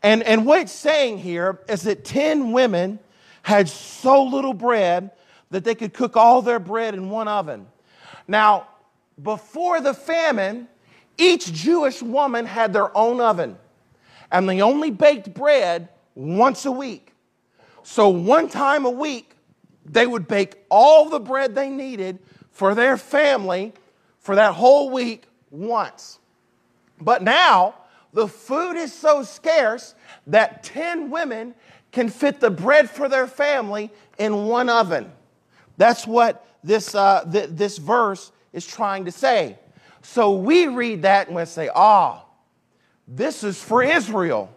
And, 0.03 0.23
and 0.23 0.45
what 0.45 0.61
it's 0.61 0.73
saying 0.73 1.19
here 1.19 1.61
is 1.69 1.83
that 1.83 2.05
10 2.05 2.53
women 2.53 2.99
had 3.43 3.69
so 3.69 4.25
little 4.25 4.55
bread 4.55 5.13
that 5.51 5.64
they 5.64 5.74
could 5.74 5.94
cook 5.94 6.16
all 6.16 6.42
their 6.42 6.59
bread 6.59 6.94
in 6.94 7.11
one 7.11 7.28
oven. 7.28 7.66
Now, 8.26 8.68
before 9.22 9.80
the 9.80 9.94
famine, 9.94 10.68
each 11.16 11.53
Jewish 11.53 12.03
woman 12.03 12.47
had 12.47 12.72
their 12.72 12.94
own 12.97 13.20
oven, 13.20 13.57
and 14.30 14.49
they 14.49 14.61
only 14.61 14.90
baked 14.90 15.32
bread 15.32 15.88
once 16.14 16.64
a 16.66 16.72
week. 16.72 17.12
So, 17.82 18.09
one 18.09 18.49
time 18.49 18.84
a 18.84 18.90
week, 18.90 19.32
they 19.84 20.07
would 20.07 20.26
bake 20.26 20.57
all 20.68 21.09
the 21.09 21.20
bread 21.20 21.55
they 21.55 21.70
needed 21.70 22.18
for 22.51 22.74
their 22.74 22.97
family 22.97 23.72
for 24.18 24.34
that 24.34 24.55
whole 24.55 24.90
week 24.90 25.24
once. 25.51 26.18
But 27.01 27.22
now, 27.22 27.74
the 28.12 28.26
food 28.26 28.76
is 28.76 28.92
so 28.92 29.22
scarce 29.22 29.94
that 30.26 30.64
10 30.64 31.11
women 31.11 31.55
can 31.92 32.09
fit 32.09 32.40
the 32.40 32.51
bread 32.51 32.90
for 32.90 33.09
their 33.09 33.26
family 33.26 33.90
in 34.18 34.47
one 34.47 34.68
oven. 34.68 35.12
That's 35.77 36.07
what 36.07 36.47
this, 36.64 36.95
uh, 36.95 37.29
th- 37.31 37.51
this 37.51 37.79
verse 37.79 38.33
is 38.53 38.66
trying 38.66 39.05
to 39.05 39.12
say. 39.12 39.59
So 40.03 40.37
we 40.37 40.66
read 40.66 41.03
that 41.03 41.27
and 41.27 41.37
we 41.37 41.45
say, 41.45 41.68
ah, 41.74 42.22
oh, 42.24 42.29
this 43.09 43.45
is 43.45 43.62
for 43.62 43.83
Israel. 43.83 44.53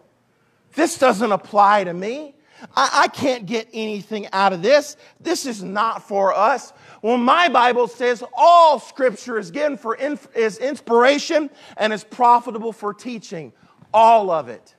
This 0.74 0.98
doesn't 0.98 1.32
apply 1.32 1.84
to 1.84 1.92
me. 1.92 2.34
I, 2.76 3.02
I 3.04 3.08
can't 3.08 3.46
get 3.46 3.68
anything 3.72 4.28
out 4.32 4.52
of 4.52 4.62
this. 4.62 4.96
This 5.20 5.46
is 5.46 5.62
not 5.62 6.06
for 6.06 6.34
us. 6.34 6.72
Well, 7.02 7.16
my 7.16 7.48
Bible 7.48 7.88
says 7.88 8.22
all 8.36 8.78
scripture 8.78 9.38
is 9.38 9.50
given 9.50 9.76
for 9.76 9.94
inf- 9.94 10.28
is 10.36 10.58
inspiration 10.58 11.50
and 11.76 11.92
is 11.92 12.04
profitable 12.04 12.72
for 12.72 12.92
teaching. 12.92 13.52
All 13.92 14.30
of 14.30 14.48
it. 14.48 14.74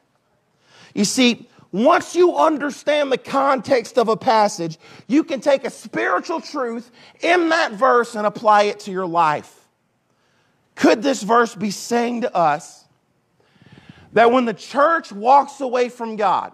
You 0.94 1.06
see, 1.06 1.50
once 1.72 2.16
you 2.16 2.36
understand 2.36 3.12
the 3.12 3.18
context 3.18 3.98
of 3.98 4.10
a 4.10 4.18
passage, 4.18 4.78
you 5.08 5.24
can 5.24 5.40
take 5.40 5.64
a 5.66 5.70
spiritual 5.70 6.42
truth 6.42 6.92
in 7.22 7.50
that 7.50 7.72
verse 7.72 8.16
and 8.16 8.28
apply 8.28 8.64
it 8.64 8.82
to 8.82 8.92
your 8.92 9.06
life. 9.06 9.68
Could 10.76 11.02
this 11.02 11.24
verse 11.24 11.56
be 11.56 11.72
saying 11.72 12.22
to 12.22 12.36
us 12.36 12.86
that 14.14 14.32
when 14.32 14.46
the 14.46 14.54
church 14.54 15.12
walks 15.12 15.62
away 15.62 15.88
from 15.88 16.18
God, 16.18 16.52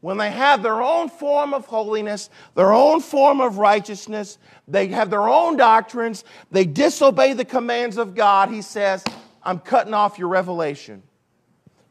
when 0.00 0.16
they 0.16 0.30
have 0.30 0.62
their 0.62 0.80
own 0.80 1.08
form 1.08 1.52
of 1.52 1.66
holiness, 1.66 2.30
their 2.54 2.72
own 2.72 3.00
form 3.00 3.40
of 3.40 3.58
righteousness, 3.58 4.38
they 4.66 4.86
have 4.88 5.10
their 5.10 5.28
own 5.28 5.56
doctrines, 5.56 6.24
they 6.50 6.64
disobey 6.64 7.32
the 7.32 7.44
commands 7.44 7.98
of 7.98 8.14
God, 8.14 8.48
he 8.48 8.62
says, 8.62 9.02
I'm 9.42 9.58
cutting 9.58 9.94
off 9.94 10.18
your 10.18 10.28
revelation. 10.28 11.02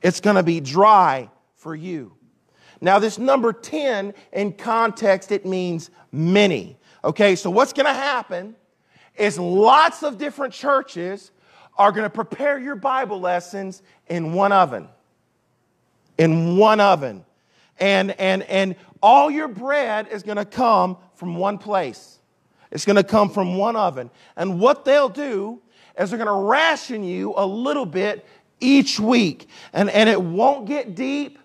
It's 0.01 0.21
going 0.21 0.37
to 0.37 0.43
be 0.43 0.59
dry 0.59 1.29
for 1.55 1.75
you. 1.75 2.16
Now, 2.79 2.99
this 2.99 3.17
number 3.17 3.53
10 3.53 4.13
in 4.33 4.53
context, 4.53 5.31
it 5.31 5.45
means 5.45 5.89
many. 6.11 6.77
Okay, 7.03 7.35
so 7.35 7.49
what's 7.49 7.73
to 7.87 7.93
happen 7.93 8.55
is 9.15 9.39
lots 9.39 10.03
of 10.03 10.17
different 10.17 10.53
churches 10.53 11.31
are 11.77 11.91
to 12.03 12.09
prepare 12.09 12.59
your 12.59 12.75
Bible 12.75 13.19
lessons 13.19 13.81
in 14.07 14.33
one 14.33 14.51
oven. 14.51 14.87
In 16.17 16.57
one 16.57 16.79
oven. 16.79 17.25
And, 17.79 18.11
and, 18.19 18.43
and 18.43 18.75
all 19.01 19.29
your 19.29 19.47
bread 19.47 20.07
is 20.11 20.23
to 20.37 20.45
come 20.45 20.97
from 21.15 21.35
one 21.35 21.57
place. 21.57 22.19
It's 22.71 22.85
to 22.95 23.03
come 23.03 23.29
from 23.29 23.57
one 23.57 23.75
oven. 23.75 24.09
And 24.35 24.59
what 24.59 24.85
they'll 24.85 25.09
do 25.09 25.61
is 25.99 26.09
they're 26.09 26.17
to 26.27 26.47
ration 26.47 27.03
you 27.03 27.33
a 27.37 27.45
little 27.45 27.85
bit 27.85 28.25
each 28.59 28.99
week. 28.99 29.47
And, 29.73 29.89
and 29.89 30.09
it 30.09 30.21
won't 30.21 30.65
get 30.65 30.95
deep 30.95 31.39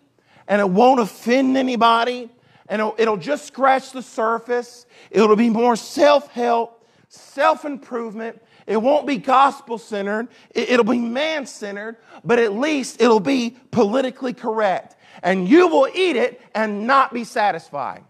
and 0.48 0.60
it 0.60 0.68
won't 0.68 1.00
offend 1.00 1.56
anybody 1.56 2.30
and 2.72 2.80
it'll, 2.80 2.94
it'll 2.96 3.16
just 3.18 3.46
scratch 3.46 3.90
the 3.92 4.02
surface. 4.02 4.86
It'll 5.10 5.36
be 5.36 5.50
more 5.50 5.76
self 5.76 6.28
help, 6.28 6.86
self 7.08 7.66
improvement. 7.66 8.42
It 8.66 8.80
won't 8.80 9.06
be 9.06 9.18
gospel 9.18 9.76
centered. 9.76 10.28
It'll 10.54 10.84
be 10.84 10.98
man 10.98 11.44
centered, 11.44 11.96
but 12.24 12.38
at 12.38 12.54
least 12.54 13.02
it'll 13.02 13.20
be 13.20 13.56
politically 13.72 14.32
correct. 14.32 14.96
And 15.22 15.48
you 15.48 15.68
will 15.68 15.88
eat 15.92 16.16
it 16.16 16.40
and 16.54 16.86
not 16.86 17.12
be 17.12 17.24
satisfied. 17.24 18.04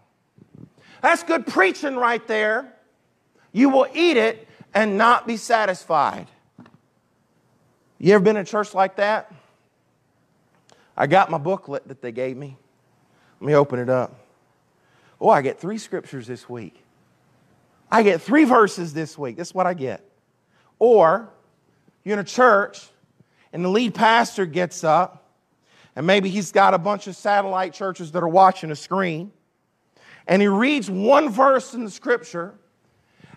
That's 1.01 1.23
good 1.23 1.45
preaching 1.47 1.97
right 1.97 2.25
there. 2.27 2.71
You 3.51 3.69
will 3.69 3.87
eat 3.93 4.15
it 4.15 4.47
and 4.73 4.97
not 4.97 5.27
be 5.27 5.35
satisfied. 5.35 6.27
You 7.97 8.13
ever 8.13 8.23
been 8.23 8.37
in 8.37 8.43
a 8.43 8.45
church 8.45 8.73
like 8.73 8.95
that? 8.95 9.29
I 10.95 11.07
got 11.07 11.29
my 11.29 11.37
booklet 11.37 11.87
that 11.87 12.01
they 12.01 12.11
gave 12.11 12.37
me. 12.37 12.57
Let 13.39 13.47
me 13.47 13.55
open 13.55 13.79
it 13.79 13.89
up. 13.89 14.15
Oh, 15.19 15.29
I 15.29 15.41
get 15.41 15.59
three 15.59 15.77
scriptures 15.77 16.27
this 16.27 16.47
week. 16.49 16.83
I 17.91 18.03
get 18.03 18.21
three 18.21 18.43
verses 18.43 18.93
this 18.93 19.17
week. 19.17 19.37
That's 19.37 19.53
what 19.53 19.67
I 19.67 19.73
get. 19.73 20.03
Or 20.79 21.29
you're 22.03 22.13
in 22.13 22.19
a 22.19 22.23
church 22.23 22.87
and 23.51 23.63
the 23.63 23.69
lead 23.69 23.93
pastor 23.93 24.45
gets 24.45 24.83
up 24.83 25.23
and 25.95 26.07
maybe 26.07 26.29
he's 26.29 26.51
got 26.51 26.73
a 26.73 26.77
bunch 26.77 27.07
of 27.07 27.15
satellite 27.15 27.73
churches 27.73 28.11
that 28.11 28.23
are 28.23 28.27
watching 28.27 28.71
a 28.71 28.75
screen, 28.75 29.31
and 30.27 30.41
he 30.41 30.47
reads 30.47 30.89
one 30.89 31.29
verse 31.29 31.73
in 31.73 31.83
the 31.83 31.91
scripture, 31.91 32.55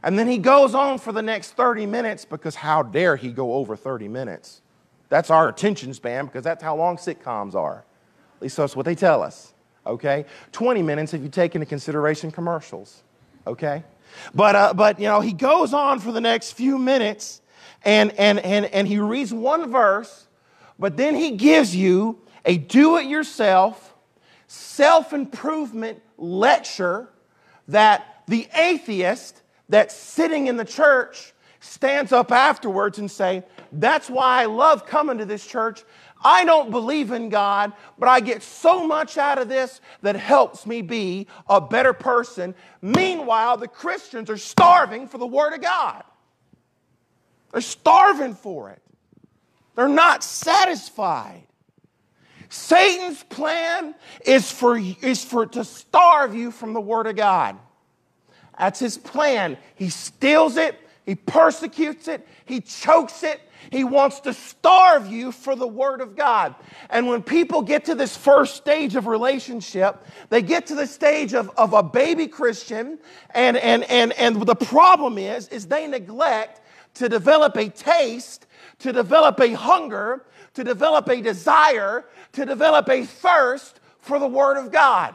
and 0.02 0.18
then 0.18 0.28
he 0.28 0.38
goes 0.38 0.74
on 0.74 0.98
for 0.98 1.12
the 1.12 1.22
next 1.22 1.52
30 1.52 1.86
minutes 1.86 2.24
because 2.24 2.54
how 2.54 2.82
dare 2.82 3.16
he 3.16 3.30
go 3.30 3.54
over 3.54 3.76
30 3.76 4.08
minutes? 4.08 4.62
That's 5.08 5.30
our 5.30 5.48
attention 5.48 5.94
span 5.94 6.26
because 6.26 6.44
that's 6.44 6.62
how 6.62 6.76
long 6.76 6.96
sitcoms 6.96 7.54
are. 7.54 7.84
At 8.36 8.42
least 8.42 8.56
that's 8.56 8.76
what 8.76 8.84
they 8.84 8.94
tell 8.94 9.22
us, 9.22 9.54
okay? 9.86 10.26
20 10.52 10.82
minutes 10.82 11.14
if 11.14 11.22
you 11.22 11.28
take 11.28 11.54
into 11.54 11.66
consideration 11.66 12.30
commercials, 12.30 13.02
okay? 13.46 13.84
But, 14.34 14.54
uh, 14.54 14.74
but 14.74 14.98
you 14.98 15.06
know, 15.06 15.20
he 15.20 15.32
goes 15.32 15.72
on 15.72 16.00
for 16.00 16.12
the 16.12 16.20
next 16.20 16.52
few 16.52 16.78
minutes 16.78 17.40
and, 17.84 18.12
and, 18.12 18.38
and, 18.40 18.66
and 18.66 18.88
he 18.88 18.98
reads 18.98 19.32
one 19.32 19.70
verse, 19.70 20.26
but 20.78 20.96
then 20.96 21.14
he 21.14 21.32
gives 21.32 21.74
you 21.74 22.20
a 22.44 22.56
do 22.58 22.96
it 22.96 23.06
yourself, 23.06 23.94
self 24.46 25.12
improvement 25.12 26.02
lecture 26.18 27.08
that 27.68 28.22
the 28.26 28.48
atheist 28.54 29.42
that's 29.68 29.94
sitting 29.94 30.46
in 30.46 30.56
the 30.56 30.64
church 30.64 31.32
stands 31.60 32.12
up 32.12 32.30
afterwards 32.30 32.98
and 32.98 33.10
say, 33.10 33.44
that's 33.72 34.08
why 34.08 34.42
I 34.42 34.46
love 34.46 34.86
coming 34.86 35.18
to 35.18 35.24
this 35.24 35.46
church. 35.46 35.84
I 36.24 36.44
don't 36.44 36.70
believe 36.70 37.12
in 37.12 37.28
God, 37.28 37.72
but 37.98 38.08
I 38.08 38.20
get 38.20 38.42
so 38.42 38.86
much 38.86 39.18
out 39.18 39.38
of 39.38 39.48
this 39.48 39.80
that 40.02 40.16
helps 40.16 40.66
me 40.66 40.82
be 40.82 41.26
a 41.48 41.60
better 41.60 41.92
person. 41.92 42.54
Meanwhile, 42.80 43.58
the 43.58 43.68
Christians 43.68 44.30
are 44.30 44.38
starving 44.38 45.08
for 45.08 45.18
the 45.18 45.26
Word 45.26 45.52
of 45.52 45.60
God. 45.60 46.02
They're 47.52 47.60
starving 47.60 48.34
for 48.34 48.70
it. 48.70 48.82
They're 49.74 49.88
not 49.88 50.24
satisfied. 50.24 51.42
Satan's 52.48 53.22
plan 53.24 53.94
is 54.24 54.50
for, 54.50 54.76
is 54.78 55.24
for 55.24 55.46
to 55.46 55.64
starve 55.64 56.34
you 56.34 56.50
from 56.50 56.72
the 56.72 56.80
Word 56.80 57.06
of 57.06 57.16
God. 57.16 57.58
That's 58.58 58.80
his 58.80 58.96
plan. 58.96 59.58
He 59.74 59.90
steals 59.90 60.56
it, 60.56 60.76
he 61.04 61.14
persecutes 61.14 62.08
it, 62.08 62.26
he 62.46 62.60
chokes 62.60 63.22
it, 63.22 63.40
he 63.70 63.84
wants 63.84 64.20
to 64.20 64.32
starve 64.32 65.06
you 65.06 65.32
for 65.32 65.56
the 65.56 65.66
Word 65.66 66.00
of 66.00 66.16
God. 66.16 66.54
And 66.90 67.08
when 67.08 67.22
people 67.22 67.62
get 67.62 67.86
to 67.86 67.94
this 67.94 68.16
first 68.16 68.56
stage 68.56 68.96
of 68.96 69.06
relationship, 69.06 70.04
they 70.28 70.42
get 70.42 70.66
to 70.66 70.74
the 70.74 70.86
stage 70.86 71.34
of, 71.34 71.50
of 71.56 71.72
a 71.72 71.82
baby 71.82 72.26
Christian, 72.26 72.98
and, 73.30 73.56
and, 73.56 73.84
and, 73.84 74.12
and 74.12 74.40
the 74.42 74.54
problem 74.54 75.18
is, 75.18 75.48
is 75.48 75.66
they 75.66 75.86
neglect 75.86 76.60
to 76.94 77.08
develop 77.08 77.56
a 77.56 77.68
taste, 77.68 78.46
to 78.78 78.92
develop 78.92 79.40
a 79.40 79.52
hunger, 79.52 80.24
to 80.54 80.64
develop 80.64 81.08
a 81.08 81.20
desire, 81.20 82.04
to 82.32 82.46
develop 82.46 82.88
a 82.88 83.04
thirst 83.04 83.80
for 83.98 84.18
the 84.18 84.26
Word 84.26 84.56
of 84.56 84.72
God. 84.72 85.14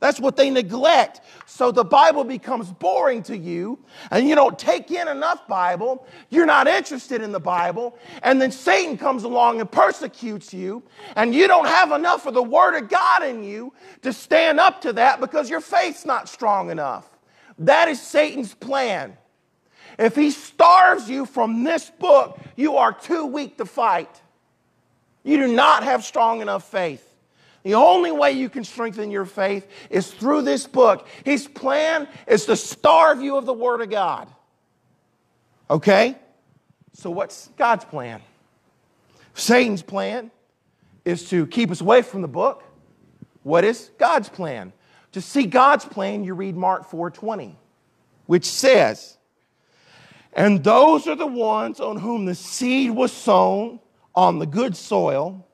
That's 0.00 0.20
what 0.20 0.36
they 0.36 0.48
neglect. 0.48 1.22
So 1.46 1.72
the 1.72 1.84
Bible 1.84 2.22
becomes 2.22 2.70
boring 2.70 3.22
to 3.24 3.36
you, 3.36 3.80
and 4.12 4.28
you 4.28 4.36
don't 4.36 4.56
take 4.56 4.92
in 4.92 5.08
enough 5.08 5.48
Bible. 5.48 6.06
You're 6.30 6.46
not 6.46 6.68
interested 6.68 7.20
in 7.20 7.32
the 7.32 7.40
Bible. 7.40 7.98
And 8.22 8.40
then 8.40 8.52
Satan 8.52 8.96
comes 8.96 9.24
along 9.24 9.60
and 9.60 9.70
persecutes 9.70 10.54
you, 10.54 10.84
and 11.16 11.34
you 11.34 11.48
don't 11.48 11.66
have 11.66 11.90
enough 11.90 12.26
of 12.26 12.34
the 12.34 12.42
Word 12.42 12.76
of 12.76 12.88
God 12.88 13.24
in 13.24 13.42
you 13.42 13.72
to 14.02 14.12
stand 14.12 14.60
up 14.60 14.80
to 14.82 14.92
that 14.92 15.20
because 15.20 15.50
your 15.50 15.60
faith's 15.60 16.06
not 16.06 16.28
strong 16.28 16.70
enough. 16.70 17.08
That 17.58 17.88
is 17.88 18.00
Satan's 18.00 18.54
plan. 18.54 19.16
If 19.98 20.14
he 20.14 20.30
starves 20.30 21.10
you 21.10 21.26
from 21.26 21.64
this 21.64 21.90
book, 21.90 22.38
you 22.54 22.76
are 22.76 22.92
too 22.92 23.26
weak 23.26 23.58
to 23.58 23.64
fight. 23.64 24.22
You 25.24 25.38
do 25.38 25.48
not 25.48 25.82
have 25.82 26.04
strong 26.04 26.40
enough 26.40 26.70
faith. 26.70 27.07
The 27.68 27.74
only 27.74 28.10
way 28.10 28.32
you 28.32 28.48
can 28.48 28.64
strengthen 28.64 29.10
your 29.10 29.26
faith 29.26 29.66
is 29.90 30.10
through 30.10 30.40
this 30.40 30.66
book. 30.66 31.06
His 31.22 31.46
plan 31.46 32.08
is 32.26 32.46
to 32.46 32.56
starve 32.56 33.20
you 33.20 33.36
of 33.36 33.44
the 33.44 33.52
Word 33.52 33.82
of 33.82 33.90
God. 33.90 34.26
Okay? 35.68 36.16
So, 36.94 37.10
what's 37.10 37.50
God's 37.58 37.84
plan? 37.84 38.22
Satan's 39.34 39.82
plan 39.82 40.30
is 41.04 41.28
to 41.28 41.46
keep 41.46 41.70
us 41.70 41.82
away 41.82 42.00
from 42.00 42.22
the 42.22 42.28
book. 42.28 42.64
What 43.42 43.64
is 43.64 43.90
God's 43.98 44.30
plan? 44.30 44.72
To 45.12 45.20
see 45.20 45.44
God's 45.44 45.84
plan, 45.84 46.24
you 46.24 46.32
read 46.32 46.56
Mark 46.56 46.88
4:20, 46.90 47.54
which 48.24 48.46
says, 48.46 49.18
"And 50.32 50.64
those 50.64 51.06
are 51.06 51.16
the 51.16 51.26
ones 51.26 51.80
on 51.80 51.98
whom 51.98 52.24
the 52.24 52.34
seed 52.34 52.92
was 52.92 53.12
sown 53.12 53.80
on 54.14 54.38
the 54.38 54.46
good 54.46 54.74
soil." 54.74 55.44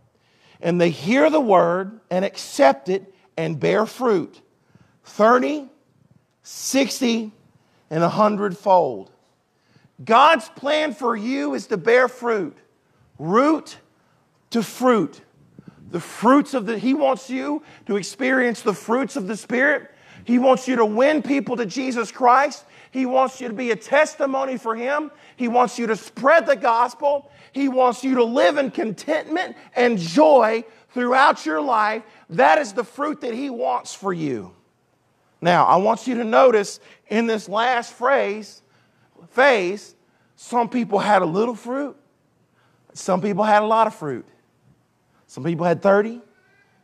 And 0.61 0.81
they 0.81 0.91
hear 0.91 1.31
the 1.31 1.41
word 1.41 2.01
and 2.11 2.25
accept 2.25 2.89
it 2.89 3.15
and 3.37 3.59
bear 3.59 3.87
fruit 3.87 4.41
30, 5.05 5.69
60, 6.43 7.33
and 7.91 8.03
100 8.03 8.57
fold. 8.57 9.11
God's 10.03 10.49
plan 10.51 10.93
for 10.93 11.15
you 11.17 11.55
is 11.55 11.67
to 11.69 11.77
bear 11.77 12.09
fruit, 12.09 12.57
root 13.19 13.77
to 14.51 14.63
fruit. 14.63 15.21
The 15.91 16.01
fruits 16.01 16.55
of 16.55 16.67
the, 16.67 16.79
He 16.79 16.95
wants 16.95 17.31
you 17.31 17.63
to 17.87 17.97
experience 17.97 18.63
the 18.63 18.75
fruits 18.75 19.17
of 19.17 19.29
the 19.29 19.37
Spirit. 19.37 19.91
He 20.25 20.39
wants 20.39 20.67
you 20.67 20.77
to 20.77 20.85
win 20.85 21.23
people 21.23 21.57
to 21.57 21.67
Jesus 21.67 22.11
Christ. 22.11 22.65
He 22.91 23.07
wants 23.07 23.41
you 23.41 23.49
to 23.49 23.55
be 23.55 23.71
a 23.71 23.77
testimony 23.77 24.57
for 24.57 24.75
Him. 24.75 25.11
He 25.37 25.49
wants 25.49 25.79
you 25.79 25.87
to 25.87 25.97
spread 25.97 26.47
the 26.47 26.57
gospel. 26.57 27.31
He 27.55 27.69
wants 27.69 28.03
you 28.03 28.17
to 28.17 28.25
live 28.25 28.59
in 28.59 28.73
contentment 28.73 29.57
and 29.77 29.97
joy 29.97 30.65
throughout 30.91 31.47
your 31.47 31.61
life. 31.61 32.03
That 32.31 32.59
is 32.59 32.73
the 32.73 32.83
fruit 32.83 33.21
that 33.21 33.33
He 33.33 33.49
wants 33.49 33.95
for 33.95 34.13
you. 34.13 34.53
Now, 35.41 35.65
I 35.65 35.77
want 35.77 36.09
you 36.09 36.17
to 36.17 36.25
notice 36.25 36.81
in 37.07 37.29
this 37.29 37.49
last 37.49 37.93
phrase, 37.93 38.61
phase, 39.31 39.95
some 40.35 40.69
people 40.69 40.99
had 40.99 41.23
a 41.23 41.27
little 41.27 41.55
fruit, 41.55 41.97
some 42.93 43.23
people 43.23 43.45
had 43.45 43.63
a 43.63 43.67
lot 43.67 43.87
of 43.87 43.95
fruit. 43.95 44.27
Some 45.27 45.43
people 45.43 45.67
had 45.67 45.83
30, 45.83 46.21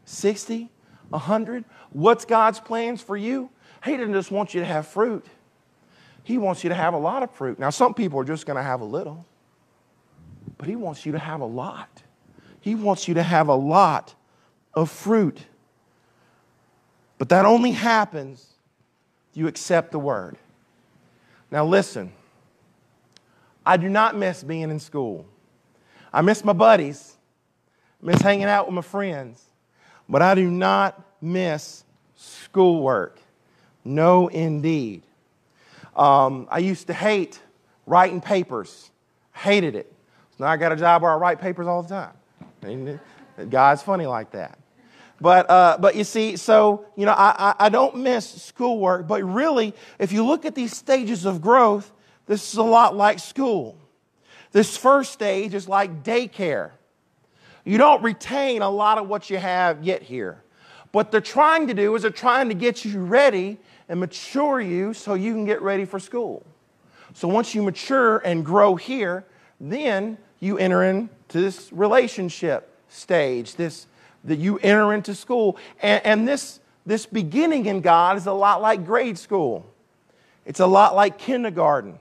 60, 0.04 0.70
100. 1.08 1.64
What's 1.90 2.24
God's 2.24 2.58
plans 2.58 3.00
for 3.00 3.16
you? 3.16 3.50
He 3.84 3.96
doesn't 3.96 4.12
just 4.12 4.32
want 4.32 4.54
you 4.54 4.60
to 4.60 4.66
have 4.66 4.88
fruit. 4.88 5.24
He 6.24 6.36
wants 6.36 6.64
you 6.64 6.70
to 6.70 6.74
have 6.74 6.94
a 6.94 6.98
lot 6.98 7.22
of 7.22 7.30
fruit. 7.30 7.60
Now, 7.60 7.70
some 7.70 7.94
people 7.94 8.18
are 8.18 8.24
just 8.24 8.46
going 8.46 8.56
to 8.56 8.62
have 8.62 8.80
a 8.80 8.84
little 8.84 9.24
but 10.60 10.68
He 10.68 10.76
wants 10.76 11.06
you 11.06 11.12
to 11.12 11.18
have 11.18 11.40
a 11.40 11.46
lot. 11.46 12.02
He 12.60 12.74
wants 12.74 13.08
you 13.08 13.14
to 13.14 13.22
have 13.22 13.48
a 13.48 13.54
lot 13.54 14.14
of 14.74 14.90
fruit. 14.90 15.38
But 17.16 17.30
that 17.30 17.46
only 17.46 17.70
happens 17.70 18.46
if 19.30 19.38
you 19.38 19.48
accept 19.48 19.90
the 19.90 19.98
word. 19.98 20.36
Now, 21.50 21.64
listen, 21.64 22.12
I 23.64 23.78
do 23.78 23.88
not 23.88 24.18
miss 24.18 24.42
being 24.42 24.70
in 24.70 24.78
school. 24.80 25.24
I 26.12 26.20
miss 26.20 26.44
my 26.44 26.52
buddies, 26.52 27.16
I 28.02 28.06
miss 28.06 28.20
hanging 28.20 28.44
out 28.44 28.66
with 28.66 28.74
my 28.74 28.82
friends, 28.82 29.42
but 30.10 30.20
I 30.20 30.34
do 30.34 30.50
not 30.50 31.02
miss 31.22 31.84
schoolwork. 32.16 33.18
No, 33.82 34.28
indeed. 34.28 35.04
Um, 35.96 36.48
I 36.50 36.58
used 36.58 36.86
to 36.88 36.92
hate 36.92 37.40
writing 37.86 38.20
papers, 38.20 38.90
hated 39.32 39.74
it. 39.74 39.89
Now 40.40 40.46
I 40.46 40.56
got 40.56 40.72
a 40.72 40.76
job 40.76 41.02
where 41.02 41.12
I 41.12 41.16
write 41.16 41.38
papers 41.38 41.66
all 41.66 41.82
the 41.82 41.88
time. 41.90 43.00
God's 43.50 43.82
funny 43.82 44.06
like 44.06 44.30
that. 44.30 44.58
But, 45.20 45.50
uh, 45.50 45.76
but 45.78 45.96
you 45.96 46.02
see, 46.02 46.38
so, 46.38 46.86
you 46.96 47.04
know, 47.04 47.12
I, 47.12 47.50
I, 47.50 47.66
I 47.66 47.68
don't 47.68 47.96
miss 47.98 48.42
schoolwork, 48.42 49.06
but 49.06 49.22
really, 49.22 49.74
if 49.98 50.12
you 50.12 50.24
look 50.24 50.46
at 50.46 50.54
these 50.54 50.74
stages 50.74 51.26
of 51.26 51.42
growth, 51.42 51.92
this 52.24 52.54
is 52.54 52.58
a 52.58 52.62
lot 52.62 52.96
like 52.96 53.18
school. 53.18 53.76
This 54.50 54.78
first 54.78 55.12
stage 55.12 55.52
is 55.52 55.68
like 55.68 56.02
daycare. 56.02 56.70
You 57.66 57.76
don't 57.76 58.02
retain 58.02 58.62
a 58.62 58.70
lot 58.70 58.96
of 58.96 59.08
what 59.08 59.28
you 59.28 59.36
have 59.36 59.84
yet 59.84 60.00
here. 60.00 60.42
What 60.92 61.12
they're 61.12 61.20
trying 61.20 61.66
to 61.66 61.74
do 61.74 61.94
is 61.96 62.02
they're 62.02 62.10
trying 62.10 62.48
to 62.48 62.54
get 62.54 62.82
you 62.82 63.00
ready 63.00 63.58
and 63.90 64.00
mature 64.00 64.58
you 64.58 64.94
so 64.94 65.12
you 65.12 65.34
can 65.34 65.44
get 65.44 65.60
ready 65.60 65.84
for 65.84 66.00
school. 66.00 66.46
So 67.12 67.28
once 67.28 67.54
you 67.54 67.62
mature 67.62 68.18
and 68.24 68.42
grow 68.42 68.74
here, 68.74 69.26
then 69.60 70.16
you 70.40 70.58
enter 70.58 70.82
into 70.82 71.10
this 71.32 71.72
relationship 71.72 72.68
stage, 72.88 73.54
this 73.54 73.86
that 74.24 74.38
you 74.38 74.58
enter 74.58 74.92
into 74.92 75.14
school. 75.14 75.56
And, 75.80 76.04
and 76.04 76.28
this, 76.28 76.60
this 76.84 77.06
beginning 77.06 77.66
in 77.66 77.80
God 77.80 78.16
is 78.16 78.26
a 78.26 78.32
lot 78.32 78.60
like 78.60 78.84
grade 78.84 79.18
school. 79.18 79.66
It's 80.44 80.60
a 80.60 80.66
lot 80.66 80.94
like 80.94 81.18
kindergarten. 81.18 81.98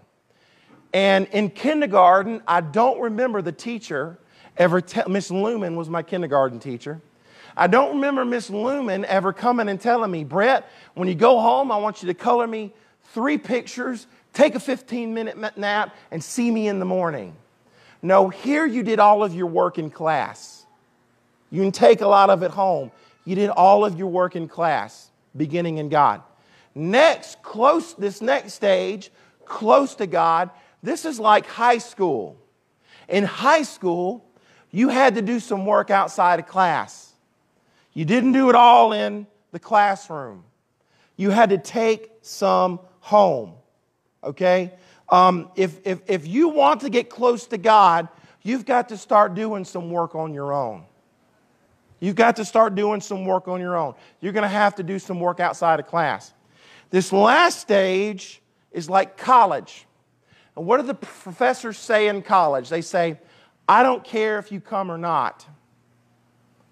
And 0.94 1.28
in 1.28 1.50
kindergarten, 1.50 2.42
I 2.48 2.62
don't 2.62 3.00
remember 3.00 3.42
the 3.42 3.52
teacher 3.52 4.18
ever 4.58 4.82
tell 4.82 5.08
Miss 5.08 5.30
Lumen 5.30 5.76
was 5.76 5.90
my 5.90 6.02
kindergarten 6.02 6.60
teacher. 6.60 7.00
I 7.56 7.68
don't 7.68 7.96
remember 7.96 8.26
Miss 8.26 8.50
Lumen 8.50 9.06
ever 9.06 9.34
coming 9.34 9.70
and 9.70 9.80
telling 9.80 10.10
me, 10.10 10.24
Brett, 10.24 10.70
when 10.96 11.08
you 11.08 11.16
go 11.16 11.40
home, 11.40 11.72
I 11.72 11.78
want 11.78 12.02
you 12.02 12.08
to 12.08 12.14
color 12.14 12.48
me 12.48 12.74
three 13.14 13.38
pictures, 13.38 14.08
take 14.34 14.56
a 14.56 14.60
15 14.60 15.14
minute 15.14 15.58
nap, 15.58 15.96
and 16.12 16.24
see 16.24 16.50
me 16.50 16.68
in 16.68 16.80
the 16.80 16.86
morning. 16.86 17.36
No, 18.02 18.30
here 18.30 18.66
you 18.66 18.84
did 18.84 19.00
all 19.00 19.24
of 19.24 19.36
your 19.36 19.48
work 19.48 19.78
in 19.78 19.90
class. 19.90 20.66
You 21.52 21.62
can 21.62 21.72
take 21.72 22.02
a 22.02 22.08
lot 22.08 22.30
of 22.30 22.44
it 22.44 22.52
home. 22.52 22.92
You 23.26 23.36
did 23.36 23.50
all 23.50 23.84
of 23.86 23.98
your 23.98 24.08
work 24.08 24.36
in 24.36 24.48
class, 24.48 25.10
beginning 25.36 25.78
in 25.78 25.90
God. 25.90 26.22
Next, 26.74 27.42
close, 27.42 27.94
this 27.94 28.22
next 28.22 28.54
stage, 28.54 29.12
close 29.46 29.96
to 29.96 30.08
God, 30.08 30.50
this 30.82 31.06
is 31.06 31.20
like 31.20 31.46
high 31.46 31.80
school. 31.80 32.38
In 33.08 33.26
high 33.26 33.64
school, 33.64 34.26
you 34.72 34.90
had 34.90 35.16
to 35.16 35.22
do 35.22 35.40
some 35.40 35.66
work 35.66 35.90
outside 35.90 36.40
of 36.40 36.48
class. 36.48 37.12
You 37.94 38.06
didn't 38.06 38.32
do 38.32 38.50
it 38.50 38.56
all 38.56 38.94
in 38.94 39.28
the 39.52 39.60
classroom. 39.60 40.44
You 41.18 41.32
had 41.32 41.50
to 41.50 41.58
take 41.58 42.12
some 42.22 42.80
home. 43.00 43.54
Okay? 44.24 44.72
Um, 45.12 45.52
if, 45.56 45.80
if, 45.86 46.02
if 46.08 46.28
you 46.28 46.50
want 46.50 46.82
to 46.82 46.90
get 46.90 47.10
close 47.10 47.48
to 47.48 47.58
God, 47.58 48.08
you've 48.44 48.66
got 48.66 48.90
to 48.90 48.98
start 48.98 49.34
doing 49.34 49.66
some 49.66 49.90
work 49.90 50.16
on 50.16 50.34
your 50.34 50.54
own. 50.54 50.86
You've 52.00 52.16
got 52.16 52.38
to 52.38 52.46
start 52.46 52.76
doing 52.76 53.02
some 53.02 53.26
work 53.26 53.48
on 53.48 53.60
your 53.60 53.76
own. 53.76 53.96
You're 54.22 54.34
going 54.34 54.44
to 54.44 54.48
have 54.48 54.76
to 54.76 54.84
do 54.84 55.00
some 55.00 55.20
work 55.20 55.40
outside 55.40 55.80
of 55.80 55.88
class. 55.88 56.34
This 56.92 57.12
last 57.12 57.60
stage 57.60 58.42
is 58.72 58.90
like 58.90 59.18
college. 59.18 59.86
And 60.56 60.66
what 60.66 60.78
do 60.78 60.84
the 60.84 60.94
professors 60.94 61.78
say 61.78 62.08
in 62.08 62.22
college? 62.22 62.70
They 62.70 62.82
say, 62.82 63.20
I 63.68 63.84
don't 63.84 64.04
care 64.04 64.40
if 64.40 64.52
you 64.52 64.62
come 64.62 64.92
or 64.92 64.98
not. 64.98 65.46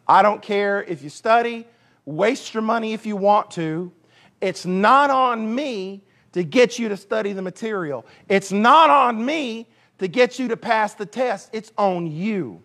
I 0.08 0.22
don't 0.22 0.42
care 0.42 0.84
if 0.84 1.04
you 1.04 1.10
study, 1.10 1.68
waste 2.06 2.54
your 2.54 2.64
money 2.64 2.94
if 2.94 3.06
you 3.06 3.18
want 3.18 3.52
to. 3.52 3.92
It's 4.40 4.66
not 4.66 5.10
on 5.10 5.54
me 5.54 6.04
to 6.38 6.44
get 6.44 6.78
you 6.78 6.88
to 6.90 6.96
study 6.96 7.34
the 7.34 7.42
material. 7.42 8.06
It's 8.30 8.52
not 8.52 8.92
on 8.92 9.26
me 9.26 9.68
to 9.98 10.08
get 10.08 10.38
you 10.38 10.50
to 10.50 10.58
pass 10.58 10.94
the 10.94 11.06
test. 11.08 11.50
It's 11.52 11.72
on 11.80 12.06
you. 12.06 12.62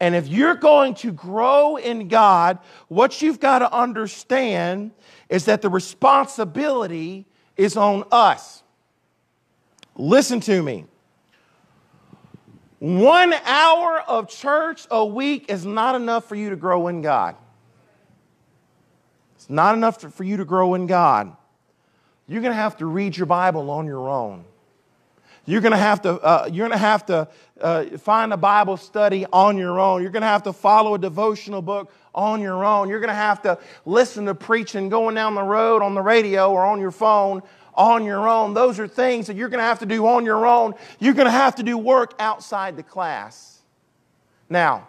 And 0.00 0.14
if 0.14 0.26
you're 0.28 0.54
going 0.54 0.94
to 0.96 1.12
grow 1.12 1.76
in 1.76 2.08
God, 2.08 2.58
what 2.88 3.20
you've 3.20 3.38
got 3.38 3.58
to 3.58 3.70
understand 3.70 4.92
is 5.28 5.44
that 5.44 5.60
the 5.60 5.68
responsibility 5.68 7.26
is 7.58 7.76
on 7.76 8.04
us. 8.10 8.62
Listen 9.94 10.40
to 10.40 10.62
me. 10.62 10.86
One 12.78 13.34
hour 13.44 14.00
of 14.00 14.30
church 14.30 14.86
a 14.90 15.04
week 15.04 15.50
is 15.50 15.66
not 15.66 15.96
enough 15.96 16.26
for 16.26 16.34
you 16.34 16.48
to 16.48 16.56
grow 16.56 16.88
in 16.88 17.02
God. 17.02 17.36
It's 19.36 19.50
not 19.50 19.74
enough 19.74 20.00
for 20.00 20.24
you 20.24 20.38
to 20.38 20.46
grow 20.46 20.72
in 20.72 20.86
God. 20.86 21.36
You're 22.26 22.40
going 22.40 22.52
to 22.52 22.56
have 22.56 22.76
to 22.78 22.86
read 22.86 23.16
your 23.16 23.26
Bible 23.26 23.70
on 23.70 23.86
your 23.86 24.08
own. 24.08 24.44
You're 25.46 25.60
going 25.60 25.72
to 25.72 25.78
have 25.78 26.00
to, 26.02 26.12
uh, 26.12 26.48
you're 26.50 26.66
going 26.66 26.78
to, 26.78 26.84
have 26.84 27.04
to 27.06 27.28
uh, 27.60 27.84
find 27.98 28.32
a 28.32 28.36
Bible 28.36 28.78
study 28.78 29.26
on 29.30 29.58
your 29.58 29.78
own. 29.78 30.00
You're 30.00 30.10
going 30.10 30.22
to 30.22 30.26
have 30.26 30.44
to 30.44 30.54
follow 30.54 30.94
a 30.94 30.98
devotional 30.98 31.60
book 31.60 31.92
on 32.14 32.40
your 32.40 32.64
own. 32.64 32.88
You're 32.88 33.00
going 33.00 33.08
to 33.08 33.14
have 33.14 33.42
to 33.42 33.58
listen 33.84 34.24
to 34.24 34.34
preaching 34.34 34.88
going 34.88 35.14
down 35.14 35.34
the 35.34 35.42
road 35.42 35.82
on 35.82 35.94
the 35.94 36.00
radio 36.00 36.50
or 36.50 36.64
on 36.64 36.80
your 36.80 36.90
phone 36.90 37.42
on 37.74 38.04
your 38.04 38.28
own. 38.28 38.54
Those 38.54 38.78
are 38.78 38.88
things 38.88 39.26
that 39.26 39.36
you're 39.36 39.48
going 39.48 39.58
to 39.58 39.64
have 39.64 39.80
to 39.80 39.86
do 39.86 40.06
on 40.06 40.24
your 40.24 40.46
own. 40.46 40.74
You're 40.98 41.14
going 41.14 41.26
to 41.26 41.32
have 41.32 41.56
to 41.56 41.62
do 41.62 41.76
work 41.76 42.14
outside 42.18 42.76
the 42.76 42.82
class. 42.82 43.62
Now, 44.48 44.88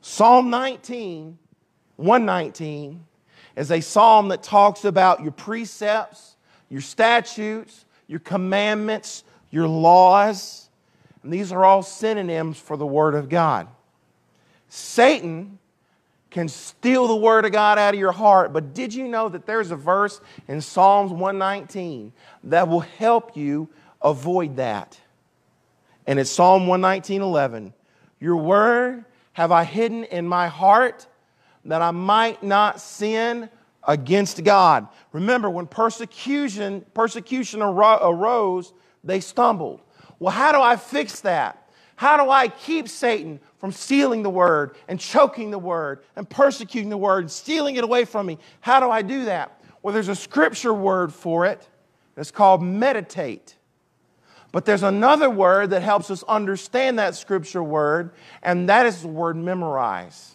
Psalm 0.00 0.50
19, 0.50 1.38
119, 1.96 3.04
is 3.56 3.70
a 3.70 3.80
psalm 3.80 4.28
that 4.28 4.42
talks 4.42 4.84
about 4.84 5.22
your 5.22 5.32
precepts, 5.32 6.31
your 6.72 6.80
statutes, 6.80 7.84
your 8.06 8.20
commandments, 8.20 9.24
your 9.50 9.68
laws. 9.68 10.70
And 11.22 11.30
these 11.30 11.52
are 11.52 11.66
all 11.66 11.82
synonyms 11.82 12.58
for 12.58 12.78
the 12.78 12.86
Word 12.86 13.14
of 13.14 13.28
God. 13.28 13.68
Satan 14.70 15.58
can 16.30 16.48
steal 16.48 17.06
the 17.06 17.14
word 17.14 17.44
of 17.44 17.52
God 17.52 17.78
out 17.78 17.92
of 17.92 18.00
your 18.00 18.10
heart. 18.10 18.54
But 18.54 18.72
did 18.72 18.94
you 18.94 19.06
know 19.06 19.28
that 19.28 19.44
there's 19.44 19.70
a 19.70 19.76
verse 19.76 20.18
in 20.48 20.62
Psalms 20.62 21.10
119 21.12 22.10
that 22.44 22.68
will 22.68 22.80
help 22.80 23.36
you 23.36 23.68
avoid 24.00 24.56
that? 24.56 24.98
And 26.06 26.18
it's 26.18 26.30
Psalm 26.30 26.66
119 26.66 27.20
11. 27.20 27.74
Your 28.18 28.36
word 28.36 29.04
have 29.34 29.52
I 29.52 29.64
hidden 29.64 30.04
in 30.04 30.26
my 30.26 30.48
heart 30.48 31.06
that 31.66 31.82
I 31.82 31.90
might 31.90 32.42
not 32.42 32.80
sin 32.80 33.50
against 33.84 34.42
God. 34.44 34.88
Remember, 35.12 35.50
when 35.50 35.66
persecution, 35.66 36.84
persecution 36.94 37.62
arose, 37.62 38.72
they 39.04 39.20
stumbled. 39.20 39.80
Well, 40.18 40.32
how 40.32 40.52
do 40.52 40.60
I 40.60 40.76
fix 40.76 41.20
that? 41.20 41.70
How 41.96 42.22
do 42.22 42.30
I 42.30 42.48
keep 42.48 42.88
Satan 42.88 43.40
from 43.58 43.70
stealing 43.70 44.22
the 44.22 44.30
word 44.30 44.76
and 44.88 44.98
choking 44.98 45.50
the 45.50 45.58
word 45.58 46.02
and 46.16 46.28
persecuting 46.28 46.90
the 46.90 46.96
word 46.96 47.20
and 47.20 47.30
stealing 47.30 47.76
it 47.76 47.84
away 47.84 48.04
from 48.04 48.26
me? 48.26 48.38
How 48.60 48.80
do 48.80 48.90
I 48.90 49.02
do 49.02 49.26
that? 49.26 49.60
Well, 49.82 49.92
there's 49.94 50.08
a 50.08 50.16
scripture 50.16 50.74
word 50.74 51.12
for 51.12 51.46
it. 51.46 51.68
It's 52.16 52.30
called 52.30 52.62
meditate. 52.62 53.56
But 54.52 54.64
there's 54.64 54.82
another 54.82 55.30
word 55.30 55.70
that 55.70 55.82
helps 55.82 56.10
us 56.10 56.22
understand 56.24 56.98
that 56.98 57.14
scripture 57.14 57.62
word, 57.62 58.12
and 58.42 58.68
that 58.68 58.84
is 58.84 59.02
the 59.02 59.08
word 59.08 59.36
memorize. 59.36 60.34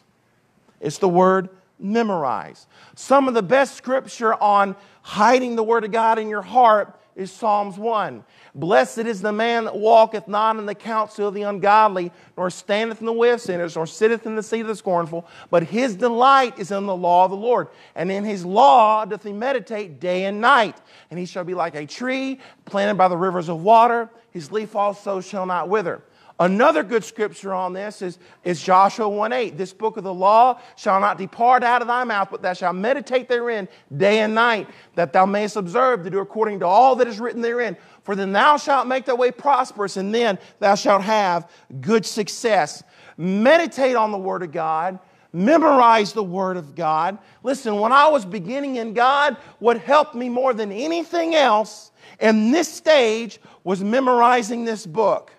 It's 0.81 0.97
the 0.97 1.09
word 1.09 1.49
memorize. 1.79 2.67
Some 2.95 3.27
of 3.27 3.33
the 3.33 3.43
best 3.43 3.75
scripture 3.75 4.33
on 4.35 4.75
hiding 5.01 5.55
the 5.55 5.63
word 5.63 5.83
of 5.83 5.91
God 5.91 6.19
in 6.19 6.27
your 6.27 6.41
heart 6.41 6.99
is 7.17 7.31
Psalms 7.31 7.77
1. 7.77 8.23
Blessed 8.53 8.99
is 8.99 9.21
the 9.21 9.33
man 9.33 9.65
that 9.65 9.75
walketh 9.75 10.27
not 10.27 10.57
in 10.57 10.67
the 10.67 10.75
counsel 10.75 11.27
of 11.27 11.33
the 11.33 11.41
ungodly, 11.41 12.11
nor 12.37 12.51
standeth 12.51 12.99
in 12.99 13.07
the 13.07 13.13
way 13.13 13.31
of 13.31 13.41
sinners, 13.41 13.75
nor 13.75 13.87
sitteth 13.87 14.27
in 14.27 14.35
the 14.35 14.43
seat 14.43 14.61
of 14.61 14.67
the 14.67 14.75
scornful, 14.75 15.27
but 15.49 15.63
his 15.63 15.95
delight 15.95 16.57
is 16.59 16.69
in 16.69 16.85
the 16.85 16.95
law 16.95 17.25
of 17.25 17.31
the 17.31 17.37
Lord. 17.37 17.69
And 17.95 18.11
in 18.11 18.23
his 18.23 18.45
law 18.45 19.03
doth 19.03 19.23
he 19.23 19.33
meditate 19.33 19.99
day 19.99 20.25
and 20.25 20.39
night. 20.39 20.77
And 21.09 21.19
he 21.19 21.25
shall 21.25 21.43
be 21.43 21.55
like 21.55 21.73
a 21.73 21.87
tree 21.87 22.39
planted 22.65 22.95
by 22.95 23.07
the 23.07 23.17
rivers 23.17 23.49
of 23.49 23.63
water, 23.63 24.11
his 24.29 24.51
leaf 24.51 24.75
also 24.75 25.19
shall 25.19 25.47
not 25.47 25.69
wither. 25.69 26.03
Another 26.39 26.83
good 26.83 27.03
scripture 27.03 27.51
on 27.51 27.73
this 27.73 28.03
is, 28.03 28.19
is 28.43 28.61
Joshua 28.61 29.09
1 29.09 29.33
8. 29.33 29.57
This 29.57 29.73
book 29.73 29.97
of 29.97 30.03
the 30.03 30.13
law 30.13 30.59
shall 30.75 30.99
not 30.99 31.17
depart 31.17 31.63
out 31.63 31.81
of 31.81 31.87
thy 31.87 32.03
mouth, 32.03 32.27
but 32.29 32.43
thou 32.43 32.53
shalt 32.53 32.75
meditate 32.75 33.27
therein 33.27 33.67
day 33.95 34.19
and 34.19 34.35
night, 34.35 34.69
that 34.93 35.13
thou 35.13 35.25
mayest 35.25 35.55
observe 35.55 36.03
to 36.03 36.11
do 36.11 36.19
according 36.19 36.59
to 36.59 36.67
all 36.67 36.95
that 36.97 37.07
is 37.07 37.19
written 37.19 37.41
therein. 37.41 37.75
For 38.03 38.15
then 38.15 38.33
thou 38.33 38.57
shalt 38.57 38.87
make 38.87 39.05
thy 39.05 39.15
way 39.15 39.31
prosperous, 39.31 39.97
and 39.97 40.13
then 40.13 40.37
thou 40.59 40.75
shalt 40.75 41.01
have 41.01 41.49
good 41.81 42.05
success. 42.05 42.83
Meditate 43.17 43.95
on 43.95 44.11
the 44.11 44.17
Word 44.19 44.43
of 44.43 44.51
God. 44.51 44.99
Memorize 45.33 46.13
the 46.13 46.23
Word 46.23 46.55
of 46.55 46.75
God. 46.75 47.17
Listen, 47.41 47.79
when 47.79 47.91
I 47.91 48.09
was 48.09 48.25
beginning 48.25 48.75
in 48.75 48.93
God, 48.93 49.37
what 49.57 49.79
helped 49.79 50.13
me 50.13 50.29
more 50.29 50.53
than 50.53 50.71
anything 50.71 51.33
else 51.33 51.91
in 52.19 52.51
this 52.51 52.71
stage 52.71 53.39
was 53.63 53.83
memorizing 53.83 54.65
this 54.65 54.85
book 54.85 55.31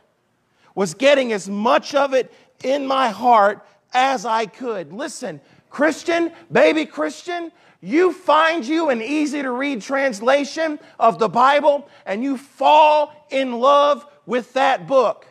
was 0.78 0.94
getting 0.94 1.32
as 1.32 1.48
much 1.48 1.92
of 1.92 2.14
it 2.14 2.32
in 2.62 2.86
my 2.86 3.08
heart 3.08 3.66
as 3.92 4.24
I 4.24 4.46
could. 4.46 4.92
Listen, 4.92 5.40
Christian, 5.70 6.30
baby 6.52 6.86
Christian, 6.86 7.50
you 7.80 8.12
find 8.12 8.64
you 8.64 8.88
an 8.88 9.02
easy 9.02 9.42
to 9.42 9.50
read 9.50 9.82
translation 9.82 10.78
of 11.00 11.18
the 11.18 11.28
Bible 11.28 11.88
and 12.06 12.22
you 12.22 12.38
fall 12.38 13.12
in 13.28 13.58
love 13.58 14.06
with 14.24 14.52
that 14.52 14.86
book. 14.86 15.26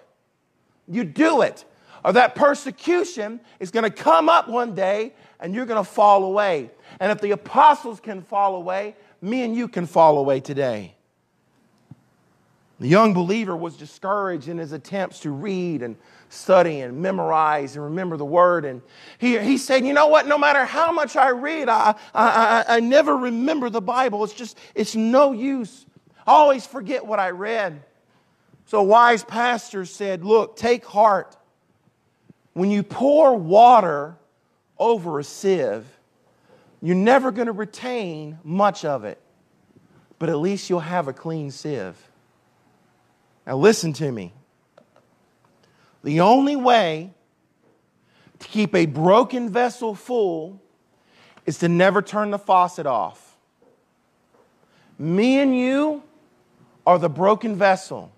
You 0.85 1.05
do 1.05 1.43
it. 1.43 1.63
Or 2.03 2.11
that 2.11 2.35
persecution 2.35 3.39
is 3.61 3.71
going 3.71 3.85
to 3.85 3.89
come 3.89 4.27
up 4.27 4.49
one 4.49 4.75
day 4.75 5.13
and 5.39 5.55
you're 5.55 5.65
going 5.65 5.81
to 5.81 5.89
fall 5.89 6.25
away. 6.25 6.71
And 6.99 7.09
if 7.09 7.21
the 7.21 7.31
apostles 7.31 8.01
can 8.01 8.21
fall 8.21 8.57
away, 8.57 8.97
me 9.21 9.43
and 9.43 9.55
you 9.55 9.69
can 9.69 9.85
fall 9.85 10.17
away 10.17 10.41
today. 10.41 10.96
The 12.79 12.87
young 12.87 13.13
believer 13.13 13.55
was 13.55 13.75
discouraged 13.75 14.47
in 14.47 14.59
his 14.59 14.71
attempts 14.71 15.21
to 15.21 15.31
read 15.31 15.81
and 15.81 15.95
study 16.29 16.81
and 16.81 17.01
memorize 17.01 17.75
and 17.75 17.83
remember 17.85 18.17
the 18.17 18.25
word. 18.25 18.65
And 18.65 18.81
he, 19.17 19.39
he 19.39 19.57
said, 19.57 19.83
You 19.85 19.93
know 19.93 20.07
what? 20.07 20.27
No 20.27 20.37
matter 20.37 20.63
how 20.63 20.91
much 20.91 21.15
I 21.15 21.29
read, 21.29 21.69
I, 21.69 21.95
I, 22.13 22.65
I, 22.67 22.79
never 22.79 23.17
remember 23.17 23.71
the 23.71 23.81
Bible. 23.81 24.23
It's 24.23 24.33
just, 24.33 24.57
it's 24.75 24.95
no 24.95 25.31
use. 25.31 25.87
I 26.27 26.33
always 26.33 26.67
forget 26.67 27.05
what 27.05 27.19
I 27.19 27.31
read. 27.31 27.83
So 28.65 28.79
a 28.79 28.83
wise 28.83 29.23
pastor 29.23 29.85
said, 29.85 30.23
Look, 30.23 30.55
take 30.55 30.85
heart. 30.85 31.35
When 32.53 32.69
you 32.69 32.83
pour 32.83 33.35
water 33.35 34.15
over 34.77 35.19
a 35.19 35.23
sieve, 35.23 35.85
you're 36.81 36.95
never 36.95 37.31
going 37.31 37.47
to 37.47 37.51
retain 37.51 38.37
much 38.43 38.85
of 38.85 39.03
it, 39.03 39.19
but 40.19 40.29
at 40.29 40.37
least 40.37 40.69
you'll 40.69 40.79
have 40.79 41.07
a 41.07 41.13
clean 41.13 41.49
sieve. 41.49 41.95
Now, 43.47 43.55
listen 43.55 43.93
to 43.93 44.11
me. 44.11 44.33
The 46.03 46.19
only 46.19 46.57
way 46.57 47.13
to 48.39 48.47
keep 48.47 48.75
a 48.75 48.85
broken 48.85 49.49
vessel 49.49 49.95
full 49.95 50.61
is 51.45 51.59
to 51.59 51.69
never 51.69 52.01
turn 52.01 52.31
the 52.31 52.39
faucet 52.39 52.85
off. 52.85 53.37
Me 54.99 55.39
and 55.39 55.57
you 55.57 56.03
are 56.85 56.99
the 56.99 57.09
broken 57.09 57.55
vessel. 57.55 58.11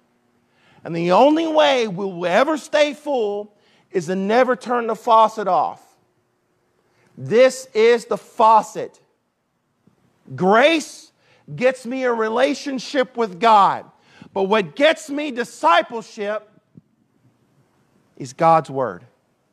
And 0.83 0.95
the 0.95 1.11
only 1.11 1.45
way 1.45 1.87
we 1.87 2.05
will 2.05 2.25
ever 2.25 2.57
stay 2.57 2.95
full 2.95 3.53
is 3.91 4.07
to 4.07 4.15
never 4.15 4.55
turn 4.55 4.87
the 4.87 4.95
faucet 4.95 5.47
off. 5.47 5.83
This 7.15 7.67
is 7.75 8.05
the 8.05 8.17
faucet. 8.17 8.99
Grace 10.35 11.11
gets 11.55 11.85
me 11.85 12.03
a 12.05 12.13
relationship 12.13 13.15
with 13.15 13.39
God. 13.39 13.85
But 14.39 14.45
what 14.45 14.73
gets 14.73 15.09
me 15.09 15.31
discipleship 15.31 16.49
is 18.15 18.31
God's 18.31 18.69
Word. 18.69 19.03